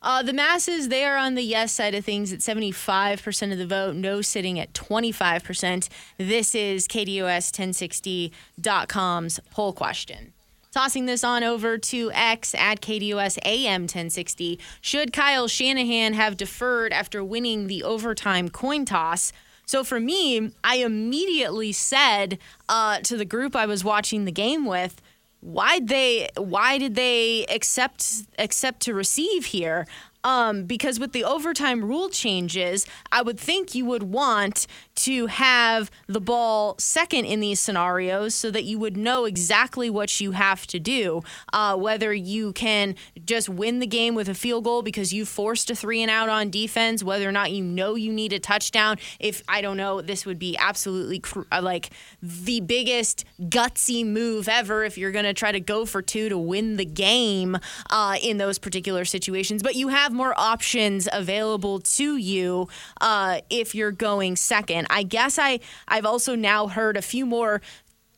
Uh, 0.00 0.22
the 0.22 0.32
masses, 0.32 0.88
they 0.88 1.04
are 1.04 1.16
on 1.16 1.34
the 1.34 1.42
yes 1.42 1.72
side 1.72 1.92
of 1.94 2.04
things 2.04 2.32
at 2.32 2.38
75% 2.38 3.52
of 3.52 3.58
the 3.58 3.66
vote, 3.66 3.96
no 3.96 4.22
sitting 4.22 4.60
at 4.60 4.72
25%. 4.72 5.88
This 6.18 6.54
is 6.54 6.86
KDUS1060.com's 6.86 9.40
poll 9.50 9.72
question. 9.72 10.34
Tossing 10.78 11.06
this 11.06 11.24
on 11.24 11.42
over 11.42 11.76
to 11.76 12.12
X 12.14 12.54
at 12.54 12.80
KDUS 12.80 13.36
AM 13.44 13.82
1060. 13.82 14.60
Should 14.80 15.12
Kyle 15.12 15.48
Shanahan 15.48 16.12
have 16.12 16.36
deferred 16.36 16.92
after 16.92 17.24
winning 17.24 17.66
the 17.66 17.82
overtime 17.82 18.48
coin 18.48 18.84
toss? 18.84 19.32
So 19.66 19.82
for 19.82 19.98
me, 19.98 20.52
I 20.62 20.76
immediately 20.76 21.72
said 21.72 22.38
uh, 22.68 23.00
to 23.00 23.16
the 23.16 23.24
group 23.24 23.56
I 23.56 23.66
was 23.66 23.82
watching 23.82 24.24
the 24.24 24.30
game 24.30 24.66
with, 24.66 25.02
why 25.40 25.80
they 25.80 26.28
why 26.36 26.78
did 26.78 26.94
they 26.94 27.44
accept 27.46 28.26
accept 28.38 28.78
to 28.82 28.94
receive 28.94 29.46
here? 29.46 29.84
Um, 30.22 30.64
because 30.64 31.00
with 31.00 31.12
the 31.12 31.24
overtime 31.24 31.84
rule 31.84 32.08
changes, 32.08 32.86
I 33.10 33.22
would 33.22 33.38
think 33.38 33.74
you 33.74 33.84
would 33.86 34.04
want 34.04 34.66
to 34.98 35.26
have 35.26 35.90
the 36.08 36.20
ball 36.20 36.74
second 36.78 37.24
in 37.24 37.38
these 37.38 37.60
scenarios 37.60 38.34
so 38.34 38.50
that 38.50 38.64
you 38.64 38.78
would 38.78 38.96
know 38.96 39.24
exactly 39.26 39.88
what 39.88 40.20
you 40.20 40.32
have 40.32 40.66
to 40.66 40.80
do. 40.80 41.22
Uh, 41.52 41.76
whether 41.76 42.12
you 42.12 42.52
can 42.52 42.96
just 43.24 43.48
win 43.48 43.78
the 43.78 43.86
game 43.86 44.16
with 44.16 44.28
a 44.28 44.34
field 44.34 44.64
goal 44.64 44.82
because 44.82 45.12
you 45.12 45.24
forced 45.24 45.70
a 45.70 45.76
three 45.76 46.02
and 46.02 46.10
out 46.10 46.28
on 46.28 46.50
defense, 46.50 47.04
whether 47.04 47.28
or 47.28 47.32
not 47.32 47.52
you 47.52 47.62
know 47.62 47.94
you 47.94 48.12
need 48.12 48.32
a 48.32 48.40
touchdown. 48.40 48.96
If 49.20 49.42
I 49.48 49.60
don't 49.60 49.76
know, 49.76 50.00
this 50.00 50.26
would 50.26 50.38
be 50.38 50.56
absolutely 50.58 51.20
cr- 51.20 51.42
uh, 51.52 51.62
like 51.62 51.90
the 52.20 52.60
biggest 52.60 53.24
gutsy 53.42 54.04
move 54.04 54.48
ever 54.48 54.84
if 54.84 54.98
you're 54.98 55.12
going 55.12 55.24
to 55.24 55.34
try 55.34 55.52
to 55.52 55.60
go 55.60 55.84
for 55.84 56.02
two 56.02 56.28
to 56.28 56.36
win 56.36 56.76
the 56.76 56.84
game 56.84 57.56
uh, 57.90 58.16
in 58.20 58.38
those 58.38 58.58
particular 58.58 59.04
situations. 59.04 59.62
But 59.62 59.76
you 59.76 59.88
have 59.88 60.12
more 60.12 60.34
options 60.36 61.08
available 61.12 61.78
to 61.80 62.16
you 62.16 62.68
uh, 63.00 63.40
if 63.48 63.76
you're 63.76 63.92
going 63.92 64.34
second. 64.34 64.87
I 64.90 65.02
guess 65.02 65.38
I 65.38 65.60
I've 65.86 66.06
also 66.06 66.34
now 66.34 66.68
heard 66.68 66.96
a 66.96 67.02
few 67.02 67.26
more 67.26 67.60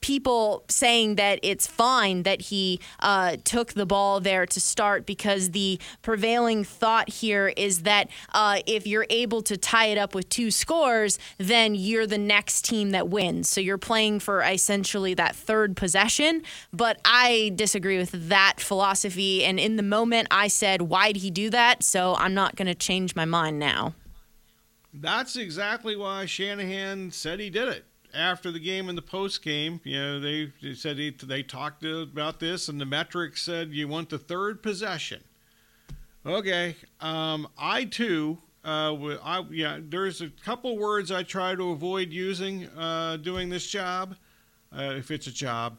people 0.00 0.64
saying 0.68 1.16
that 1.16 1.38
it's 1.42 1.66
fine 1.66 2.22
that 2.22 2.40
he 2.42 2.80
uh, 3.00 3.36
took 3.44 3.74
the 3.74 3.86
ball 3.86 4.20
there 4.20 4.46
to 4.46 4.60
start 4.60 5.06
because 5.06 5.50
the 5.50 5.78
prevailing 6.02 6.64
thought 6.64 7.08
here 7.08 7.48
is 7.56 7.82
that 7.82 8.08
uh, 8.32 8.60
if 8.66 8.86
you're 8.86 9.06
able 9.10 9.42
to 9.42 9.56
tie 9.56 9.86
it 9.86 9.98
up 9.98 10.14
with 10.14 10.28
two 10.28 10.50
scores, 10.50 11.18
then 11.38 11.74
you're 11.74 12.06
the 12.06 12.18
next 12.18 12.64
team 12.64 12.90
that 12.90 13.08
wins. 13.08 13.48
So 13.48 13.60
you're 13.60 13.78
playing 13.78 14.20
for 14.20 14.42
essentially 14.42 15.14
that 15.14 15.36
third 15.36 15.76
possession. 15.76 16.42
But 16.72 17.00
I 17.04 17.52
disagree 17.54 17.98
with 17.98 18.28
that 18.28 18.54
philosophy. 18.58 19.44
And 19.44 19.60
in 19.60 19.76
the 19.76 19.82
moment, 19.82 20.28
I 20.30 20.48
said, 20.48 20.82
why'd 20.82 21.16
he 21.16 21.30
do 21.30 21.50
that? 21.50 21.82
So 21.82 22.14
I'm 22.16 22.34
not 22.34 22.56
going 22.56 22.68
to 22.68 22.74
change 22.74 23.14
my 23.14 23.24
mind 23.24 23.58
now. 23.58 23.94
That's 24.92 25.36
exactly 25.36 25.96
why 25.96 26.26
Shanahan 26.26 27.10
said 27.10 27.40
he 27.40 27.50
did 27.50 27.68
it 27.68 27.84
after 28.14 28.50
the 28.50 28.60
game 28.60 28.88
and 28.88 28.96
the 28.96 29.02
post 29.02 29.42
game, 29.42 29.80
you 29.84 29.98
know, 29.98 30.20
they, 30.20 30.52
they 30.62 30.74
said 30.74 30.96
they, 30.96 31.10
they 31.10 31.42
talked 31.42 31.84
about 31.84 32.40
this, 32.40 32.68
and 32.68 32.80
the 32.80 32.84
metrics 32.84 33.42
said 33.42 33.70
you 33.70 33.88
want 33.88 34.08
the 34.10 34.18
third 34.18 34.62
possession. 34.62 35.22
Okay, 36.24 36.76
um, 37.00 37.48
I 37.58 37.84
too, 37.84 38.38
uh, 38.64 38.94
I 39.22 39.44
yeah, 39.50 39.78
there's 39.80 40.20
a 40.20 40.28
couple 40.44 40.76
words 40.76 41.10
I 41.10 41.22
try 41.22 41.54
to 41.54 41.70
avoid 41.70 42.10
using 42.10 42.66
uh, 42.68 43.16
doing 43.16 43.48
this 43.48 43.66
job, 43.66 44.16
uh, 44.76 44.94
if 44.96 45.10
it's 45.10 45.26
a 45.26 45.32
job, 45.32 45.78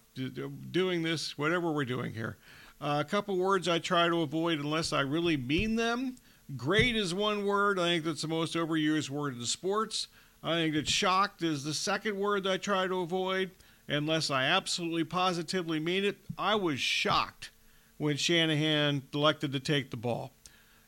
doing 0.71 1.03
this, 1.03 1.37
whatever 1.37 1.71
we're 1.71 1.85
doing 1.85 2.13
here. 2.13 2.37
Uh, 2.79 3.03
a 3.05 3.07
couple 3.07 3.37
words 3.37 3.67
I 3.67 3.77
try 3.77 4.07
to 4.07 4.21
avoid 4.21 4.59
unless 4.59 4.93
I 4.93 5.01
really 5.01 5.37
mean 5.37 5.75
them. 5.75 6.15
Great 6.57 6.95
is 6.95 7.13
one 7.13 7.45
word. 7.45 7.79
I 7.79 7.83
think 7.83 8.03
that's 8.03 8.23
the 8.23 8.27
most 8.27 8.55
overused 8.55 9.09
word 9.09 9.35
in 9.35 9.45
sports. 9.45 10.07
I 10.43 10.53
think 10.55 10.73
that 10.73 10.87
shocked 10.87 11.43
is 11.43 11.63
the 11.63 11.73
second 11.73 12.17
word 12.17 12.43
that 12.43 12.51
I 12.51 12.57
try 12.57 12.87
to 12.87 13.01
avoid, 13.01 13.51
unless 13.87 14.31
I 14.31 14.45
absolutely 14.45 15.03
positively 15.03 15.79
mean 15.79 16.03
it. 16.03 16.17
I 16.37 16.55
was 16.55 16.79
shocked 16.79 17.51
when 17.97 18.17
Shanahan 18.17 19.03
elected 19.13 19.51
to 19.53 19.59
take 19.59 19.91
the 19.91 19.97
ball. 19.97 20.33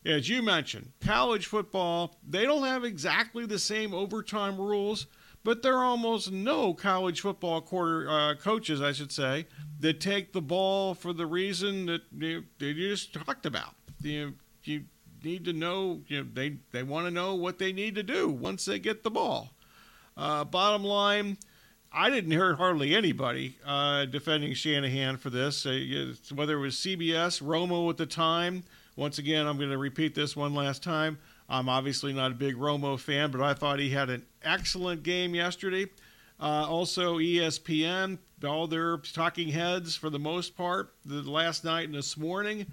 As 0.05 0.28
you 0.28 0.41
mentioned, 0.41 0.91
college 0.99 1.45
football, 1.45 2.18
they 2.28 2.43
don't 2.43 2.66
have 2.66 2.84
exactly 2.84 3.45
the 3.45 3.59
same 3.59 3.93
overtime 3.93 4.57
rules, 4.57 5.05
but 5.43 5.61
there 5.61 5.78
are 5.78 5.86
almost 5.86 6.32
no 6.32 6.74
college 6.74 7.22
football 7.22 7.61
quarter 7.61 8.09
uh, 8.09 8.36
coaches, 8.36 8.82
I 8.82 8.91
should 8.91 9.11
say, 9.11 9.45
that 9.80 10.01
take 10.01 10.34
the 10.34 10.41
ball 10.41 10.93
for 10.93 11.14
the 11.14 11.26
reason 11.26 11.86
that 11.86 12.01
you, 12.18 12.43
you 12.59 12.74
just 12.74 13.14
talked 13.14 13.45
about. 13.45 13.76
You, 14.01 14.34
you 14.64 14.86
need 15.24 15.45
to 15.45 15.53
know, 15.53 16.01
you 16.07 16.21
know, 16.21 16.30
they, 16.34 16.57
they 16.71 16.84
want 16.84 17.05
to 17.07 17.11
know 17.11 17.36
what 17.36 17.59
they 17.59 17.71
need 17.71 17.95
to 17.95 18.03
do 18.03 18.30
once 18.30 18.65
they 18.65 18.80
get 18.80 19.03
the 19.03 19.11
ball. 19.11 19.49
Uh, 20.15 20.43
bottom 20.43 20.84
line, 20.84 21.38
I 21.91 22.09
didn't 22.09 22.32
hear 22.32 22.55
hardly 22.55 22.95
anybody 22.95 23.57
uh, 23.65 24.05
defending 24.05 24.53
Shanahan 24.53 25.17
for 25.17 25.30
this, 25.30 25.65
uh, 25.65 26.13
whether 26.34 26.57
it 26.57 26.61
was 26.61 26.76
CBS, 26.76 27.41
Romo 27.41 27.89
at 27.89 27.97
the 27.97 28.05
time. 28.05 28.63
Once 28.95 29.17
again, 29.17 29.47
I'm 29.47 29.57
going 29.57 29.71
to 29.71 29.78
repeat 29.78 30.13
this 30.13 30.36
one 30.36 30.53
last 30.53 30.84
time. 30.84 31.17
I'm 31.49 31.67
obviously 31.67 32.13
not 32.13 32.32
a 32.32 32.36
big 32.36 32.57
Romo 32.57 32.99
fan, 32.99 33.32
but 33.32 33.41
I 33.41 33.53
thought 33.53 33.80
he 33.80 33.89
had 33.89 34.09
an 34.09 34.26
excellent 34.43 35.03
game 35.03 35.36
yesterday. 35.36 35.88
Uh, 36.39 36.65
also, 36.67 37.17
ESPN, 37.17 38.17
all 38.43 38.67
their 38.67 38.97
talking 38.97 39.49
heads 39.49 39.95
for 39.95 40.09
the 40.09 40.19
most 40.19 40.55
part, 40.57 40.93
the 41.05 41.21
last 41.21 41.63
night 41.63 41.86
and 41.86 41.95
this 41.95 42.17
morning. 42.17 42.65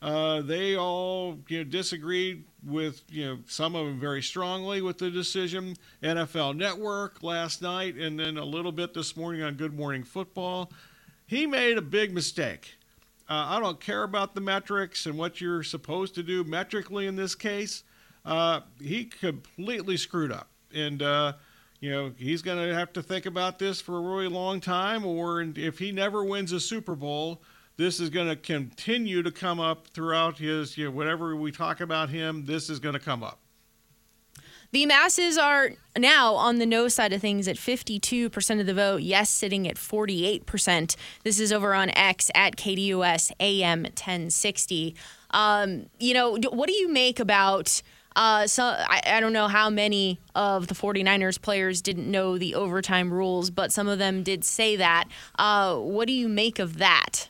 Uh, 0.00 0.42
they 0.42 0.76
all 0.76 1.38
you 1.48 1.58
know, 1.58 1.64
disagreed 1.64 2.44
with 2.64 3.02
you 3.08 3.24
know 3.24 3.38
some 3.46 3.74
of 3.74 3.86
them 3.86 3.98
very 3.98 4.22
strongly 4.22 4.80
with 4.80 4.98
the 4.98 5.10
decision. 5.10 5.76
NFL 6.02 6.56
Network 6.56 7.22
last 7.22 7.62
night, 7.62 7.96
and 7.96 8.18
then 8.18 8.36
a 8.36 8.44
little 8.44 8.70
bit 8.70 8.94
this 8.94 9.16
morning 9.16 9.42
on 9.42 9.54
Good 9.54 9.74
Morning 9.74 10.04
Football. 10.04 10.70
He 11.26 11.46
made 11.46 11.78
a 11.78 11.82
big 11.82 12.14
mistake. 12.14 12.76
Uh, 13.28 13.46
I 13.48 13.60
don't 13.60 13.80
care 13.80 14.04
about 14.04 14.34
the 14.34 14.40
metrics 14.40 15.04
and 15.04 15.18
what 15.18 15.40
you're 15.40 15.62
supposed 15.62 16.14
to 16.14 16.22
do 16.22 16.44
metrically 16.44 17.06
in 17.06 17.16
this 17.16 17.34
case. 17.34 17.82
Uh, 18.24 18.60
he 18.80 19.04
completely 19.04 19.96
screwed 19.96 20.30
up, 20.30 20.48
and 20.72 21.02
uh, 21.02 21.32
you 21.80 21.90
know 21.90 22.12
he's 22.16 22.40
going 22.40 22.58
to 22.58 22.72
have 22.72 22.92
to 22.92 23.02
think 23.02 23.26
about 23.26 23.58
this 23.58 23.80
for 23.80 23.98
a 23.98 24.00
really 24.00 24.28
long 24.28 24.60
time. 24.60 25.04
Or 25.04 25.40
if 25.40 25.80
he 25.80 25.90
never 25.90 26.22
wins 26.22 26.52
a 26.52 26.60
Super 26.60 26.94
Bowl 26.94 27.42
this 27.78 28.00
is 28.00 28.10
going 28.10 28.28
to 28.28 28.36
continue 28.36 29.22
to 29.22 29.30
come 29.30 29.60
up 29.60 29.86
throughout 29.88 30.36
his, 30.36 30.76
you 30.76 30.84
know, 30.84 30.90
whatever 30.90 31.34
we 31.36 31.52
talk 31.52 31.80
about 31.80 32.10
him, 32.10 32.44
this 32.44 32.68
is 32.68 32.80
going 32.80 32.92
to 32.92 33.00
come 33.00 33.22
up. 33.22 33.38
The 34.72 34.84
masses 34.84 35.38
are 35.38 35.70
now 35.96 36.34
on 36.34 36.58
the 36.58 36.66
no 36.66 36.88
side 36.88 37.14
of 37.14 37.22
things 37.22 37.48
at 37.48 37.56
52% 37.56 38.60
of 38.60 38.66
the 38.66 38.74
vote, 38.74 39.00
yes, 39.00 39.30
sitting 39.30 39.66
at 39.66 39.76
48%. 39.76 40.96
This 41.22 41.40
is 41.40 41.52
over 41.52 41.72
on 41.72 41.88
X 41.96 42.30
at 42.34 42.56
KDUS 42.56 43.30
AM 43.40 43.84
1060. 43.84 44.94
Um, 45.30 45.86
you 45.98 46.12
know, 46.12 46.36
what 46.50 46.66
do 46.66 46.74
you 46.74 46.88
make 46.88 47.18
about. 47.18 47.80
Uh, 48.16 48.46
so 48.46 48.64
I, 48.64 49.00
I, 49.06 49.20
don't 49.20 49.32
know 49.32 49.46
how 49.46 49.70
many 49.70 50.18
of 50.34 50.66
the 50.66 50.74
49ers 50.74 51.40
players 51.40 51.80
didn't 51.80 52.10
know 52.10 52.36
the 52.36 52.56
overtime 52.56 53.12
rules, 53.12 53.48
but 53.48 53.70
some 53.70 53.86
of 53.86 54.00
them 54.00 54.24
did 54.24 54.44
say 54.44 54.74
that. 54.74 55.04
Uh, 55.38 55.76
what 55.76 56.08
do 56.08 56.12
you 56.12 56.28
make 56.28 56.58
of 56.58 56.78
that? 56.78 57.28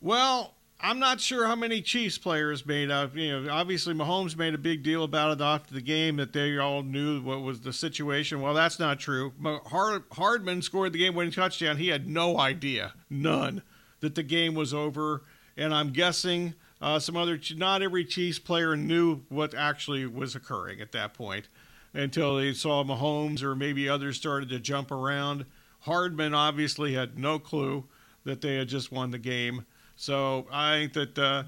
Well, 0.00 0.54
I'm 0.78 0.98
not 0.98 1.20
sure 1.20 1.46
how 1.46 1.56
many 1.56 1.80
Chiefs 1.80 2.18
players 2.18 2.66
made 2.66 2.90
up. 2.90 3.16
You 3.16 3.40
know, 3.40 3.52
obviously 3.52 3.94
Mahomes 3.94 4.36
made 4.36 4.54
a 4.54 4.58
big 4.58 4.82
deal 4.82 5.04
about 5.04 5.40
it 5.40 5.42
after 5.42 5.72
the 5.72 5.80
game 5.80 6.16
that 6.16 6.34
they 6.34 6.58
all 6.58 6.82
knew 6.82 7.22
what 7.22 7.40
was 7.40 7.62
the 7.62 7.72
situation. 7.72 8.40
Well, 8.42 8.54
that's 8.54 8.78
not 8.78 9.00
true. 9.00 9.32
Hardman 9.66 10.60
scored 10.62 10.92
the 10.92 10.98
game-winning 10.98 11.32
touchdown. 11.32 11.78
He 11.78 11.88
had 11.88 12.06
no 12.06 12.38
idea, 12.38 12.92
none, 13.08 13.62
that 14.00 14.14
the 14.14 14.22
game 14.22 14.54
was 14.54 14.74
over. 14.74 15.22
And 15.56 15.72
I'm 15.72 15.92
guessing 15.92 16.54
uh, 16.82 16.98
some 16.98 17.16
other, 17.16 17.40
not 17.56 17.80
every 17.80 18.04
Chiefs 18.04 18.38
player 18.38 18.76
knew 18.76 19.22
what 19.30 19.54
actually 19.54 20.04
was 20.06 20.34
occurring 20.34 20.82
at 20.82 20.92
that 20.92 21.14
point 21.14 21.48
until 21.94 22.36
they 22.36 22.52
saw 22.52 22.84
Mahomes 22.84 23.42
or 23.42 23.56
maybe 23.56 23.88
others 23.88 24.18
started 24.18 24.50
to 24.50 24.60
jump 24.60 24.90
around. 24.90 25.46
Hardman 25.80 26.34
obviously 26.34 26.92
had 26.92 27.18
no 27.18 27.38
clue 27.38 27.84
that 28.24 28.42
they 28.42 28.56
had 28.56 28.68
just 28.68 28.92
won 28.92 29.10
the 29.10 29.18
game. 29.18 29.64
So 29.96 30.46
I 30.52 30.78
think 30.78 30.92
that 30.92 31.18
uh, 31.18 31.42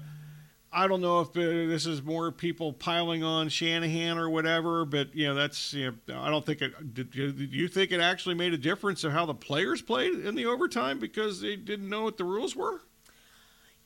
I 0.71 0.87
don't 0.87 1.01
know 1.01 1.21
if 1.21 1.29
uh, 1.29 1.41
this 1.41 1.85
is 1.85 2.01
more 2.03 2.31
people 2.31 2.73
piling 2.73 3.23
on 3.23 3.49
Shanahan 3.49 4.17
or 4.17 4.29
whatever, 4.29 4.85
but 4.85 5.15
you 5.15 5.27
know 5.27 5.35
that's 5.35 5.73
you 5.73 5.95
know 6.07 6.19
I 6.19 6.29
don't 6.29 6.45
think 6.45 6.61
it. 6.61 6.93
Did, 6.93 7.11
did 7.11 7.53
you 7.53 7.67
think 7.67 7.91
it 7.91 7.99
actually 7.99 8.35
made 8.35 8.53
a 8.53 8.57
difference 8.57 9.03
of 9.03 9.11
how 9.11 9.25
the 9.25 9.33
players 9.33 9.81
played 9.81 10.13
in 10.13 10.35
the 10.35 10.45
overtime 10.45 10.99
because 10.99 11.41
they 11.41 11.55
didn't 11.55 11.89
know 11.89 12.03
what 12.03 12.17
the 12.17 12.23
rules 12.23 12.55
were? 12.55 12.81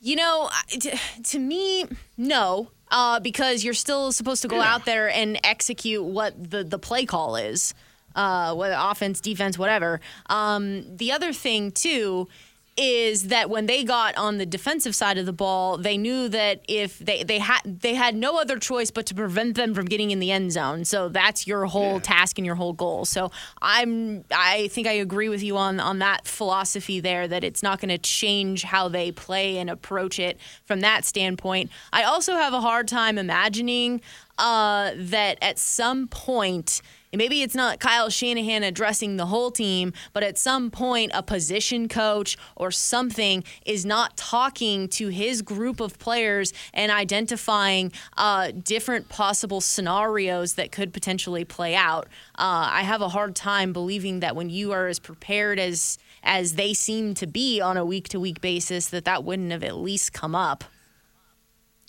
You 0.02 0.18
know, 0.18 0.50
to, 0.70 0.98
to 1.24 1.40
me, 1.40 1.86
no, 2.18 2.72
uh, 2.92 3.22
because 3.22 3.64
you're 3.64 3.74
still 3.74 4.12
supposed 4.12 4.42
to 4.42 4.50
go 4.50 4.58
yeah. 4.58 4.74
out 4.74 4.84
there 4.84 5.10
and 5.10 5.40
execute 5.44 6.04
what 6.04 6.52
the 6.52 6.66
the 6.66 6.80
play 6.80 7.06
call 7.06 7.38
is, 7.38 7.74
uh, 8.16 8.54
whether 8.56 8.76
offense, 8.78 9.22
defense, 9.22 9.58
whatever. 9.58 10.02
Um, 10.30 10.98
the 10.98 11.14
other 11.14 11.32
thing 11.32 11.72
too 11.72 12.28
is 12.76 13.28
that 13.28 13.50
when 13.50 13.68
they 13.68 13.84
got 13.84 14.18
on 14.18 14.38
the 14.38 14.46
defensive 14.46 14.96
side 14.96 15.18
of 15.18 15.26
the 15.26 15.34
ball, 15.34 15.78
they 15.78 15.98
knew 15.98 16.28
that 16.30 16.62
if 16.68 16.98
they 17.00 17.24
they 17.24 17.40
had 17.40 17.62
they 17.64 17.94
had 17.94 18.16
no 18.16 18.40
other 18.40 18.58
choice 18.58 18.90
but 18.90 19.06
to 19.08 19.16
prevent 19.16 19.56
them 19.56 19.74
from 19.74 19.86
getting 19.86 20.12
in 20.12 20.20
the 20.20 20.32
end 20.32 20.52
zone. 20.52 20.86
So 20.86 21.10
that's 21.10 21.46
your 21.46 21.66
whole 21.66 21.94
yeah. 21.94 22.00
task 22.00 22.38
and 22.40 22.46
your 22.46 22.56
whole 22.56 22.74
goal. 22.74 23.06
So 23.06 23.32
I'm 23.62 24.26
I 24.32 24.70
think 24.70 24.88
I 24.88 24.94
agree 24.94 25.30
with 25.30 25.44
you 25.44 25.58
on 25.58 25.80
on 25.80 26.00
that 26.00 26.28
philosophy 26.28 27.00
there 27.00 27.28
that 27.28 27.44
it's 27.44 27.62
not 27.62 27.80
going 27.80 27.90
to 27.90 27.98
change 27.98 28.64
how 28.64 28.88
they 28.88 29.12
play 29.12 29.58
and 29.58 29.70
approach 29.70 30.18
it 30.20 30.40
from 30.66 30.82
that 30.82 31.06
standpoint. 31.06 31.70
I 31.92 32.04
also 32.04 32.34
have 32.34 32.54
a 32.54 32.62
hard 32.62 32.88
time 32.88 33.18
imagining 33.18 34.02
uh, 34.38 34.92
that 34.96 35.38
at 35.42 35.60
some 35.60 36.08
point 36.08 36.82
maybe 37.18 37.42
it's 37.42 37.56
not 37.56 37.80
Kyle 37.80 38.10
Shanahan 38.10 38.64
addressing 38.64 39.18
the 39.18 39.28
whole 39.28 39.52
team, 39.52 39.94
but 40.14 40.24
at 40.24 40.38
some 40.38 40.72
point, 40.72 41.12
a 41.14 41.24
position 41.24 41.88
coach 41.88 42.38
or 42.56 42.72
something 42.72 43.44
is 43.66 43.86
not 43.86 44.18
talking 44.18 44.88
to 44.90 45.10
his 45.10 45.42
group 45.42 45.80
of 45.80 46.00
players 46.00 46.54
and 46.74 46.92
identifying 46.92 47.92
uh, 48.18 48.52
different 48.52 49.10
possible 49.10 49.62
scenarios 49.62 50.56
that 50.56 50.72
could 50.72 50.94
potentially 50.94 51.46
play 51.46 51.76
out. 51.76 52.06
Uh, 52.36 52.70
I 52.72 52.82
have 52.84 53.02
a 53.02 53.10
hard 53.10 53.36
time 53.36 53.74
believing 53.74 54.22
that 54.22 54.36
when 54.36 54.50
you 54.50 54.72
are 54.72 54.88
as 54.88 55.00
prepared 55.00 55.60
as 55.60 55.98
as 56.26 56.54
they 56.54 56.74
seem 56.74 57.14
to 57.16 57.28
be 57.28 57.60
on 57.60 57.76
a 57.76 57.84
week 57.84 58.08
to 58.10 58.20
week 58.20 58.40
basis, 58.40 58.88
that 58.88 59.06
that 59.06 59.26
wouldn't 59.26 59.52
have 59.52 59.64
at 59.64 59.76
least 59.76 60.14
come 60.14 60.34
up. 60.34 60.64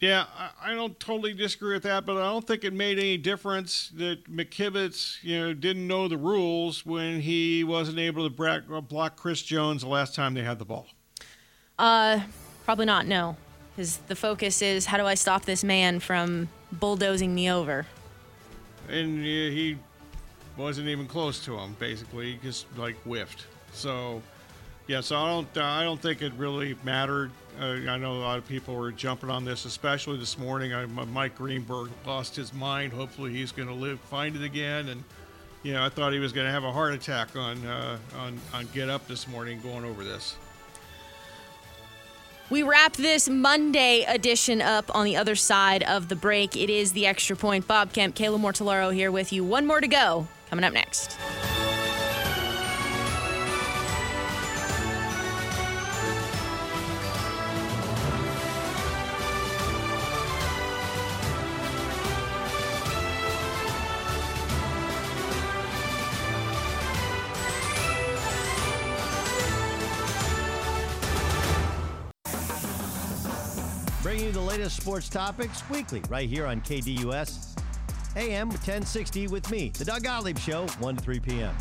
Yeah, 0.00 0.26
I 0.60 0.74
don't 0.74 0.98
totally 1.00 1.32
disagree 1.32 1.74
with 1.74 1.84
that, 1.84 2.04
but 2.04 2.16
I 2.16 2.30
don't 2.30 2.46
think 2.46 2.64
it 2.64 2.72
made 2.72 2.98
any 2.98 3.16
difference 3.16 3.90
that 3.94 4.24
McKivitz, 4.30 5.22
you 5.22 5.38
know, 5.38 5.54
didn't 5.54 5.86
know 5.86 6.08
the 6.08 6.18
rules 6.18 6.84
when 6.84 7.20
he 7.20 7.64
wasn't 7.64 7.98
able 7.98 8.28
to 8.28 8.82
block 8.82 9.16
Chris 9.16 9.40
Jones 9.40 9.82
the 9.82 9.88
last 9.88 10.14
time 10.14 10.34
they 10.34 10.42
had 10.42 10.58
the 10.58 10.64
ball. 10.64 10.86
Uh, 11.78 12.20
probably 12.64 12.86
not. 12.86 13.06
No, 13.06 13.36
because 13.70 13.98
the 14.08 14.16
focus 14.16 14.62
is 14.62 14.86
how 14.86 14.98
do 14.98 15.06
I 15.06 15.14
stop 15.14 15.44
this 15.44 15.64
man 15.64 16.00
from 16.00 16.48
bulldozing 16.72 17.34
me 17.34 17.50
over. 17.50 17.86
And 18.88 19.24
he 19.24 19.78
wasn't 20.56 20.88
even 20.88 21.06
close 21.06 21.42
to 21.46 21.56
him. 21.56 21.76
Basically, 21.78 22.32
he 22.32 22.38
just 22.42 22.66
like 22.76 22.96
whiffed. 23.04 23.46
So, 23.72 24.22
yeah, 24.86 25.00
so 25.00 25.16
I 25.16 25.28
don't 25.28 25.58
I 25.58 25.84
don't 25.84 26.00
think 26.00 26.20
it 26.20 26.32
really 26.34 26.76
mattered. 26.84 27.30
Uh, 27.60 27.90
I 27.90 27.96
know 27.98 28.14
a 28.14 28.18
lot 28.18 28.38
of 28.38 28.46
people 28.48 28.74
were 28.74 28.92
jumping 28.92 29.30
on 29.30 29.44
this, 29.44 29.64
especially 29.64 30.18
this 30.18 30.38
morning. 30.38 30.74
I, 30.74 30.86
Mike 30.86 31.36
Greenberg 31.36 31.90
lost 32.06 32.34
his 32.34 32.52
mind. 32.52 32.92
Hopefully, 32.92 33.32
he's 33.32 33.52
going 33.52 33.68
to 33.68 33.74
live, 33.74 34.00
find 34.00 34.34
it 34.34 34.42
again, 34.42 34.88
and 34.88 35.04
you 35.62 35.72
know, 35.72 35.84
I 35.84 35.88
thought 35.88 36.12
he 36.12 36.18
was 36.18 36.32
going 36.32 36.46
to 36.46 36.52
have 36.52 36.64
a 36.64 36.72
heart 36.72 36.92
attack 36.92 37.36
on 37.36 37.64
uh, 37.66 37.98
on 38.18 38.38
on 38.52 38.68
Get 38.74 38.88
Up 38.88 39.06
this 39.08 39.26
morning 39.26 39.60
going 39.60 39.84
over 39.84 40.04
this. 40.04 40.36
We 42.50 42.62
wrap 42.62 42.92
this 42.92 43.28
Monday 43.28 44.04
edition 44.04 44.60
up 44.60 44.94
on 44.94 45.06
the 45.06 45.16
other 45.16 45.34
side 45.34 45.82
of 45.82 46.08
the 46.08 46.16
break. 46.16 46.56
It 46.56 46.68
is 46.68 46.92
the 46.92 47.06
extra 47.06 47.34
point. 47.34 47.66
Bob 47.66 47.94
Kemp, 47.94 48.14
Kayla 48.14 48.38
Mortellaro 48.38 48.92
here 48.92 49.10
with 49.10 49.32
you. 49.32 49.42
One 49.42 49.66
more 49.66 49.80
to 49.80 49.88
go. 49.88 50.28
Coming 50.50 50.64
up 50.64 50.74
next. 50.74 51.16
Latest 74.44 74.76
sports 74.76 75.08
topics 75.08 75.68
weekly 75.70 76.02
right 76.08 76.28
here 76.28 76.46
on 76.46 76.60
KDUS 76.60 77.54
AM 78.16 78.48
1060 78.48 79.28
with 79.28 79.50
me, 79.50 79.70
The 79.70 79.84
Doug 79.84 80.04
Gottlieb 80.04 80.38
Show, 80.38 80.66
1 80.66 80.96
to 80.96 81.02
3 81.02 81.20
p.m. 81.20 81.54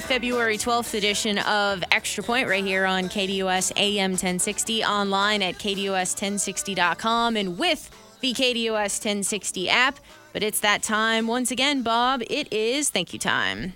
February 0.00 0.58
12th 0.58 0.94
edition 0.94 1.38
of 1.38 1.82
Extra 1.90 2.22
Point 2.22 2.48
right 2.48 2.64
here 2.64 2.84
on 2.84 3.04
KDUS 3.04 3.72
AM 3.76 4.12
1060, 4.12 4.84
online 4.84 5.42
at 5.42 5.54
KDUS1060.com, 5.54 7.36
and 7.36 7.58
with 7.58 7.90
the 8.20 8.32
KDUS 8.32 8.72
1060 8.72 9.68
app. 9.68 9.98
But 10.32 10.42
it's 10.42 10.60
that 10.60 10.82
time 10.82 11.26
once 11.26 11.50
again, 11.50 11.82
Bob. 11.82 12.22
It 12.28 12.52
is 12.52 12.90
thank 12.90 13.12
you 13.12 13.18
time. 13.18 13.74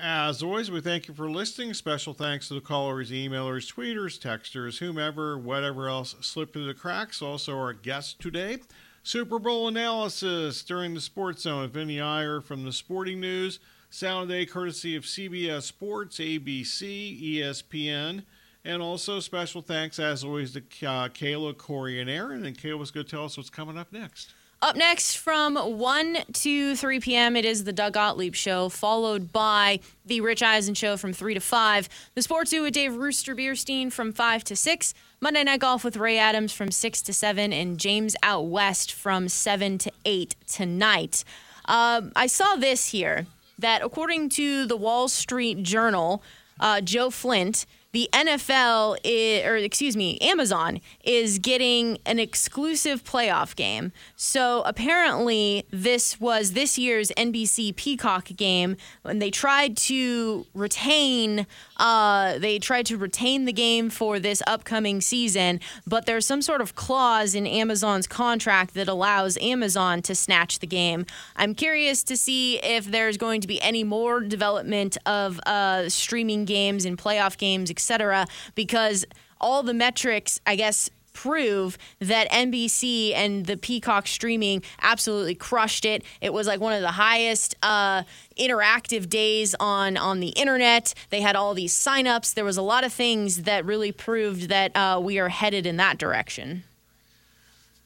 As 0.00 0.42
always, 0.42 0.70
we 0.70 0.80
thank 0.80 1.06
you 1.06 1.14
for 1.14 1.30
listening. 1.30 1.74
Special 1.74 2.12
thanks 2.12 2.48
to 2.48 2.54
the 2.54 2.60
callers, 2.60 3.10
emailers, 3.10 3.72
tweeters, 3.72 4.18
texters, 4.18 4.78
whomever, 4.78 5.38
whatever 5.38 5.88
else 5.88 6.16
slipped 6.20 6.54
through 6.54 6.66
the 6.66 6.74
cracks. 6.74 7.22
Also, 7.22 7.56
our 7.56 7.72
guest 7.72 8.20
today, 8.20 8.58
Super 9.04 9.38
Bowl 9.38 9.68
analysis 9.68 10.62
during 10.62 10.94
the 10.94 11.00
Sports 11.00 11.42
Zone. 11.42 11.68
Vinny 11.70 12.00
Iyer 12.00 12.40
from 12.40 12.64
the 12.64 12.72
Sporting 12.72 13.20
News. 13.20 13.60
Sound 13.92 14.30
Day 14.30 14.46
courtesy 14.46 14.96
of 14.96 15.04
CBS 15.04 15.62
Sports, 15.64 16.16
ABC, 16.16 17.36
ESPN. 17.36 18.22
And 18.64 18.80
also, 18.80 19.20
special 19.20 19.60
thanks, 19.60 19.98
as 19.98 20.24
always, 20.24 20.52
to 20.52 20.60
uh, 20.60 21.08
Kayla, 21.08 21.54
Corey, 21.58 22.00
and 22.00 22.08
Aaron. 22.08 22.46
And 22.46 22.56
Kayla's 22.56 22.90
going 22.90 23.04
to 23.04 23.10
tell 23.10 23.26
us 23.26 23.36
what's 23.36 23.50
coming 23.50 23.76
up 23.76 23.92
next. 23.92 24.32
Up 24.62 24.76
next 24.76 25.18
from 25.18 25.56
1 25.56 26.18
to 26.32 26.74
3 26.74 27.00
p.m., 27.00 27.36
it 27.36 27.44
is 27.44 27.64
the 27.64 27.72
Doug 27.72 27.92
Gottlieb 27.92 28.34
Show, 28.34 28.70
followed 28.70 29.30
by 29.30 29.80
the 30.06 30.22
Rich 30.22 30.42
Eisen 30.42 30.72
Show 30.72 30.96
from 30.96 31.12
3 31.12 31.34
to 31.34 31.40
5, 31.40 31.88
the 32.14 32.22
Sports 32.22 32.50
Zoo 32.50 32.62
with 32.62 32.72
Dave 32.72 32.94
Rooster 32.94 33.36
Bierstein 33.36 33.92
from 33.92 34.12
5 34.12 34.44
to 34.44 34.56
6, 34.56 34.94
Monday 35.20 35.44
Night 35.44 35.60
Golf 35.60 35.84
with 35.84 35.98
Ray 35.98 36.16
Adams 36.16 36.52
from 36.54 36.70
6 36.70 37.02
to 37.02 37.12
7, 37.12 37.52
and 37.52 37.76
James 37.76 38.16
Out 38.22 38.46
West 38.46 38.92
from 38.92 39.28
7 39.28 39.76
to 39.78 39.92
8 40.06 40.34
tonight. 40.46 41.24
Um, 41.66 42.12
I 42.16 42.26
saw 42.26 42.56
this 42.56 42.88
here 42.88 43.26
that 43.62 43.82
according 43.82 44.28
to 44.30 44.66
the 44.66 44.76
Wall 44.76 45.08
Street 45.08 45.62
Journal, 45.62 46.22
uh, 46.60 46.80
Joe 46.80 47.10
Flint, 47.10 47.66
the 47.92 48.08
NFL, 48.14 48.96
is, 49.04 49.44
or 49.44 49.56
excuse 49.56 49.96
me, 49.98 50.16
Amazon 50.20 50.80
is 51.04 51.38
getting 51.38 51.98
an 52.06 52.18
exclusive 52.18 53.04
playoff 53.04 53.54
game. 53.54 53.92
So 54.16 54.62
apparently, 54.64 55.66
this 55.70 56.18
was 56.18 56.52
this 56.52 56.78
year's 56.78 57.10
NBC 57.18 57.76
Peacock 57.76 58.28
game, 58.34 58.78
and 59.04 59.20
they 59.20 59.30
tried 59.30 59.76
to 59.78 60.46
retain. 60.54 61.46
Uh, 61.76 62.38
they 62.38 62.58
tried 62.58 62.86
to 62.86 62.96
retain 62.96 63.44
the 63.44 63.52
game 63.52 63.90
for 63.90 64.18
this 64.18 64.42
upcoming 64.46 65.02
season, 65.02 65.60
but 65.86 66.06
there's 66.06 66.24
some 66.24 66.40
sort 66.40 66.62
of 66.62 66.74
clause 66.74 67.34
in 67.34 67.46
Amazon's 67.46 68.06
contract 68.06 68.72
that 68.72 68.88
allows 68.88 69.36
Amazon 69.38 70.00
to 70.02 70.14
snatch 70.14 70.60
the 70.60 70.66
game. 70.66 71.04
I'm 71.36 71.54
curious 71.54 72.02
to 72.04 72.16
see 72.16 72.56
if 72.62 72.86
there's 72.86 73.18
going 73.18 73.42
to 73.42 73.48
be 73.48 73.60
any 73.60 73.84
more 73.84 74.20
development 74.20 74.96
of 75.04 75.40
uh, 75.44 75.90
streaming 75.90 76.46
games 76.46 76.86
and 76.86 76.96
playoff 76.96 77.36
games. 77.36 77.68
Etc., 77.82 78.26
because 78.54 79.04
all 79.40 79.62
the 79.62 79.74
metrics, 79.74 80.40
I 80.46 80.56
guess, 80.56 80.88
prove 81.12 81.76
that 81.98 82.30
NBC 82.30 83.12
and 83.14 83.46
the 83.46 83.56
Peacock 83.56 84.06
streaming 84.06 84.62
absolutely 84.80 85.34
crushed 85.34 85.84
it. 85.84 86.04
It 86.20 86.32
was 86.32 86.46
like 86.46 86.60
one 86.60 86.72
of 86.72 86.80
the 86.80 86.92
highest 86.92 87.54
uh, 87.62 88.04
interactive 88.38 89.08
days 89.08 89.54
on 89.60 89.96
on 89.96 90.20
the 90.20 90.28
internet. 90.28 90.94
They 91.10 91.20
had 91.20 91.36
all 91.36 91.54
these 91.54 91.74
signups. 91.74 92.34
There 92.34 92.44
was 92.44 92.56
a 92.56 92.62
lot 92.62 92.84
of 92.84 92.92
things 92.92 93.42
that 93.42 93.64
really 93.64 93.92
proved 93.92 94.48
that 94.48 94.74
uh, 94.76 95.00
we 95.02 95.18
are 95.18 95.28
headed 95.28 95.66
in 95.66 95.76
that 95.76 95.98
direction. 95.98 96.64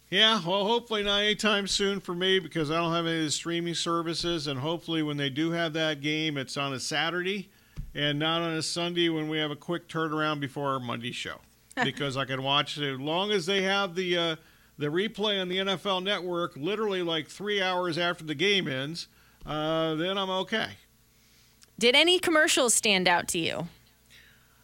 Yeah, 0.09 0.41
well, 0.47 0.65
hopefully 0.65 1.03
not 1.03 1.23
anytime 1.23 1.67
soon 1.67 1.99
for 1.99 2.15
me 2.15 2.39
because 2.39 2.71
I 2.71 2.77
don't 2.77 2.93
have 2.93 3.07
any 3.07 3.19
of 3.19 3.25
the 3.25 3.31
streaming 3.31 3.75
services. 3.75 4.47
And 4.47 4.61
hopefully, 4.61 5.03
when 5.03 5.17
they 5.17 5.31
do 5.31 5.51
have 5.51 5.73
that 5.73 6.01
game, 6.01 6.37
it's 6.37 6.57
on 6.57 6.73
a 6.73 6.79
Saturday 6.79 7.51
and 7.97 8.19
not 8.19 8.43
on 8.43 8.53
a 8.53 8.63
Sunday 8.63 9.09
when 9.09 9.29
we 9.29 9.39
have 9.39 9.51
a 9.51 9.57
quick 9.57 9.89
turnaround 9.89 10.39
before 10.39 10.73
our 10.73 10.81
Monday 10.81 11.13
show. 11.13 11.41
because 11.85 12.17
I 12.17 12.25
can 12.25 12.43
watch 12.43 12.79
it 12.79 12.95
as 12.95 12.99
long 13.01 13.31
as 13.33 13.47
they 13.47 13.63
have 13.63 13.95
the 13.95 14.17
uh, 14.17 14.37
the 14.79 14.87
replay 14.87 15.41
on 15.41 15.49
the 15.49 15.59
NFL 15.59 16.03
Network, 16.03 16.57
literally 16.57 17.03
like 17.03 17.29
three 17.29 17.63
hours 17.63 17.99
after 17.99 18.25
the 18.25 18.35
game 18.35 18.69
ends. 18.69 19.09
Uh, 19.45 19.95
then 19.95 20.19
I'm 20.19 20.31
okay. 20.31 20.71
Did 21.79 21.95
any 21.95 22.19
commercials 22.19 22.75
stand 22.75 23.07
out 23.07 23.29
to 23.29 23.39
you? 23.39 23.69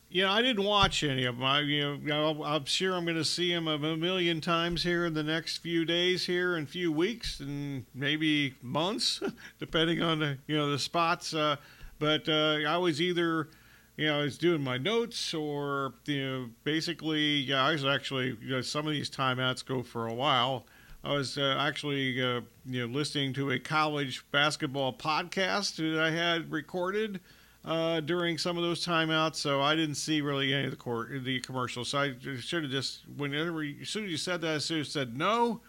You 0.08 0.24
know, 0.24 0.30
I 0.30 0.42
didn't 0.42 0.64
watch 0.64 1.02
any 1.02 1.24
of 1.24 1.36
them. 1.36 1.44
I, 1.44 1.60
you 1.60 1.98
know, 1.98 2.42
I'm 2.44 2.66
sure 2.66 2.94
I'm 2.94 3.04
going 3.04 3.16
to 3.16 3.24
see 3.24 3.52
them 3.52 3.66
a 3.68 3.78
million 3.78 4.42
times 4.42 4.82
here 4.82 5.06
in 5.06 5.14
the 5.14 5.22
next 5.22 5.58
few 5.58 5.86
days, 5.86 6.26
here 6.26 6.56
in 6.56 6.64
a 6.64 6.66
few 6.66 6.92
weeks, 6.92 7.40
and 7.40 7.86
maybe 7.94 8.54
months, 8.60 9.22
depending 9.58 10.02
on 10.02 10.18
the 10.18 10.38
you 10.46 10.56
know 10.56 10.70
the 10.70 10.78
spots. 10.78 11.32
Uh, 11.32 11.56
but 11.98 12.28
uh, 12.28 12.60
I 12.66 12.76
was 12.76 13.00
either, 13.00 13.48
you 13.96 14.06
know, 14.06 14.20
I 14.20 14.22
was 14.22 14.38
doing 14.38 14.62
my 14.62 14.78
notes, 14.78 15.34
or 15.34 15.94
you 16.06 16.24
know, 16.24 16.50
basically, 16.64 17.36
yeah, 17.40 17.64
I 17.64 17.72
was 17.72 17.84
actually. 17.84 18.36
You 18.42 18.56
know, 18.56 18.60
some 18.62 18.86
of 18.86 18.92
these 18.92 19.10
timeouts 19.10 19.64
go 19.64 19.82
for 19.82 20.06
a 20.06 20.14
while. 20.14 20.66
I 21.04 21.12
was 21.12 21.36
uh, 21.36 21.56
actually, 21.58 22.22
uh, 22.22 22.42
you 22.64 22.86
know, 22.86 22.92
listening 22.92 23.32
to 23.34 23.50
a 23.50 23.58
college 23.58 24.24
basketball 24.30 24.92
podcast 24.92 25.76
that 25.76 26.00
I 26.00 26.10
had 26.10 26.52
recorded 26.52 27.20
uh, 27.64 28.00
during 28.00 28.38
some 28.38 28.56
of 28.56 28.62
those 28.62 28.84
timeouts, 28.84 29.36
so 29.36 29.60
I 29.60 29.74
didn't 29.74 29.96
see 29.96 30.20
really 30.20 30.52
any 30.52 30.64
of 30.64 30.70
the 30.70 30.76
court, 30.76 31.10
the 31.24 31.40
commercials. 31.40 31.88
So 31.88 31.98
I 31.98 32.14
should 32.40 32.64
have 32.64 32.72
just, 32.72 33.00
whenever, 33.16 33.62
as 33.62 33.88
soon 33.88 34.04
as 34.04 34.10
you 34.10 34.16
said 34.16 34.40
that, 34.42 34.54
I 34.54 34.58
should 34.58 34.78
have 34.78 34.86
said 34.86 35.16
no, 35.16 35.60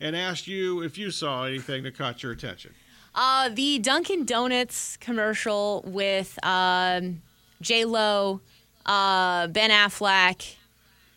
and 0.00 0.16
asked 0.16 0.46
you 0.46 0.82
if 0.82 0.98
you 0.98 1.10
saw 1.10 1.44
anything 1.44 1.82
that 1.84 1.96
caught 1.96 2.22
your 2.22 2.32
attention. 2.32 2.74
Uh, 3.14 3.50
the 3.50 3.78
Dunkin' 3.78 4.24
Donuts 4.24 4.96
commercial 4.96 5.82
with 5.86 6.38
um, 6.42 7.20
J 7.60 7.84
Lo, 7.84 8.40
uh, 8.86 9.46
Ben 9.48 9.70
Affleck, 9.70 10.54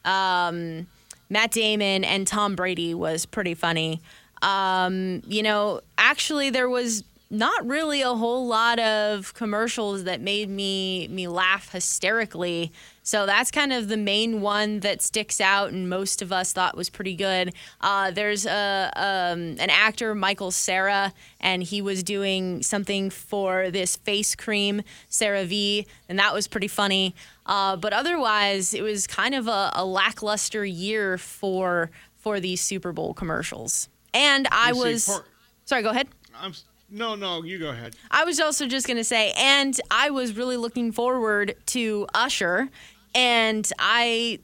um, 0.03 0.87
Matt 1.29 1.51
Damon, 1.51 2.03
and 2.03 2.27
Tom 2.27 2.55
Brady 2.55 2.93
was 2.93 3.25
pretty 3.25 3.53
funny. 3.53 4.01
Um, 4.41 5.21
you 5.25 5.41
know, 5.41 5.81
actually, 5.97 6.49
there 6.49 6.69
was 6.69 7.03
not 7.29 7.65
really 7.65 8.01
a 8.01 8.13
whole 8.13 8.45
lot 8.45 8.79
of 8.79 9.33
commercials 9.33 10.03
that 10.03 10.21
made 10.21 10.49
me 10.49 11.07
me 11.07 11.27
laugh 11.27 11.71
hysterically. 11.71 12.71
So 13.08 13.28
that's 13.28 13.51
kind 13.51 13.72
of 13.72 13.88
the 13.88 13.97
main 13.97 14.41
one 14.41 14.80
that 14.80 14.99
sticks 15.03 15.39
out, 15.39 15.72
and 15.72 15.88
most 15.88 16.24
of 16.24 16.32
us 16.32 16.51
thought 16.53 16.76
was 16.76 16.89
pretty 16.89 17.16
good. 17.16 17.53
Uh, 17.80 18.10
there's 18.10 18.47
a 18.47 18.91
um, 18.95 19.39
an 19.60 19.70
actor, 19.70 20.16
Michael 20.16 20.49
Cera, 20.49 21.14
and 21.39 21.62
he 21.62 21.84
was 21.84 22.01
doing 22.01 22.64
something 22.64 23.12
for 23.12 23.70
this 23.70 23.95
face 23.95 24.34
cream, 24.34 24.82
CeraVe, 25.12 25.86
and 26.10 26.18
that 26.18 26.34
was 26.34 26.47
pretty 26.47 26.68
funny. 26.68 27.14
Uh, 27.45 27.76
but 27.76 27.93
otherwise, 27.93 28.74
it 28.74 28.82
was 28.82 29.06
kind 29.06 29.36
of 29.36 29.47
a, 29.47 29.72
a 29.76 29.86
lackluster 29.86 30.66
year 30.66 31.20
for 31.20 31.91
for 32.18 32.39
these 32.39 32.60
Super 32.60 32.91
Bowl 32.91 33.14
commercials. 33.14 33.88
And 34.16 34.47
I 34.51 34.70
You 34.72 34.78
was 34.80 35.06
for- 35.06 35.24
sorry. 35.66 35.84
Go 35.84 35.91
ahead. 35.91 36.08
I'm 36.36 36.53
no, 36.89 37.16
no. 37.16 37.43
You 37.43 37.60
go 37.60 37.70
ahead. 37.70 37.95
I 38.10 38.24
was 38.26 38.39
also 38.39 38.68
just 38.68 38.88
going 38.88 38.97
to 38.97 39.03
say, 39.03 39.32
and 39.38 39.80
I 39.91 40.10
was 40.12 40.38
really 40.38 40.56
looking 40.58 40.91
forward 40.91 41.56
to 41.68 42.08
Usher, 42.14 42.70
and 43.16 43.72
I 43.80 44.39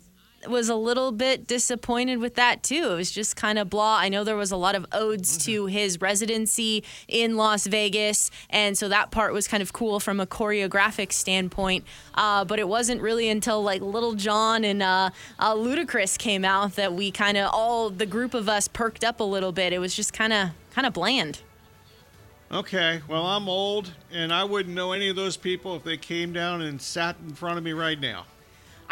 was 0.48 0.70
a 0.70 0.76
little 0.76 1.12
bit 1.12 1.48
disappointed 1.48 2.18
with 2.18 2.36
that 2.36 2.64
too. 2.64 2.90
It 2.92 2.96
was 2.96 3.12
just 3.12 3.36
kind 3.36 3.60
of 3.60 3.70
blah. 3.70 3.98
I 3.98 4.10
know 4.10 4.24
there 4.24 4.36
was 4.36 4.52
a 4.52 4.58
lot 4.58 4.76
of 4.76 4.86
odes 4.92 5.38
to 5.46 5.68
his 5.68 6.02
residency 6.02 6.84
in 7.08 7.38
Las 7.38 7.68
Vegas, 7.68 8.32
and 8.50 8.78
so 8.78 8.90
that 8.90 9.12
part 9.12 9.34
was 9.34 9.48
kind 9.48 9.62
of 9.62 9.74
cool 9.74 10.00
from 10.00 10.20
a 10.20 10.26
choreographic 10.26 11.12
standpoint. 11.12 11.86
Uh, 12.16 12.46
but 12.46 12.60
it 12.60 12.68
wasn't 12.68 13.02
really 13.02 13.30
until 13.30 13.62
like 13.62 13.82
Lil 13.82 14.16
Jon 14.16 14.64
and 14.64 14.82
uh, 14.82 15.12
uh, 15.38 15.54
Ludacris 15.54 16.18
came 16.18 16.44
out 16.46 16.76
that 16.76 16.94
we 16.94 17.12
kind 17.12 17.38
of 17.38 17.50
all 17.54 17.90
the 17.90 18.06
group 18.06 18.34
of 18.34 18.50
us 18.50 18.68
perked 18.68 19.04
up 19.04 19.20
a 19.20 19.24
little 19.26 19.52
bit. 19.52 19.74
It 19.74 19.80
was 19.80 19.96
just 19.96 20.14
kind 20.14 20.34
of 20.34 20.50
kind 20.74 20.88
of 20.88 20.94
bland. 20.94 21.42
Okay, 22.52 23.02
well, 23.08 23.26
I'm 23.26 23.48
old, 23.48 23.94
and 24.12 24.34
I 24.34 24.44
wouldn't 24.44 24.76
know 24.76 24.92
any 24.92 25.08
of 25.08 25.16
those 25.16 25.38
people 25.38 25.74
if 25.78 25.86
they 25.86 25.96
came 25.96 26.34
down 26.34 26.62
and 26.62 26.82
sat 26.82 27.16
in 27.26 27.34
front 27.34 27.58
of 27.58 27.64
me 27.64 27.72
right 27.72 27.98
now. 27.98 28.26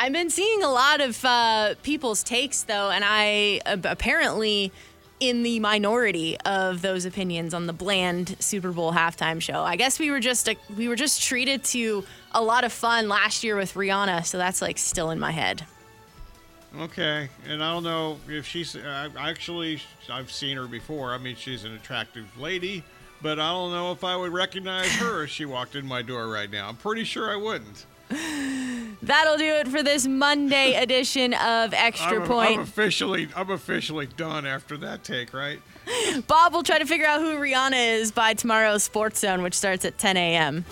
I've 0.01 0.13
been 0.13 0.29
seeing 0.29 0.63
a 0.63 0.69
lot 0.69 1.01
of 1.01 1.25
uh, 1.25 1.75
people's 1.83 2.23
takes 2.23 2.63
though, 2.63 2.89
and 2.89 3.03
I 3.05 3.59
uh, 3.65 3.75
apparently 3.83 4.71
in 5.19 5.43
the 5.43 5.59
minority 5.59 6.37
of 6.45 6.81
those 6.81 7.03
opinions 7.03 7.53
on 7.53 7.67
the 7.67 7.73
bland 7.73 8.37
Super 8.39 8.71
Bowl 8.71 8.93
halftime 8.93 9.41
show. 9.41 9.61
I 9.61 9.75
guess 9.75 9.99
we 9.99 10.09
were 10.09 10.21
just 10.21 10.47
uh, 10.47 10.55
we 10.77 10.87
were 10.87 10.95
just 10.95 11.21
treated 11.21 11.65
to 11.65 12.05
a 12.31 12.41
lot 12.41 12.63
of 12.63 12.71
fun 12.71 13.09
last 13.09 13.43
year 13.43 13.57
with 13.57 13.73
Rihanna, 13.73 14.25
so 14.25 14.37
that's 14.37 14.61
like 14.61 14.77
still 14.77 15.11
in 15.11 15.19
my 15.19 15.31
head. 15.31 15.65
Okay, 16.79 17.27
and 17.45 17.61
I 17.61 17.73
don't 17.73 17.83
know 17.83 18.19
if 18.29 18.45
she's. 18.45 18.77
I 18.77 19.09
actually, 19.17 19.81
I've 20.09 20.31
seen 20.31 20.55
her 20.55 20.67
before. 20.67 21.11
I 21.11 21.17
mean, 21.17 21.35
she's 21.35 21.65
an 21.65 21.73
attractive 21.73 22.25
lady, 22.37 22.85
but 23.21 23.37
I 23.37 23.51
don't 23.51 23.71
know 23.73 23.91
if 23.91 24.05
I 24.05 24.15
would 24.15 24.31
recognize 24.31 24.93
her 24.93 25.23
if 25.23 25.29
she 25.29 25.43
walked 25.43 25.75
in 25.75 25.85
my 25.85 26.01
door 26.03 26.29
right 26.29 26.49
now. 26.49 26.69
I'm 26.69 26.77
pretty 26.77 27.03
sure 27.03 27.29
I 27.29 27.35
wouldn't. 27.35 27.85
That'll 28.09 29.37
do 29.37 29.53
it 29.55 29.67
for 29.67 29.81
this 29.81 30.07
Monday 30.07 30.73
edition 30.81 31.33
of 31.33 31.73
Extra 31.73 32.21
I'm, 32.21 32.31
I'm 32.31 32.59
officially, 32.59 33.29
I'm 33.35 33.49
officially 33.49 34.07
done 34.07 34.45
after 34.45 34.77
that 34.77 35.03
take, 35.03 35.33
right? 35.33 35.61
Bob 36.27 36.53
will 36.53 36.63
try 36.63 36.79
to 36.79 36.85
figure 36.85 37.07
out 37.07 37.21
who 37.21 37.37
Rihanna 37.37 37.99
is 37.99 38.11
by 38.11 38.33
tomorrow's 38.33 38.83
Sports 38.83 39.19
Zone, 39.19 39.41
which 39.41 39.53
starts 39.55 39.85
at 39.85 39.97
10 39.97 40.17
a.m. 40.17 40.65